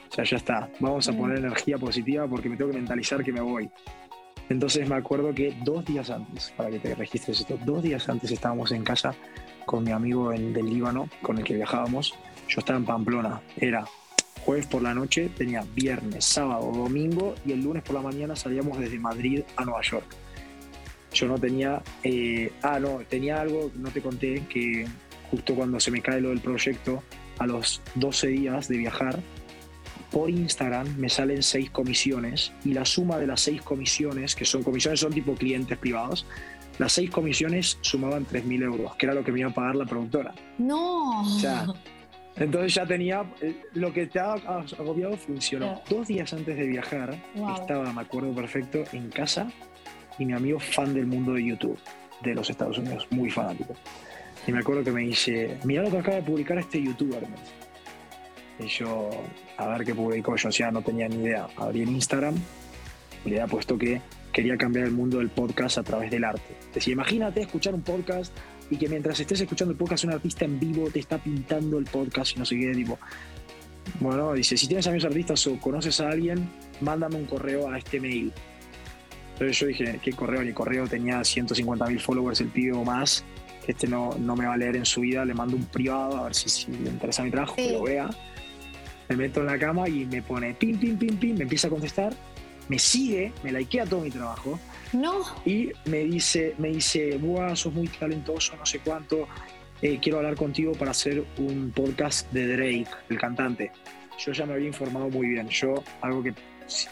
O 0.09 0.15
sea, 0.15 0.23
ya 0.23 0.37
está, 0.37 0.69
vamos 0.79 1.07
a 1.09 1.13
poner 1.13 1.39
energía 1.39 1.77
positiva 1.77 2.27
porque 2.27 2.47
me 2.47 2.55
tengo 2.55 2.71
que 2.71 2.77
mentalizar 2.77 3.23
que 3.23 3.33
me 3.33 3.41
voy. 3.41 3.69
Entonces 4.49 4.87
me 4.87 4.95
acuerdo 4.95 5.33
que 5.33 5.55
dos 5.63 5.83
días 5.85 6.11
antes, 6.11 6.53
para 6.55 6.69
que 6.69 6.79
te 6.79 6.93
registres 6.93 7.39
esto, 7.39 7.57
dos 7.65 7.81
días 7.81 8.07
antes 8.09 8.29
estábamos 8.29 8.71
en 8.71 8.83
casa 8.83 9.15
con 9.65 9.83
mi 9.83 9.91
amigo 9.91 10.29
del 10.29 10.53
Líbano, 10.53 11.09
con 11.21 11.39
el 11.39 11.43
que 11.43 11.55
viajábamos. 11.55 12.13
Yo 12.47 12.59
estaba 12.59 12.77
en 12.77 12.85
Pamplona, 12.85 13.41
era 13.57 13.85
jueves 14.43 14.65
por 14.65 14.81
la 14.81 14.93
noche, 14.93 15.29
tenía 15.35 15.63
viernes, 15.75 16.25
sábado, 16.25 16.71
domingo 16.71 17.35
y 17.45 17.53
el 17.53 17.63
lunes 17.63 17.83
por 17.83 17.95
la 17.95 18.01
mañana 18.01 18.35
salíamos 18.35 18.77
desde 18.77 18.99
Madrid 18.99 19.41
a 19.55 19.65
Nueva 19.65 19.81
York. 19.81 20.05
Yo 21.13 21.27
no 21.27 21.37
tenía, 21.37 21.81
eh, 22.03 22.51
ah, 22.63 22.79
no, 22.79 22.99
tenía 23.07 23.39
algo, 23.39 23.71
no 23.75 23.89
te 23.89 24.01
conté, 24.01 24.45
que 24.47 24.87
justo 25.29 25.55
cuando 25.55 25.79
se 25.79 25.91
me 25.91 26.01
cae 26.01 26.21
lo 26.21 26.29
del 26.29 26.39
proyecto, 26.39 27.03
a 27.39 27.47
los 27.47 27.81
12 27.95 28.27
días 28.27 28.67
de 28.67 28.77
viajar, 28.77 29.19
por 30.11 30.29
Instagram 30.29 30.95
me 30.97 31.09
salen 31.09 31.41
seis 31.41 31.71
comisiones 31.71 32.51
y 32.63 32.73
la 32.73 32.85
suma 32.85 33.17
de 33.17 33.27
las 33.27 33.41
seis 33.41 33.61
comisiones, 33.61 34.35
que 34.35 34.45
son 34.45 34.61
comisiones, 34.61 34.99
son 34.99 35.13
tipo 35.13 35.33
clientes 35.33 35.77
privados, 35.77 36.25
las 36.79 36.93
seis 36.93 37.09
comisiones 37.09 37.77
sumaban 37.81 38.25
3.000 38.25 38.63
euros, 38.63 38.95
que 38.95 39.05
era 39.05 39.15
lo 39.15 39.23
que 39.23 39.31
me 39.31 39.41
iba 39.41 39.49
a 39.49 39.53
pagar 39.53 39.75
la 39.75 39.85
productora. 39.85 40.33
No. 40.57 41.21
O 41.21 41.39
sea, 41.39 41.65
entonces 42.35 42.73
ya 42.73 42.85
tenía, 42.85 43.23
eh, 43.41 43.55
lo 43.73 43.93
que 43.93 44.07
te 44.07 44.19
ha 44.19 44.33
agobiado 44.33 45.15
funcionó. 45.17 45.81
Dos 45.89 46.07
días 46.07 46.33
antes 46.33 46.57
de 46.57 46.65
viajar, 46.65 47.15
estaba, 47.59 47.91
me 47.93 48.01
acuerdo 48.01 48.33
perfecto, 48.33 48.83
en 48.91 49.09
casa 49.09 49.51
y 50.17 50.25
mi 50.25 50.33
amigo 50.33 50.59
fan 50.59 50.93
del 50.93 51.05
mundo 51.05 51.33
de 51.33 51.45
YouTube 51.45 51.77
de 52.21 52.33
los 52.33 52.49
Estados 52.49 52.77
Unidos, 52.77 53.07
muy 53.11 53.29
fanático. 53.29 53.75
Y 54.47 54.51
me 54.51 54.59
acuerdo 54.59 54.83
que 54.83 54.91
me 54.91 55.01
dice, 55.01 55.57
mira 55.63 55.83
lo 55.83 55.91
que 55.91 55.99
acaba 55.99 56.17
de 56.17 56.23
publicar 56.23 56.57
este 56.57 56.81
youtuber. 56.81 57.23
Y 58.59 58.67
yo, 58.67 59.09
a 59.57 59.67
ver 59.67 59.85
qué 59.85 59.95
publicó, 59.95 60.35
yo 60.35 60.49
ya 60.49 60.71
no 60.71 60.81
tenía 60.81 61.07
ni 61.07 61.23
idea. 61.23 61.47
Abrí 61.57 61.81
Instagram 61.83 62.35
y 63.25 63.29
le 63.29 63.41
había 63.41 63.51
puesto 63.51 63.77
que 63.77 64.01
quería 64.31 64.57
cambiar 64.57 64.87
el 64.87 64.91
mundo 64.91 65.19
del 65.19 65.29
podcast 65.29 65.77
a 65.77 65.83
través 65.83 66.11
del 66.11 66.23
arte. 66.23 66.55
Decía, 66.73 66.93
imagínate 66.93 67.41
escuchar 67.41 67.73
un 67.73 67.81
podcast 67.81 68.35
y 68.69 68.77
que 68.77 68.87
mientras 68.87 69.19
estés 69.19 69.41
escuchando 69.41 69.71
el 69.71 69.77
podcast 69.77 70.03
un 70.05 70.11
artista 70.11 70.45
en 70.45 70.59
vivo 70.59 70.89
te 70.89 70.99
está 70.99 71.17
pintando 71.17 71.77
el 71.77 71.85
podcast 71.85 72.35
y 72.35 72.39
no 72.39 72.45
sé 72.45 72.57
qué, 72.57 72.71
tipo, 72.71 72.97
bueno, 73.99 74.33
dice, 74.33 74.57
si 74.57 74.67
tienes 74.67 74.87
amigos 74.87 75.05
artistas 75.05 75.45
o 75.47 75.59
conoces 75.59 75.99
a 75.99 76.09
alguien, 76.09 76.49
mándame 76.81 77.17
un 77.17 77.25
correo 77.25 77.69
a 77.69 77.77
este 77.77 77.99
mail. 77.99 78.31
Entonces 79.33 79.59
yo 79.59 79.67
dije, 79.67 79.99
¿qué 80.01 80.11
correo? 80.13 80.41
Mi 80.41 80.53
correo 80.53 80.87
tenía 80.87 81.23
150 81.23 81.85
mil 81.87 81.99
followers, 81.99 82.39
el 82.41 82.47
pibe 82.47 82.73
o 82.73 82.83
más. 82.83 83.23
Este 83.67 83.87
no, 83.87 84.15
no 84.19 84.35
me 84.35 84.45
va 84.45 84.53
a 84.53 84.57
leer 84.57 84.75
en 84.75 84.85
su 84.85 85.01
vida, 85.01 85.25
le 85.25 85.33
mando 85.33 85.55
un 85.55 85.65
privado 85.65 86.17
a 86.17 86.23
ver 86.23 86.35
si, 86.35 86.71
le 86.71 86.89
interesa 86.89 87.23
mi 87.23 87.31
trabajo, 87.31 87.55
que 87.55 87.71
lo 87.71 87.83
vea. 87.83 88.09
Me 89.09 89.15
meto 89.15 89.41
en 89.41 89.47
la 89.47 89.57
cama 89.57 89.87
y 89.87 90.05
me 90.05 90.21
pone 90.21 90.53
pim, 90.53 90.77
pim, 90.77 90.97
pim, 90.97 91.17
pim, 91.17 91.35
me 91.37 91.43
empieza 91.43 91.67
a 91.67 91.69
contestar, 91.69 92.13
me 92.69 92.79
sigue, 92.79 93.31
me 93.43 93.51
likea 93.51 93.85
todo 93.85 94.01
mi 94.01 94.11
trabajo 94.11 94.59
no. 94.93 95.21
Y 95.45 95.71
me 95.85 95.99
dice, 95.99 96.55
me 96.57 96.69
dice, 96.69 97.17
Buah, 97.17 97.55
sos 97.55 97.73
muy 97.73 97.87
talentoso, 97.87 98.55
no 98.55 98.65
sé 98.65 98.79
cuánto. 98.79 99.27
Eh, 99.81 99.99
quiero 100.01 100.19
hablar 100.19 100.35
contigo 100.35 100.71
para 100.73 100.91
hacer 100.91 101.23
un 101.37 101.71
podcast 101.75 102.31
de 102.31 102.55
Drake, 102.55 102.87
el 103.09 103.17
cantante. 103.17 103.71
Yo 104.17 104.31
ya 104.31 104.45
me 104.45 104.53
había 104.53 104.67
informado 104.67 105.09
muy 105.09 105.27
bien. 105.27 105.49
Yo, 105.49 105.83
algo 106.01 106.23
que 106.23 106.33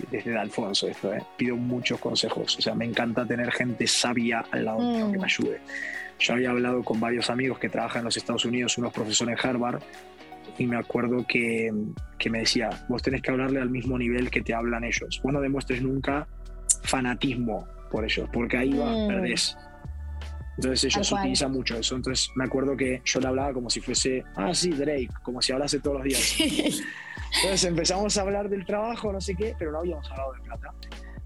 desde 0.10 0.38
Alfonso 0.38 0.88
esto, 0.88 1.14
eh, 1.14 1.24
pido 1.38 1.56
muchos 1.56 2.00
consejos. 2.00 2.58
O 2.58 2.62
sea, 2.62 2.76
me 2.76 2.86
encanta 2.86 3.26
tener 3.26 3.52
gente 3.52 3.88
sabia 3.88 4.44
al 4.52 4.66
lado 4.66 4.80
mío 4.80 5.06
que 5.06 5.14
me 5.14 5.20
mm. 5.20 5.24
ayude. 5.24 5.62
Yo 6.20 6.34
había 6.34 6.50
hablado 6.52 6.84
con 6.84 7.00
varios 7.00 7.30
amigos 7.30 7.60
que 7.60 7.70
trabajan 7.70 8.02
en 8.02 8.06
los 8.06 8.18
Estados 8.18 8.46
Unidos, 8.46 8.78
unos 8.78 8.94
profesores 8.94 9.40
en 9.40 9.50
Harvard, 9.50 9.82
y 10.58 10.68
me 10.68 10.78
acuerdo 10.78 11.26
que, 11.26 11.72
que, 12.18 12.30
me 12.30 12.40
decía, 12.40 12.70
vos 12.90 13.02
tenés 13.02 13.22
que 13.22 13.32
hablarle 13.32 13.62
al 13.62 13.70
mismo 13.70 13.98
nivel 13.98 14.30
que 14.30 14.42
te 14.42 14.54
hablan 14.54 14.84
ellos. 14.84 15.22
Vos 15.24 15.34
no 15.34 15.42
demuestres 15.42 15.82
nunca 15.82 16.28
fanatismo 16.84 17.68
por 17.92 18.04
ellos, 18.04 18.28
porque 18.32 18.58
ahí 18.58 18.74
va, 18.74 18.92
mm. 18.92 19.08
perdés. 19.08 19.58
Entonces 20.58 20.84
ellos 20.96 21.12
utilizan 21.12 21.52
mucho 21.52 21.78
eso. 21.78 21.96
Entonces 21.96 22.30
me 22.36 22.46
acuerdo 22.46 22.76
que 22.78 23.02
yo 23.04 23.20
le 23.20 23.28
hablaba 23.28 23.54
como 23.54 23.70
si 23.70 23.80
fuese, 23.80 24.24
ah, 24.36 24.54
sí, 24.54 24.70
Drake, 24.72 25.10
como 25.24 25.42
si 25.42 25.54
hablase 25.54 25.80
todos 25.80 25.98
los 25.98 26.06
días. 26.06 26.38
Entonces 27.44 27.64
empezamos 27.64 28.18
a 28.18 28.22
hablar 28.22 28.50
del 28.50 28.66
trabajo, 28.66 29.12
no 29.12 29.22
sé 29.22 29.36
qué, 29.36 29.56
pero 29.58 29.72
no 29.72 29.80
habíamos 29.80 30.10
hablado 30.12 30.34
de 30.34 30.42
plata. 30.42 30.74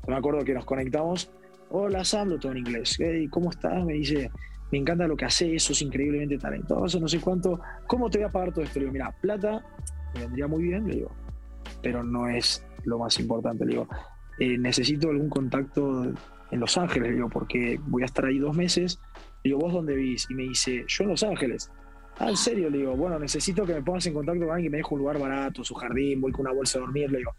Me 0.08 0.16
acuerdo 0.16 0.46
que 0.46 0.54
nos 0.54 0.66
conectamos, 0.66 1.32
hola, 1.70 2.04
hablo 2.14 2.40
todo 2.40 2.52
en 2.52 2.60
inglés. 2.60 2.98
¿Cómo 3.32 3.50
estás? 3.50 3.84
Me 3.84 3.94
dice, 3.94 4.30
me 4.72 4.78
encanta 4.78 5.08
lo 5.08 5.18
que 5.18 5.26
haces, 5.26 5.64
sos 5.64 5.82
increíblemente 5.82 6.38
talentoso, 6.38 7.00
no 7.00 7.08
sé 7.08 7.20
cuánto. 7.20 7.60
¿Cómo 7.88 8.10
te 8.10 8.20
voy 8.20 8.28
a 8.28 8.32
pagar 8.32 8.54
todo 8.54 8.64
esto? 8.64 8.80
Le 8.80 8.86
digo, 8.86 8.94
mira, 8.94 9.12
plata 9.22 9.66
me 10.14 10.22
vendría 10.22 10.48
muy 10.48 10.64
bien, 10.64 10.88
le 10.88 10.96
digo, 10.96 11.12
pero 11.82 12.04
no 12.04 12.30
es 12.30 12.64
lo 12.86 13.00
más 13.00 13.20
importante. 13.20 13.66
Le 13.66 13.72
digo, 13.72 13.88
eh, 14.40 14.58
necesito 14.58 15.10
algún 15.10 15.30
contacto 15.30 16.14
en 16.56 16.62
Los 16.62 16.78
Ángeles, 16.78 17.14
digo, 17.14 17.30
porque 17.30 17.80
voy 17.86 18.02
a 18.02 18.06
estar 18.06 18.26
ahí 18.26 18.40
dos 18.40 18.56
meses. 18.56 19.00
Le 19.44 19.50
digo, 19.50 19.60
¿vos 19.60 19.74
dónde 19.74 19.96
vivís? 19.96 20.28
Y 20.30 20.34
me 20.34 20.44
dice, 20.44 20.86
yo 20.88 21.04
en 21.04 21.10
Los 21.12 21.24
Ángeles. 21.24 21.72
Ah, 22.18 22.30
¿en 22.30 22.38
serio? 22.38 22.70
Le 22.70 22.80
digo, 22.80 22.96
bueno, 22.96 23.20
necesito 23.20 23.66
que 23.66 23.74
me 23.74 23.82
pongas 23.82 24.06
en 24.08 24.14
contacto 24.14 24.46
con 24.46 24.56
alguien 24.56 24.72
que 24.72 24.72
me 24.72 24.78
deje 24.78 24.94
un 24.94 25.00
lugar 25.00 25.20
barato, 25.20 25.64
su 25.64 25.76
jardín, 25.76 26.22
voy 26.22 26.32
con 26.32 26.42
una 26.46 26.54
bolsa 26.54 26.80
de 26.80 26.86
dormir, 26.86 27.12
le 27.12 27.20
digo. 27.20 27.36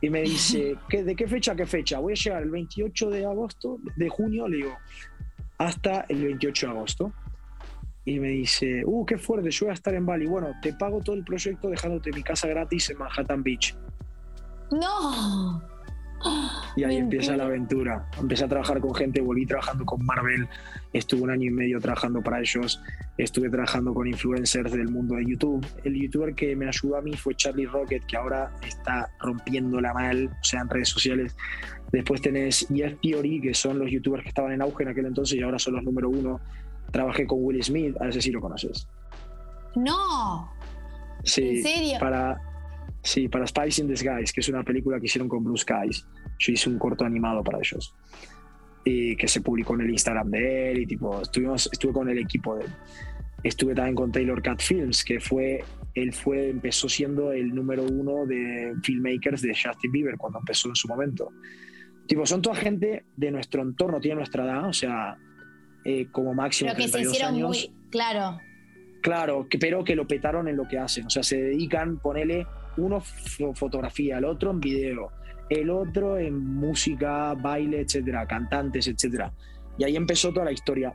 Y 0.00 0.10
me 0.10 0.22
dice, 0.22 0.76
¿qué, 0.88 1.02
¿de 1.02 1.16
qué 1.16 1.26
fecha 1.26 1.52
a 1.52 1.56
qué 1.56 1.66
fecha? 1.66 1.98
Voy 1.98 2.12
a 2.12 2.16
llegar 2.16 2.42
el 2.42 2.50
28 2.50 3.10
de 3.10 3.24
agosto, 3.24 3.78
de 3.96 4.08
junio, 4.08 4.46
le 4.46 4.58
digo, 4.58 4.76
hasta 5.58 6.04
el 6.08 6.22
28 6.22 6.66
de 6.66 6.72
agosto. 6.72 7.12
Y 8.04 8.18
me 8.18 8.28
dice, 8.28 8.82
uh, 8.84 9.06
qué 9.06 9.16
fuerte, 9.16 9.50
yo 9.50 9.66
voy 9.66 9.70
a 9.70 9.74
estar 9.74 9.94
en 9.94 10.04
Bali. 10.04 10.26
Bueno, 10.26 10.52
te 10.60 10.72
pago 10.74 11.00
todo 11.00 11.16
el 11.16 11.24
proyecto 11.24 11.68
dejándote 11.68 12.10
mi 12.12 12.22
casa 12.22 12.48
gratis 12.48 12.90
en 12.90 12.98
Manhattan 12.98 13.42
Beach. 13.42 13.76
No. 14.72 15.71
Y 16.76 16.84
ahí 16.84 16.96
empieza 16.96 17.36
la 17.36 17.44
aventura. 17.44 18.06
Empecé 18.18 18.44
a 18.44 18.48
trabajar 18.48 18.80
con 18.80 18.94
gente, 18.94 19.20
volví 19.20 19.44
trabajando 19.46 19.84
con 19.84 20.04
Marvel, 20.04 20.48
estuve 20.92 21.22
un 21.22 21.30
año 21.30 21.48
y 21.48 21.50
medio 21.50 21.80
trabajando 21.80 22.22
para 22.22 22.40
ellos, 22.40 22.80
estuve 23.18 23.50
trabajando 23.50 23.92
con 23.92 24.06
influencers 24.06 24.72
del 24.72 24.88
mundo 24.88 25.16
de 25.16 25.26
YouTube. 25.26 25.66
El 25.84 25.94
youtuber 25.94 26.34
que 26.34 26.56
me 26.56 26.68
ayudó 26.68 26.96
a 26.96 27.02
mí 27.02 27.14
fue 27.14 27.34
Charlie 27.34 27.66
Rocket, 27.66 28.04
que 28.06 28.16
ahora 28.16 28.52
está 28.66 29.10
rompiéndola 29.20 29.92
mal, 29.92 30.28
o 30.28 30.44
sea, 30.44 30.60
en 30.60 30.68
redes 30.68 30.88
sociales. 30.88 31.36
Después 31.92 32.22
tenés 32.22 32.66
Jeff 32.74 32.94
Theory, 33.02 33.40
que 33.40 33.52
son 33.52 33.78
los 33.78 33.90
youtubers 33.90 34.22
que 34.22 34.30
estaban 34.30 34.52
en 34.52 34.62
auge 34.62 34.84
en 34.84 34.88
aquel 34.88 35.06
entonces 35.06 35.38
y 35.38 35.42
ahora 35.42 35.58
son 35.58 35.74
los 35.74 35.84
número 35.84 36.08
uno. 36.08 36.40
Trabajé 36.90 37.26
con 37.26 37.38
Will 37.42 37.62
Smith, 37.62 37.96
a 38.00 38.04
ver 38.04 38.22
si 38.22 38.30
lo 38.30 38.40
conoces. 38.40 38.88
No. 39.76 40.50
Sí, 41.24 41.58
¿En 41.58 41.62
serio? 41.62 41.98
Para, 42.00 42.40
Sí, 43.02 43.28
para 43.28 43.46
Spice 43.46 43.82
in 43.82 43.88
Disguise, 43.88 44.32
que 44.32 44.40
es 44.40 44.48
una 44.48 44.62
película 44.62 45.00
que 45.00 45.06
hicieron 45.06 45.28
con 45.28 45.42
Blue 45.42 45.56
Skies. 45.56 46.06
Yo 46.38 46.52
hice 46.52 46.70
un 46.70 46.78
corto 46.78 47.04
animado 47.04 47.42
para 47.42 47.58
ellos. 47.58 47.94
Y 48.84 49.16
que 49.16 49.26
se 49.26 49.40
publicó 49.40 49.74
en 49.74 49.82
el 49.82 49.90
Instagram 49.90 50.30
de 50.30 50.72
él. 50.72 50.78
Y 50.82 50.86
tipo, 50.86 51.20
estuvimos, 51.20 51.68
estuve 51.72 51.92
con 51.92 52.08
el 52.08 52.18
equipo 52.18 52.56
de 52.56 52.64
él. 52.64 52.70
Estuve 53.42 53.74
también 53.74 53.96
con 53.96 54.12
Taylor 54.12 54.40
Cat 54.40 54.60
Films, 54.60 55.02
que 55.02 55.18
fue, 55.18 55.64
él 55.94 56.12
fue, 56.12 56.48
empezó 56.48 56.88
siendo 56.88 57.32
el 57.32 57.52
número 57.52 57.82
uno 57.82 58.24
de 58.24 58.72
filmmakers 58.84 59.42
de 59.42 59.50
Justin 59.50 59.90
Bieber 59.90 60.16
cuando 60.16 60.38
empezó 60.38 60.68
en 60.68 60.76
su 60.76 60.86
momento. 60.86 61.32
Tipo, 62.06 62.24
son 62.24 62.40
toda 62.40 62.54
gente 62.54 63.04
de 63.16 63.30
nuestro 63.32 63.62
entorno, 63.62 64.00
tiene 64.00 64.16
nuestra 64.16 64.44
edad, 64.44 64.68
o 64.68 64.72
sea, 64.72 65.18
eh, 65.84 66.06
como 66.12 66.34
máximo. 66.34 66.70
Pero 66.70 66.84
que 66.84 66.88
se 66.88 67.00
hicieron 67.00 67.34
años. 67.34 67.48
muy. 67.48 67.90
Claro. 67.90 68.38
Claro, 69.02 69.48
que, 69.48 69.58
pero 69.58 69.82
que 69.82 69.96
lo 69.96 70.06
petaron 70.06 70.46
en 70.46 70.56
lo 70.56 70.68
que 70.68 70.78
hacen. 70.78 71.06
O 71.06 71.10
sea, 71.10 71.24
se 71.24 71.42
dedican, 71.42 71.98
ponele 71.98 72.46
uno 72.76 73.00
fotografía, 73.54 74.18
el 74.18 74.24
otro 74.24 74.50
en 74.50 74.60
video, 74.60 75.10
el 75.48 75.70
otro 75.70 76.18
en 76.18 76.38
música, 76.38 77.34
baile, 77.34 77.80
etcétera, 77.80 78.26
cantantes, 78.26 78.88
etcétera. 78.88 79.32
Y 79.78 79.84
ahí 79.84 79.96
empezó 79.96 80.32
toda 80.32 80.46
la 80.46 80.52
historia. 80.52 80.92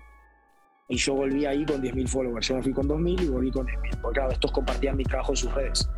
Y 0.89 0.95
yo 0.95 1.15
volví 1.15 1.45
ahí 1.45 1.65
con 1.65 1.81
10.000 1.81 2.07
followers. 2.07 2.47
Yo 2.47 2.55
me 2.55 2.63
fui 2.63 2.73
con 2.73 2.87
2.000 2.87 3.23
y 3.23 3.27
volví 3.27 3.51
con 3.51 3.67
10.000. 3.67 4.01
Porque 4.01 4.19
claro, 4.19 4.31
estos 4.31 4.51
compartían 4.51 4.95
mi 4.95 5.03
trabajo 5.03 5.33
en 5.33 5.37
sus 5.37 5.53
redes. 5.53 5.89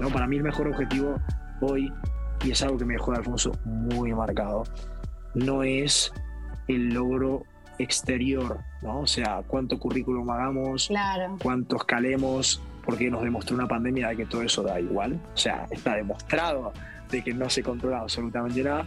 ¿no? 0.00 0.08
Para 0.08 0.26
mí 0.26 0.36
el 0.36 0.42
mejor 0.42 0.68
objetivo 0.68 1.20
hoy, 1.60 1.92
y 2.44 2.50
es 2.50 2.62
algo 2.62 2.78
que 2.78 2.84
me 2.86 2.94
dejó 2.94 3.12
de 3.12 3.18
Alfonso 3.18 3.52
muy 3.64 4.12
marcado, 4.14 4.64
no 5.34 5.62
es 5.62 6.12
el 6.68 6.88
logro 6.88 7.42
exterior, 7.82 8.58
¿no? 8.82 9.00
O 9.00 9.06
sea, 9.06 9.42
cuánto 9.46 9.78
currículum 9.78 10.28
hagamos, 10.30 10.88
claro. 10.88 11.36
cuánto 11.42 11.76
escalemos, 11.76 12.62
porque 12.84 13.10
nos 13.10 13.22
demostró 13.22 13.56
una 13.56 13.66
pandemia 13.66 14.08
de 14.08 14.16
que 14.16 14.26
todo 14.26 14.42
eso 14.42 14.62
da 14.62 14.80
igual. 14.80 15.20
O 15.34 15.36
sea, 15.36 15.66
está 15.70 15.96
demostrado 15.96 16.72
de 17.10 17.22
que 17.22 17.32
no 17.32 17.48
se 17.48 17.62
controla 17.62 18.00
absolutamente 18.00 18.62
nada, 18.62 18.86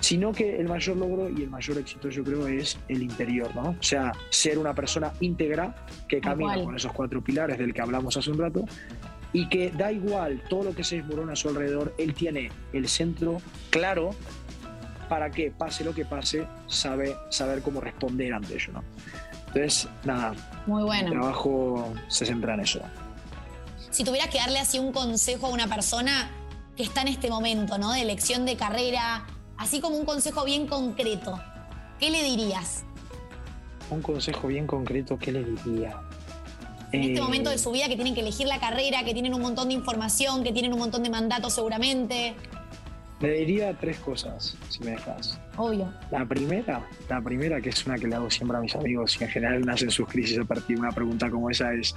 sino 0.00 0.32
que 0.32 0.58
el 0.58 0.68
mayor 0.68 0.96
logro 0.96 1.28
y 1.30 1.42
el 1.42 1.50
mayor 1.50 1.78
éxito 1.78 2.08
yo 2.08 2.24
creo 2.24 2.46
es 2.46 2.78
el 2.88 3.02
interior, 3.02 3.54
¿no? 3.54 3.70
O 3.70 3.82
sea, 3.82 4.12
ser 4.30 4.58
una 4.58 4.74
persona 4.74 5.12
íntegra 5.20 5.74
que 6.08 6.20
camina 6.20 6.62
con 6.62 6.74
esos 6.74 6.92
cuatro 6.92 7.22
pilares 7.22 7.58
del 7.58 7.72
que 7.72 7.80
hablamos 7.80 8.16
hace 8.16 8.30
un 8.30 8.38
rato 8.38 8.64
y 9.32 9.48
que 9.48 9.70
da 9.70 9.90
igual 9.90 10.42
todo 10.48 10.64
lo 10.64 10.74
que 10.74 10.84
se 10.84 10.96
desmorona 10.96 11.32
a 11.32 11.36
su 11.36 11.48
alrededor, 11.48 11.94
él 11.98 12.14
tiene 12.14 12.50
el 12.72 12.88
centro 12.88 13.40
claro 13.70 14.10
para 15.08 15.30
que 15.30 15.50
pase 15.50 15.84
lo 15.84 15.94
que 15.94 16.04
pase, 16.04 16.46
sabe 16.66 17.14
saber 17.30 17.62
cómo 17.62 17.80
responder 17.80 18.32
ante 18.32 18.54
ello, 18.54 18.72
¿no? 18.74 18.84
Entonces, 19.48 19.88
nada, 20.04 20.34
Muy 20.66 20.82
bueno. 20.82 21.10
mi 21.10 21.16
trabajo 21.16 21.92
se 22.08 22.26
centra 22.26 22.54
en 22.54 22.60
eso. 22.60 22.80
Si 23.90 24.02
tuvieras 24.02 24.28
que 24.28 24.38
darle 24.38 24.58
así 24.58 24.78
un 24.78 24.92
consejo 24.92 25.46
a 25.46 25.50
una 25.50 25.68
persona 25.68 26.30
que 26.76 26.82
está 26.82 27.02
en 27.02 27.08
este 27.08 27.30
momento, 27.30 27.78
¿no? 27.78 27.92
De 27.92 28.00
elección 28.02 28.44
de 28.44 28.56
carrera, 28.56 29.26
así 29.56 29.80
como 29.80 29.96
un 29.96 30.04
consejo 30.04 30.44
bien 30.44 30.66
concreto, 30.66 31.40
¿qué 32.00 32.10
le 32.10 32.24
dirías? 32.24 32.84
Un 33.90 34.02
consejo 34.02 34.48
bien 34.48 34.66
concreto, 34.66 35.18
¿qué 35.18 35.30
le 35.32 35.44
diría? 35.44 36.00
en 36.92 37.02
este 37.02 37.20
momento 37.20 37.50
de 37.50 37.56
Eh, 37.56 37.58
su 37.58 37.72
vida 37.72 37.88
que 37.88 37.96
tienen 37.96 38.14
que 38.14 38.20
elegir 38.20 38.46
la 38.46 38.60
carrera, 38.60 39.02
que 39.04 39.12
tienen 39.12 39.34
un 39.34 39.42
montón 39.42 39.66
de 39.66 39.74
información, 39.74 40.44
que 40.44 40.52
tienen 40.52 40.72
un 40.72 40.78
montón 40.78 41.02
de 41.02 41.10
mandatos 41.10 41.52
seguramente. 41.52 42.36
Le 43.24 43.38
diría 43.38 43.72
tres 43.78 43.98
cosas, 43.98 44.56
si 44.68 44.80
me 44.84 44.92
dejas. 44.92 45.40
Obvio. 45.56 45.90
La 46.10 46.26
primera, 46.26 46.86
la 47.08 47.20
primera, 47.22 47.60
que 47.60 47.70
es 47.70 47.86
una 47.86 47.96
que 47.96 48.06
le 48.06 48.14
hago 48.16 48.30
siempre 48.30 48.58
a 48.58 48.60
mis 48.60 48.74
amigos 48.74 49.16
y 49.18 49.24
en 49.24 49.30
general 49.30 49.62
nacen 49.62 49.90
sus 49.90 50.06
crisis 50.08 50.38
a 50.38 50.44
partir 50.44 50.76
de 50.76 50.82
una 50.82 50.92
pregunta 50.92 51.30
como 51.30 51.48
esa, 51.48 51.72
es 51.72 51.94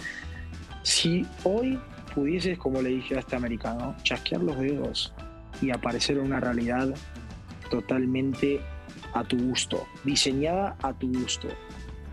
si 0.84 1.26
hoy 1.44 1.78
pudieses, 2.16 2.58
como 2.58 2.82
le 2.82 2.90
dije 2.90 3.16
a 3.16 3.20
este 3.20 3.36
americano, 3.36 3.96
chasquear 4.04 4.42
los 4.42 4.58
dedos 4.58 5.14
y 5.62 5.70
aparecer 5.72 6.18
en 6.18 6.28
una 6.28 6.40
realidad 6.40 6.96
totalmente 7.70 8.62
a 9.14 9.24
tu 9.24 9.38
gusto, 9.38 9.86
diseñada 10.06 10.78
a 10.82 10.94
tu 10.94 11.12
gusto, 11.12 11.50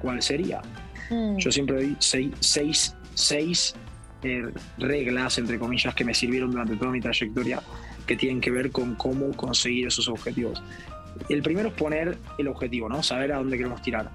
¿cuál 0.00 0.20
sería? 0.22 0.60
Mm. 1.10 1.36
Yo 1.36 1.52
siempre 1.52 1.76
doy 1.76 1.96
seis, 2.00 2.32
seis, 2.40 2.96
seis 3.14 3.74
eh, 4.22 4.42
reglas, 4.78 5.38
entre 5.38 5.58
comillas, 5.58 5.94
que 5.94 6.04
me 6.04 6.14
sirvieron 6.14 6.50
durante 6.50 6.76
toda 6.76 6.90
mi 6.90 7.00
trayectoria, 7.00 7.62
que 8.06 8.16
tienen 8.16 8.40
que 8.40 8.50
ver 8.50 8.70
con 8.70 8.94
cómo 8.94 9.32
conseguir 9.32 9.86
esos 9.88 10.08
objetivos. 10.08 10.62
El 11.28 11.42
primero 11.42 11.68
es 11.68 11.74
poner 11.74 12.18
el 12.38 12.48
objetivo, 12.48 12.88
¿no? 12.88 13.02
Saber 13.02 13.32
a 13.32 13.36
dónde 13.36 13.56
queremos 13.56 13.80
tirar. 13.82 14.10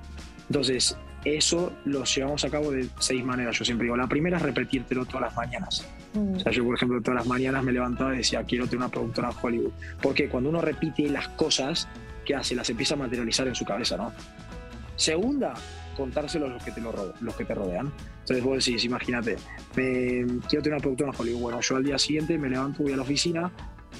Entonces, 0.49 0.97
eso 1.25 1.73
lo 1.85 2.03
llevamos 2.05 2.43
a 2.45 2.49
cabo 2.49 2.71
de 2.71 2.87
seis 2.99 3.23
maneras, 3.23 3.57
yo 3.57 3.65
siempre 3.65 3.85
digo. 3.85 3.95
La 3.97 4.07
primera 4.07 4.37
es 4.37 4.43
repetírtelo 4.43 5.05
todas 5.05 5.21
las 5.21 5.35
mañanas. 5.35 5.85
Mm. 6.13 6.35
O 6.35 6.39
sea, 6.39 6.51
yo, 6.51 6.63
por 6.65 6.75
ejemplo, 6.75 7.01
todas 7.01 7.19
las 7.19 7.27
mañanas 7.27 7.63
me 7.63 7.71
levantaba 7.71 8.13
y 8.13 8.17
decía, 8.17 8.43
quiero 8.43 8.65
tener 8.65 8.77
una 8.79 8.89
productora 8.89 9.29
en 9.29 9.35
Hollywood. 9.41 9.71
Porque 10.01 10.27
cuando 10.29 10.49
uno 10.49 10.61
repite 10.61 11.09
las 11.09 11.27
cosas, 11.29 11.87
¿qué 12.25 12.35
hace? 12.35 12.55
Las 12.55 12.69
empieza 12.69 12.93
a 12.95 12.97
materializar 12.97 13.47
en 13.47 13.55
su 13.55 13.63
cabeza, 13.65 13.95
¿no? 13.97 14.11
Segunda, 14.95 15.53
contárselo 15.95 16.45
a 16.47 16.49
los 16.49 16.63
que 16.63 16.71
te, 16.71 16.81
lo 16.81 16.91
ro- 16.91 17.13
los 17.21 17.35
que 17.35 17.45
te 17.45 17.53
rodean. 17.55 17.91
Entonces 18.21 18.43
vos 18.43 18.65
decís, 18.65 18.83
imagínate, 18.83 19.37
me- 19.75 20.25
quiero 20.47 20.61
tener 20.63 20.73
una 20.73 20.79
productora 20.81 21.11
en 21.11 21.15
Hollywood. 21.19 21.41
Bueno, 21.41 21.61
yo 21.61 21.75
al 21.77 21.83
día 21.83 21.97
siguiente 21.97 22.37
me 22.37 22.49
levanto, 22.49 22.83
voy 22.83 22.93
a 22.93 22.97
la 22.97 23.03
oficina, 23.03 23.51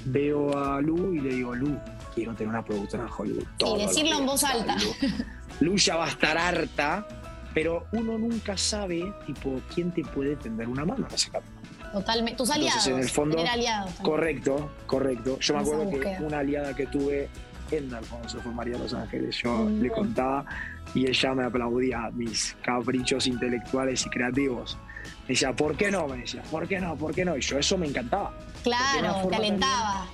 veo 0.06 0.58
a 0.58 0.82
Lu 0.82 1.14
y 1.14 1.20
le 1.20 1.30
digo, 1.36 1.56
Lu, 1.56 1.78
quiero 2.16 2.34
tener 2.34 2.50
una 2.50 2.64
productora 2.64 3.04
en 3.04 3.10
Hollywood. 3.18 3.44
Todos 3.58 3.78
los 3.84 3.88
decirlo 3.96 4.20
en 4.20 4.26
voz 4.26 4.44
alta. 4.44 4.76
Lu. 4.78 5.16
Lu 5.62 5.78
ya 5.78 5.96
va 5.98 6.06
a 6.06 6.10
estar 6.10 6.38
harta, 6.38 7.08
pero 7.54 7.86
uno 7.92 8.18
nunca 8.18 8.58
sabe, 8.58 9.12
tipo, 9.26 9.62
quién 9.74 9.92
te 9.92 10.04
puede 10.04 10.36
tender 10.36 10.68
una 10.68 10.86
mano 10.86 11.08
en 11.08 11.16
ese 11.16 11.30
camino. 11.32 11.52
Totalmente. 11.92 12.38
Tus 12.38 12.50
Entonces, 12.50 12.72
aliados. 12.76 12.88
en 12.88 13.00
el 13.00 13.10
fondo, 13.10 13.40
aliados. 13.52 13.92
Correcto, 14.02 14.72
correcto. 14.86 15.40
Yo 15.40 15.54
me 15.56 15.60
acuerdo 15.62 15.90
que 15.90 16.18
una 16.24 16.40
aliada 16.40 16.76
que 16.76 16.86
tuve 16.86 17.30
en 17.72 17.94
Alfonso 17.94 18.40
fue 18.42 18.52
María 18.52 18.78
Los 18.78 18.94
Ángeles. 18.94 19.36
Yo 19.44 19.52
Mm. 19.66 19.82
le 19.82 19.90
contaba 19.90 20.46
y 20.94 21.08
ella 21.08 21.34
me 21.34 21.44
aplaudía 21.46 22.10
mis 22.14 22.56
caprichos 22.64 23.26
intelectuales 23.28 24.06
y 24.06 24.10
creativos. 24.10 24.78
Me 25.24 25.30
decía, 25.30 25.56
¿por 25.56 25.76
qué 25.76 25.90
no? 25.92 26.08
Me 26.08 26.18
decía, 26.18 26.44
¿por 26.52 26.68
qué 26.68 26.80
no? 26.80 26.96
¿Por 26.96 27.14
qué 27.14 27.26
no? 27.26 27.36
Y 27.36 27.42
yo 27.42 27.58
eso 27.58 27.78
me 27.78 27.88
encantaba. 27.88 28.38
Claro, 28.64 29.28
te 29.28 29.36
alentaba. 29.36 30.08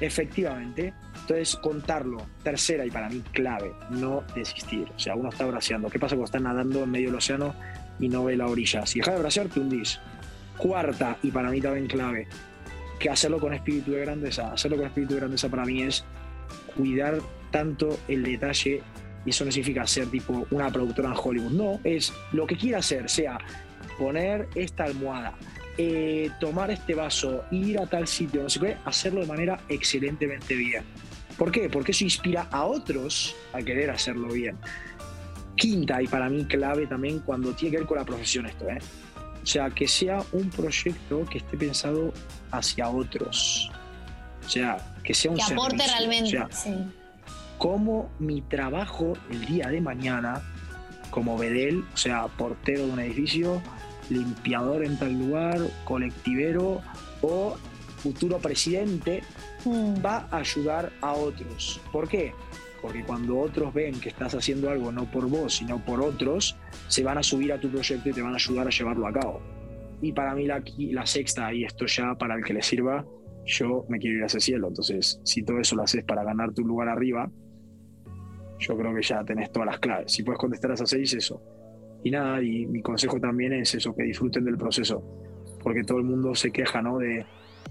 Efectivamente. 0.00 0.92
Entonces, 1.20 1.56
contarlo. 1.56 2.26
Tercera 2.42 2.84
y 2.84 2.90
para 2.90 3.08
mí 3.08 3.22
clave, 3.32 3.72
no 3.90 4.24
desistir. 4.34 4.88
O 4.94 4.98
sea, 4.98 5.14
uno 5.14 5.28
está 5.28 5.46
braceando. 5.46 5.88
¿Qué 5.88 5.98
pasa 5.98 6.16
cuando 6.16 6.24
estás 6.24 6.42
nadando 6.42 6.82
en 6.82 6.90
medio 6.90 7.08
del 7.08 7.16
océano 7.16 7.54
y 8.00 8.08
no 8.08 8.24
ve 8.24 8.36
la 8.36 8.46
orilla? 8.46 8.84
Si 8.86 8.98
dejas 8.98 9.14
de 9.14 9.20
bracear, 9.20 9.48
te 9.48 9.60
hundís. 9.60 10.00
Cuarta, 10.58 11.16
y 11.22 11.30
para 11.30 11.50
mí 11.50 11.60
también 11.60 11.86
clave, 11.86 12.26
que 12.98 13.08
hacerlo 13.10 13.38
con 13.38 13.54
espíritu 13.54 13.92
de 13.92 14.00
grandeza. 14.00 14.52
Hacerlo 14.52 14.76
con 14.76 14.86
espíritu 14.86 15.14
de 15.14 15.20
grandeza 15.20 15.48
para 15.48 15.64
mí 15.64 15.82
es 15.82 16.04
cuidar 16.76 17.18
tanto 17.50 17.98
el 18.08 18.24
detalle, 18.24 18.82
y 19.24 19.30
eso 19.30 19.44
no 19.44 19.52
significa 19.52 19.86
ser 19.86 20.08
tipo 20.08 20.46
una 20.50 20.70
productora 20.70 21.10
en 21.10 21.14
Hollywood. 21.16 21.52
No, 21.52 21.80
es 21.84 22.12
lo 22.32 22.46
que 22.46 22.56
quiera 22.56 22.78
hacer, 22.78 23.08
sea 23.08 23.38
poner 23.98 24.48
esta 24.54 24.84
almohada, 24.84 25.34
eh, 25.78 26.30
tomar 26.40 26.70
este 26.70 26.94
vaso, 26.94 27.44
ir 27.50 27.78
a 27.78 27.86
tal 27.86 28.06
sitio, 28.06 28.42
no 28.42 28.50
sé 28.50 28.60
qué, 28.60 28.76
hacerlo 28.84 29.20
de 29.20 29.26
manera 29.26 29.60
excelentemente 29.68 30.54
bien. 30.54 30.84
¿Por 31.36 31.50
qué? 31.50 31.68
Porque 31.68 31.92
eso 31.92 32.04
inspira 32.04 32.42
a 32.50 32.64
otros 32.64 33.34
a 33.52 33.62
querer 33.62 33.90
hacerlo 33.90 34.28
bien. 34.28 34.56
Quinta, 35.56 36.02
y 36.02 36.06
para 36.06 36.28
mí 36.28 36.44
clave 36.44 36.86
también 36.86 37.20
cuando 37.20 37.52
tiene 37.52 37.72
que 37.72 37.78
ver 37.78 37.86
con 37.86 37.98
la 37.98 38.04
profesión 38.04 38.46
esto, 38.46 38.68
¿eh? 38.68 38.78
O 39.42 39.46
sea, 39.46 39.70
que 39.70 39.88
sea 39.88 40.22
un 40.32 40.50
proyecto 40.50 41.24
que 41.24 41.38
esté 41.38 41.56
pensado 41.56 42.12
hacia 42.50 42.88
otros. 42.88 43.70
O 44.46 44.48
sea, 44.48 44.94
que 45.02 45.14
sea 45.14 45.30
un 45.32 45.36
Que 45.38 45.42
aporte 45.42 45.78
servicio. 45.78 45.98
realmente. 45.98 46.28
O 46.28 46.30
sea, 46.30 46.48
sí. 46.52 46.74
cómo 47.58 48.10
mi 48.18 48.40
trabajo 48.42 49.14
el 49.30 49.44
día 49.46 49.68
de 49.68 49.80
mañana, 49.80 50.42
como 51.10 51.36
bedel, 51.36 51.84
o 51.92 51.96
sea, 51.96 52.26
portero 52.28 52.86
de 52.86 52.92
un 52.92 53.00
edificio, 53.00 53.60
limpiador 54.12 54.84
en 54.84 54.98
tal 54.98 55.12
lugar, 55.18 55.58
colectivero 55.84 56.80
o 57.22 57.56
futuro 57.98 58.38
presidente, 58.38 59.22
Mm. 59.64 60.04
va 60.04 60.26
a 60.30 60.38
ayudar 60.38 60.90
a 61.00 61.12
otros. 61.12 61.80
¿Por 61.92 62.08
qué? 62.08 62.32
Porque 62.80 63.04
cuando 63.04 63.38
otros 63.38 63.72
ven 63.72 64.00
que 64.00 64.08
estás 64.08 64.34
haciendo 64.34 64.68
algo 64.70 64.90
no 64.90 65.04
por 65.08 65.28
vos, 65.28 65.54
sino 65.54 65.78
por 65.84 66.00
otros, 66.00 66.56
se 66.88 67.04
van 67.04 67.18
a 67.18 67.22
subir 67.22 67.52
a 67.52 67.60
tu 67.60 67.70
proyecto 67.70 68.08
y 68.08 68.12
te 68.12 68.20
van 68.22 68.32
a 68.32 68.36
ayudar 68.36 68.66
a 68.66 68.70
llevarlo 68.70 69.06
a 69.06 69.12
cabo. 69.12 69.40
Y 70.00 70.10
para 70.12 70.34
mí 70.34 70.46
la, 70.46 70.60
la 70.90 71.06
sexta, 71.06 71.54
y 71.54 71.62
esto 71.62 71.86
ya 71.86 72.16
para 72.16 72.34
el 72.34 72.42
que 72.42 72.54
le 72.54 72.62
sirva, 72.62 73.04
yo 73.46 73.84
me 73.88 74.00
quiero 74.00 74.16
ir 74.16 74.22
a 74.24 74.26
ese 74.26 74.40
cielo. 74.40 74.66
Entonces, 74.66 75.20
si 75.22 75.44
todo 75.44 75.60
eso 75.60 75.76
lo 75.76 75.84
haces 75.84 76.02
para 76.04 76.24
ganar 76.24 76.52
tu 76.52 76.62
lugar 76.64 76.88
arriba, 76.88 77.30
yo 78.58 78.76
creo 78.76 78.92
que 78.94 79.02
ya 79.02 79.24
tenés 79.24 79.52
todas 79.52 79.66
las 79.66 79.78
claves. 79.78 80.12
Si 80.12 80.24
puedes 80.24 80.40
contestar 80.40 80.72
a 80.72 80.74
esas 80.74 80.90
seis, 80.90 81.14
eso. 81.14 81.40
Y 82.04 82.10
nada, 82.10 82.42
y 82.42 82.66
mi 82.66 82.82
consejo 82.82 83.20
también 83.20 83.52
es 83.52 83.74
eso, 83.74 83.94
que 83.94 84.04
disfruten 84.04 84.44
del 84.44 84.56
proceso. 84.56 85.02
Porque 85.62 85.82
todo 85.84 85.98
el 85.98 86.04
mundo 86.04 86.34
se 86.34 86.50
queja, 86.50 86.82
¿no? 86.82 86.98
De 86.98 87.24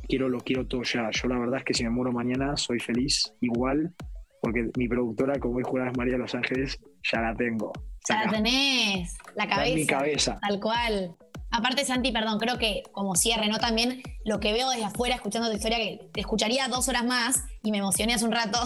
quiero, 0.07 0.29
lo 0.29 0.39
quiero 0.39 0.65
todo 0.65 0.84
ya. 0.84 1.09
Yo 1.11 1.27
la 1.27 1.38
verdad 1.38 1.59
es 1.59 1.65
que 1.65 1.73
si 1.73 1.84
me 1.84 1.89
muero 1.89 2.11
mañana 2.11 2.55
soy 2.55 2.79
feliz 2.79 3.34
igual, 3.41 3.93
porque 4.41 4.69
mi 4.77 4.88
productora, 4.88 5.39
como 5.39 5.57
hoy 5.57 5.63
jugar 5.63 5.89
es 5.89 5.97
María 5.97 6.13
de 6.13 6.19
Los 6.19 6.34
Ángeles, 6.34 6.79
ya 7.11 7.21
la 7.21 7.36
tengo. 7.36 7.71
Ya 8.07 8.25
la 8.25 8.32
tenés. 8.32 9.17
La 9.36 9.47
cabeza. 9.47 9.69
en 9.69 9.75
mi 9.75 9.86
cabeza. 9.86 10.39
Tal 10.41 10.59
cual. 10.59 11.15
Aparte, 11.52 11.84
Santi, 11.84 12.14
perdón, 12.14 12.39
creo 12.39 12.58
que 12.58 12.84
como 12.93 13.16
cierre, 13.16 13.47
¿no? 13.49 13.60
También 13.60 14.02
lo 14.24 14.39
que 14.39 14.54
veo 14.54 14.70
desde 14.70 14.86
afuera, 14.86 15.16
escuchando 15.16 15.49
tu 15.49 15.56
historia, 15.56 15.78
que 15.78 16.10
te 16.14 16.22
escucharía 16.22 16.70
dos 16.70 16.88
horas 16.88 17.04
más 17.04 17.43
y 17.62 17.72
me 17.72 17.80
emocioné 17.80 18.14
hace 18.14 18.24
un 18.24 18.32
rato 18.32 18.58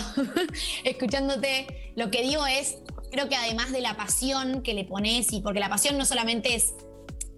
escuchándote. 0.83 1.93
Lo 1.95 2.11
que 2.11 2.21
digo 2.21 2.45
es, 2.45 2.77
creo 3.11 3.27
que 3.27 3.35
además 3.35 3.71
de 3.71 3.81
la 3.81 3.97
pasión 3.97 4.61
que 4.61 4.75
le 4.75 4.85
pones, 4.85 5.33
y 5.33 5.41
porque 5.41 5.59
la 5.59 5.69
pasión 5.69 5.97
no 5.97 6.05
solamente 6.05 6.53
es 6.53 6.75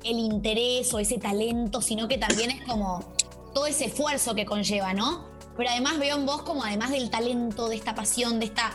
el 0.03 0.19
interés 0.19 0.93
o 0.93 0.99
ese 0.99 1.17
talento, 1.17 1.81
sino 1.81 2.09
que 2.09 2.17
también 2.17 2.51
es 2.51 2.65
como 2.65 3.15
todo 3.53 3.67
ese 3.67 3.85
esfuerzo 3.85 4.35
que 4.35 4.45
conlleva, 4.45 4.93
¿no? 4.93 5.25
Pero 5.55 5.69
además 5.69 5.97
veo 5.97 6.17
en 6.17 6.25
vos 6.25 6.41
como 6.41 6.63
además 6.63 6.91
del 6.91 7.09
talento, 7.09 7.69
de 7.69 7.77
esta 7.77 7.95
pasión, 7.95 8.39
de 8.39 8.47
esta, 8.47 8.73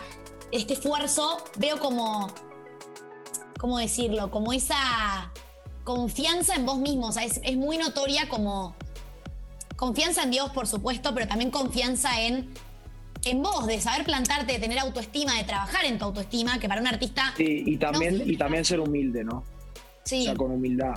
este 0.51 0.73
esfuerzo, 0.73 1.37
veo 1.59 1.79
como, 1.79 2.33
¿cómo 3.59 3.79
decirlo? 3.79 4.31
Como 4.31 4.55
esa 4.55 5.33
confianza 5.85 6.55
en 6.55 6.66
vos 6.66 6.78
mismo, 6.78 7.09
o 7.09 7.12
sea, 7.12 7.24
es, 7.24 7.41
es 7.43 7.57
muy 7.57 7.78
notoria 7.78 8.28
como 8.28 8.74
confianza 9.76 10.22
en 10.22 10.30
Dios, 10.30 10.51
por 10.51 10.66
supuesto, 10.66 11.12
pero 11.14 11.26
también 11.26 11.51
confianza 11.51 12.20
en 12.20 12.49
en 13.24 13.43
vos, 13.43 13.66
de 13.66 13.80
saber 13.80 14.05
plantarte, 14.05 14.53
de 14.53 14.59
tener 14.59 14.78
autoestima, 14.78 15.37
de 15.37 15.45
trabajar 15.45 15.85
en 15.85 15.99
tu 15.99 16.07
autoestima, 16.07 16.59
que 16.59 16.68
para 16.68 16.80
un 16.80 16.87
artista. 16.87 17.33
Sí, 17.37 17.62
y 17.66 17.76
también, 17.76 18.22
y 18.26 18.37
también 18.37 18.64
ser 18.64 18.80
humilde, 18.80 19.24
¿no? 19.24 19.45
Sí. 20.05 20.22
O 20.22 20.24
sea, 20.24 20.35
con 20.35 20.51
humildad. 20.51 20.95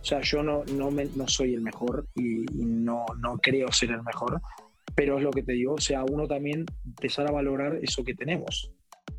O 0.00 0.04
sea, 0.04 0.20
yo 0.20 0.42
no, 0.42 0.64
no, 0.64 0.90
me, 0.90 1.06
no 1.16 1.26
soy 1.26 1.54
el 1.54 1.62
mejor 1.62 2.06
y, 2.14 2.44
no, 2.54 3.06
no 3.20 3.38
creo 3.38 3.72
ser 3.72 3.90
el 3.90 4.02
mejor, 4.02 4.40
pero 4.94 5.16
es 5.18 5.24
lo 5.24 5.30
que 5.30 5.42
te 5.42 5.52
digo, 5.52 5.74
o 5.74 5.80
sea, 5.80 6.04
uno 6.04 6.28
también 6.28 6.66
empezar 6.84 7.26
a 7.26 7.32
valorar 7.32 7.78
eso 7.82 8.04
que 8.04 8.14
tenemos. 8.14 8.70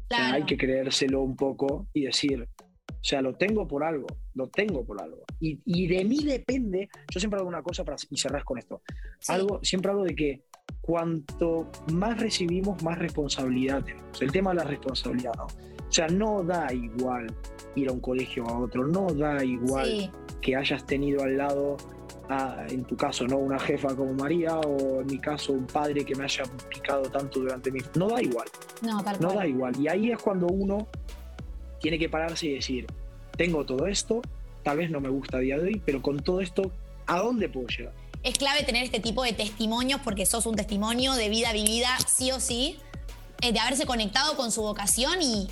Claro. 0.08 0.36
hay 0.36 0.44
que 0.44 0.56
creérselo 0.56 1.22
un 1.22 1.36
poco 1.36 1.88
y 1.92 2.02
decir, 2.02 2.48
o 3.06 3.08
sea, 3.08 3.22
lo 3.22 3.34
tengo 3.36 3.68
por 3.68 3.84
algo, 3.84 4.08
lo 4.34 4.48
tengo 4.48 4.84
por 4.84 5.00
algo. 5.00 5.20
Y, 5.40 5.60
y 5.64 5.86
de 5.86 6.04
mí 6.06 6.24
depende, 6.24 6.90
yo 7.14 7.20
siempre 7.20 7.40
hago 7.40 7.48
una 7.48 7.62
cosa 7.62 7.84
para, 7.84 7.98
y 8.10 8.18
cerrar 8.18 8.44
con 8.44 8.58
esto. 8.58 8.82
Sí. 9.20 9.32
Algo, 9.32 9.60
siempre 9.62 9.92
hablo 9.92 10.06
de 10.06 10.16
que 10.16 10.42
cuanto 10.82 11.70
más 11.94 12.20
recibimos, 12.20 12.82
más 12.82 12.98
responsabilidad 12.98 13.84
tenemos. 13.84 14.20
El 14.22 14.32
tema 14.32 14.50
de 14.50 14.56
la 14.56 14.64
responsabilidad, 14.64 15.34
¿no? 15.38 15.46
O 15.88 15.92
sea, 15.92 16.08
no 16.08 16.42
da 16.44 16.74
igual 16.74 17.28
ir 17.76 17.90
a 17.90 17.92
un 17.92 18.00
colegio 18.00 18.44
a 18.48 18.58
otro, 18.60 18.88
no 18.88 19.06
da 19.14 19.44
igual 19.46 19.86
Sí, 19.86 20.10
que 20.42 20.56
hayas 20.56 20.84
tenido 20.88 21.22
al 21.22 21.38
lado, 21.38 21.78
a- 22.28 22.66
en 22.70 22.86
tu 22.86 22.98
caso, 22.98 23.28
¿no? 23.28 23.38
Una 23.38 23.60
jefa 23.60 23.96
como 23.96 24.14
María 24.16 24.58
o 24.62 25.02
en 25.02 25.06
mi 25.08 25.20
caso 25.20 25.54
un 25.54 25.68
padre 25.68 26.04
que 26.04 26.16
me 26.16 26.24
haya 26.24 26.42
picado 26.74 27.04
tanto 27.04 27.40
durante 27.40 27.72
mi... 27.72 27.82
No 28.00 28.08
da 28.10 28.20
igual, 28.20 28.48
no, 28.82 29.04
tal 29.04 29.16
no 29.22 29.28
cual. 29.28 29.38
da 29.38 29.48
igual. 29.48 29.80
Y 29.80 29.88
ahí 29.88 30.12
es 30.12 30.18
cuando 30.20 30.48
uno 30.48 30.88
tiene 31.86 32.00
que 32.00 32.10
pararse 32.10 32.48
y 32.48 32.54
decir, 32.56 32.88
tengo 33.38 33.64
todo 33.64 33.86
esto, 33.86 34.24
tal 34.64 34.78
vez 34.78 34.90
no 34.90 35.00
me 35.00 35.10
gusta 35.10 35.38
a 35.38 35.40
día 35.42 35.60
de 35.60 35.68
hoy, 35.68 35.82
pero 35.86 36.02
con 36.02 36.24
todo 36.24 36.42
esto, 36.42 36.72
¿a 37.06 37.20
dónde 37.20 37.48
puedo 37.48 37.68
llegar? 37.68 37.94
Es 38.24 38.40
clave 38.40 38.64
tener 38.64 38.84
este 38.84 39.00
tipo 39.00 39.22
de 39.22 39.34
testimonios 39.34 40.02
porque 40.04 40.26
sos 40.26 40.48
un 40.48 40.56
testimonio 40.56 41.14
de 41.14 41.30
vida 41.30 41.54
vivida, 41.54 41.96
sí 42.08 42.32
o 42.32 42.40
sí, 42.40 42.80
eh, 43.42 43.54
de 43.54 43.60
haberse 43.60 43.86
conectado 43.86 44.36
con 44.36 44.52
su 44.52 44.64
vocación 44.64 45.22
y 45.22 45.48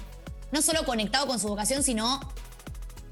no 0.51 0.63
solo 0.63 0.86
conectado 0.86 1.27
con 1.27 1.39
su 1.39 1.49
vocación, 1.49 1.84
sino 1.84 2.19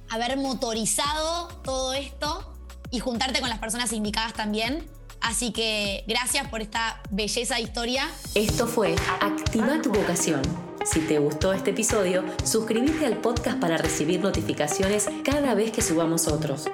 haber 0.10 0.36
motorizado 0.38 1.50
todo 1.64 1.94
esto 1.94 2.56
y 2.90 3.02
juntarte 3.02 3.40
con 3.40 3.50
las 3.50 3.60
personas 3.60 3.94
indicadas 3.94 4.34
también. 4.34 4.84
Así 5.22 5.52
que 5.52 6.04
gracias 6.08 6.48
por 6.48 6.62
esta 6.62 7.02
belleza 7.10 7.60
historia. 7.60 8.10
Esto 8.36 8.68
fue 8.68 8.96
Activa 9.22 9.82
tu 9.82 9.92
vocación. 9.92 10.42
Si 10.84 11.00
te 11.02 11.20
gustó 11.20 11.54
este 11.54 11.72
episodio, 11.72 12.24
suscríbete 12.44 13.06
al 13.06 13.18
podcast 13.18 13.60
para 13.60 13.78
recibir 13.78 14.20
notificaciones 14.20 15.08
cada 15.24 15.54
vez 15.54 15.72
que 15.72 15.82
subamos 15.82 16.28
otros. 16.28 16.66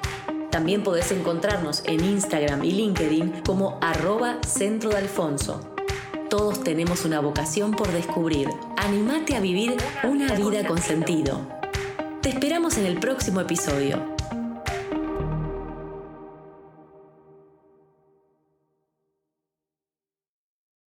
También 0.50 0.82
podés 0.82 1.12
encontrarnos 1.12 1.84
en 1.86 2.04
Instagram 2.04 2.64
y 2.64 2.72
LinkedIn 2.72 3.42
como 3.46 3.78
arroba 3.82 4.38
centro 4.48 4.90
de 4.92 4.98
Alfonso. 4.98 5.76
Todos 6.30 6.64
tenemos 6.64 7.06
una 7.06 7.20
vocación 7.20 7.72
por 7.72 7.92
descubrir. 7.92 8.50
Animate 8.78 9.36
a 9.36 9.40
vivir 9.40 9.78
una 10.04 10.34
vida 10.34 10.66
con 10.66 10.82
sentido. 10.82 11.42
Te 12.22 12.30
esperamos 12.30 12.78
en 12.78 12.86
el 12.86 13.00
próximo 13.00 13.42
episodio. 13.42 14.17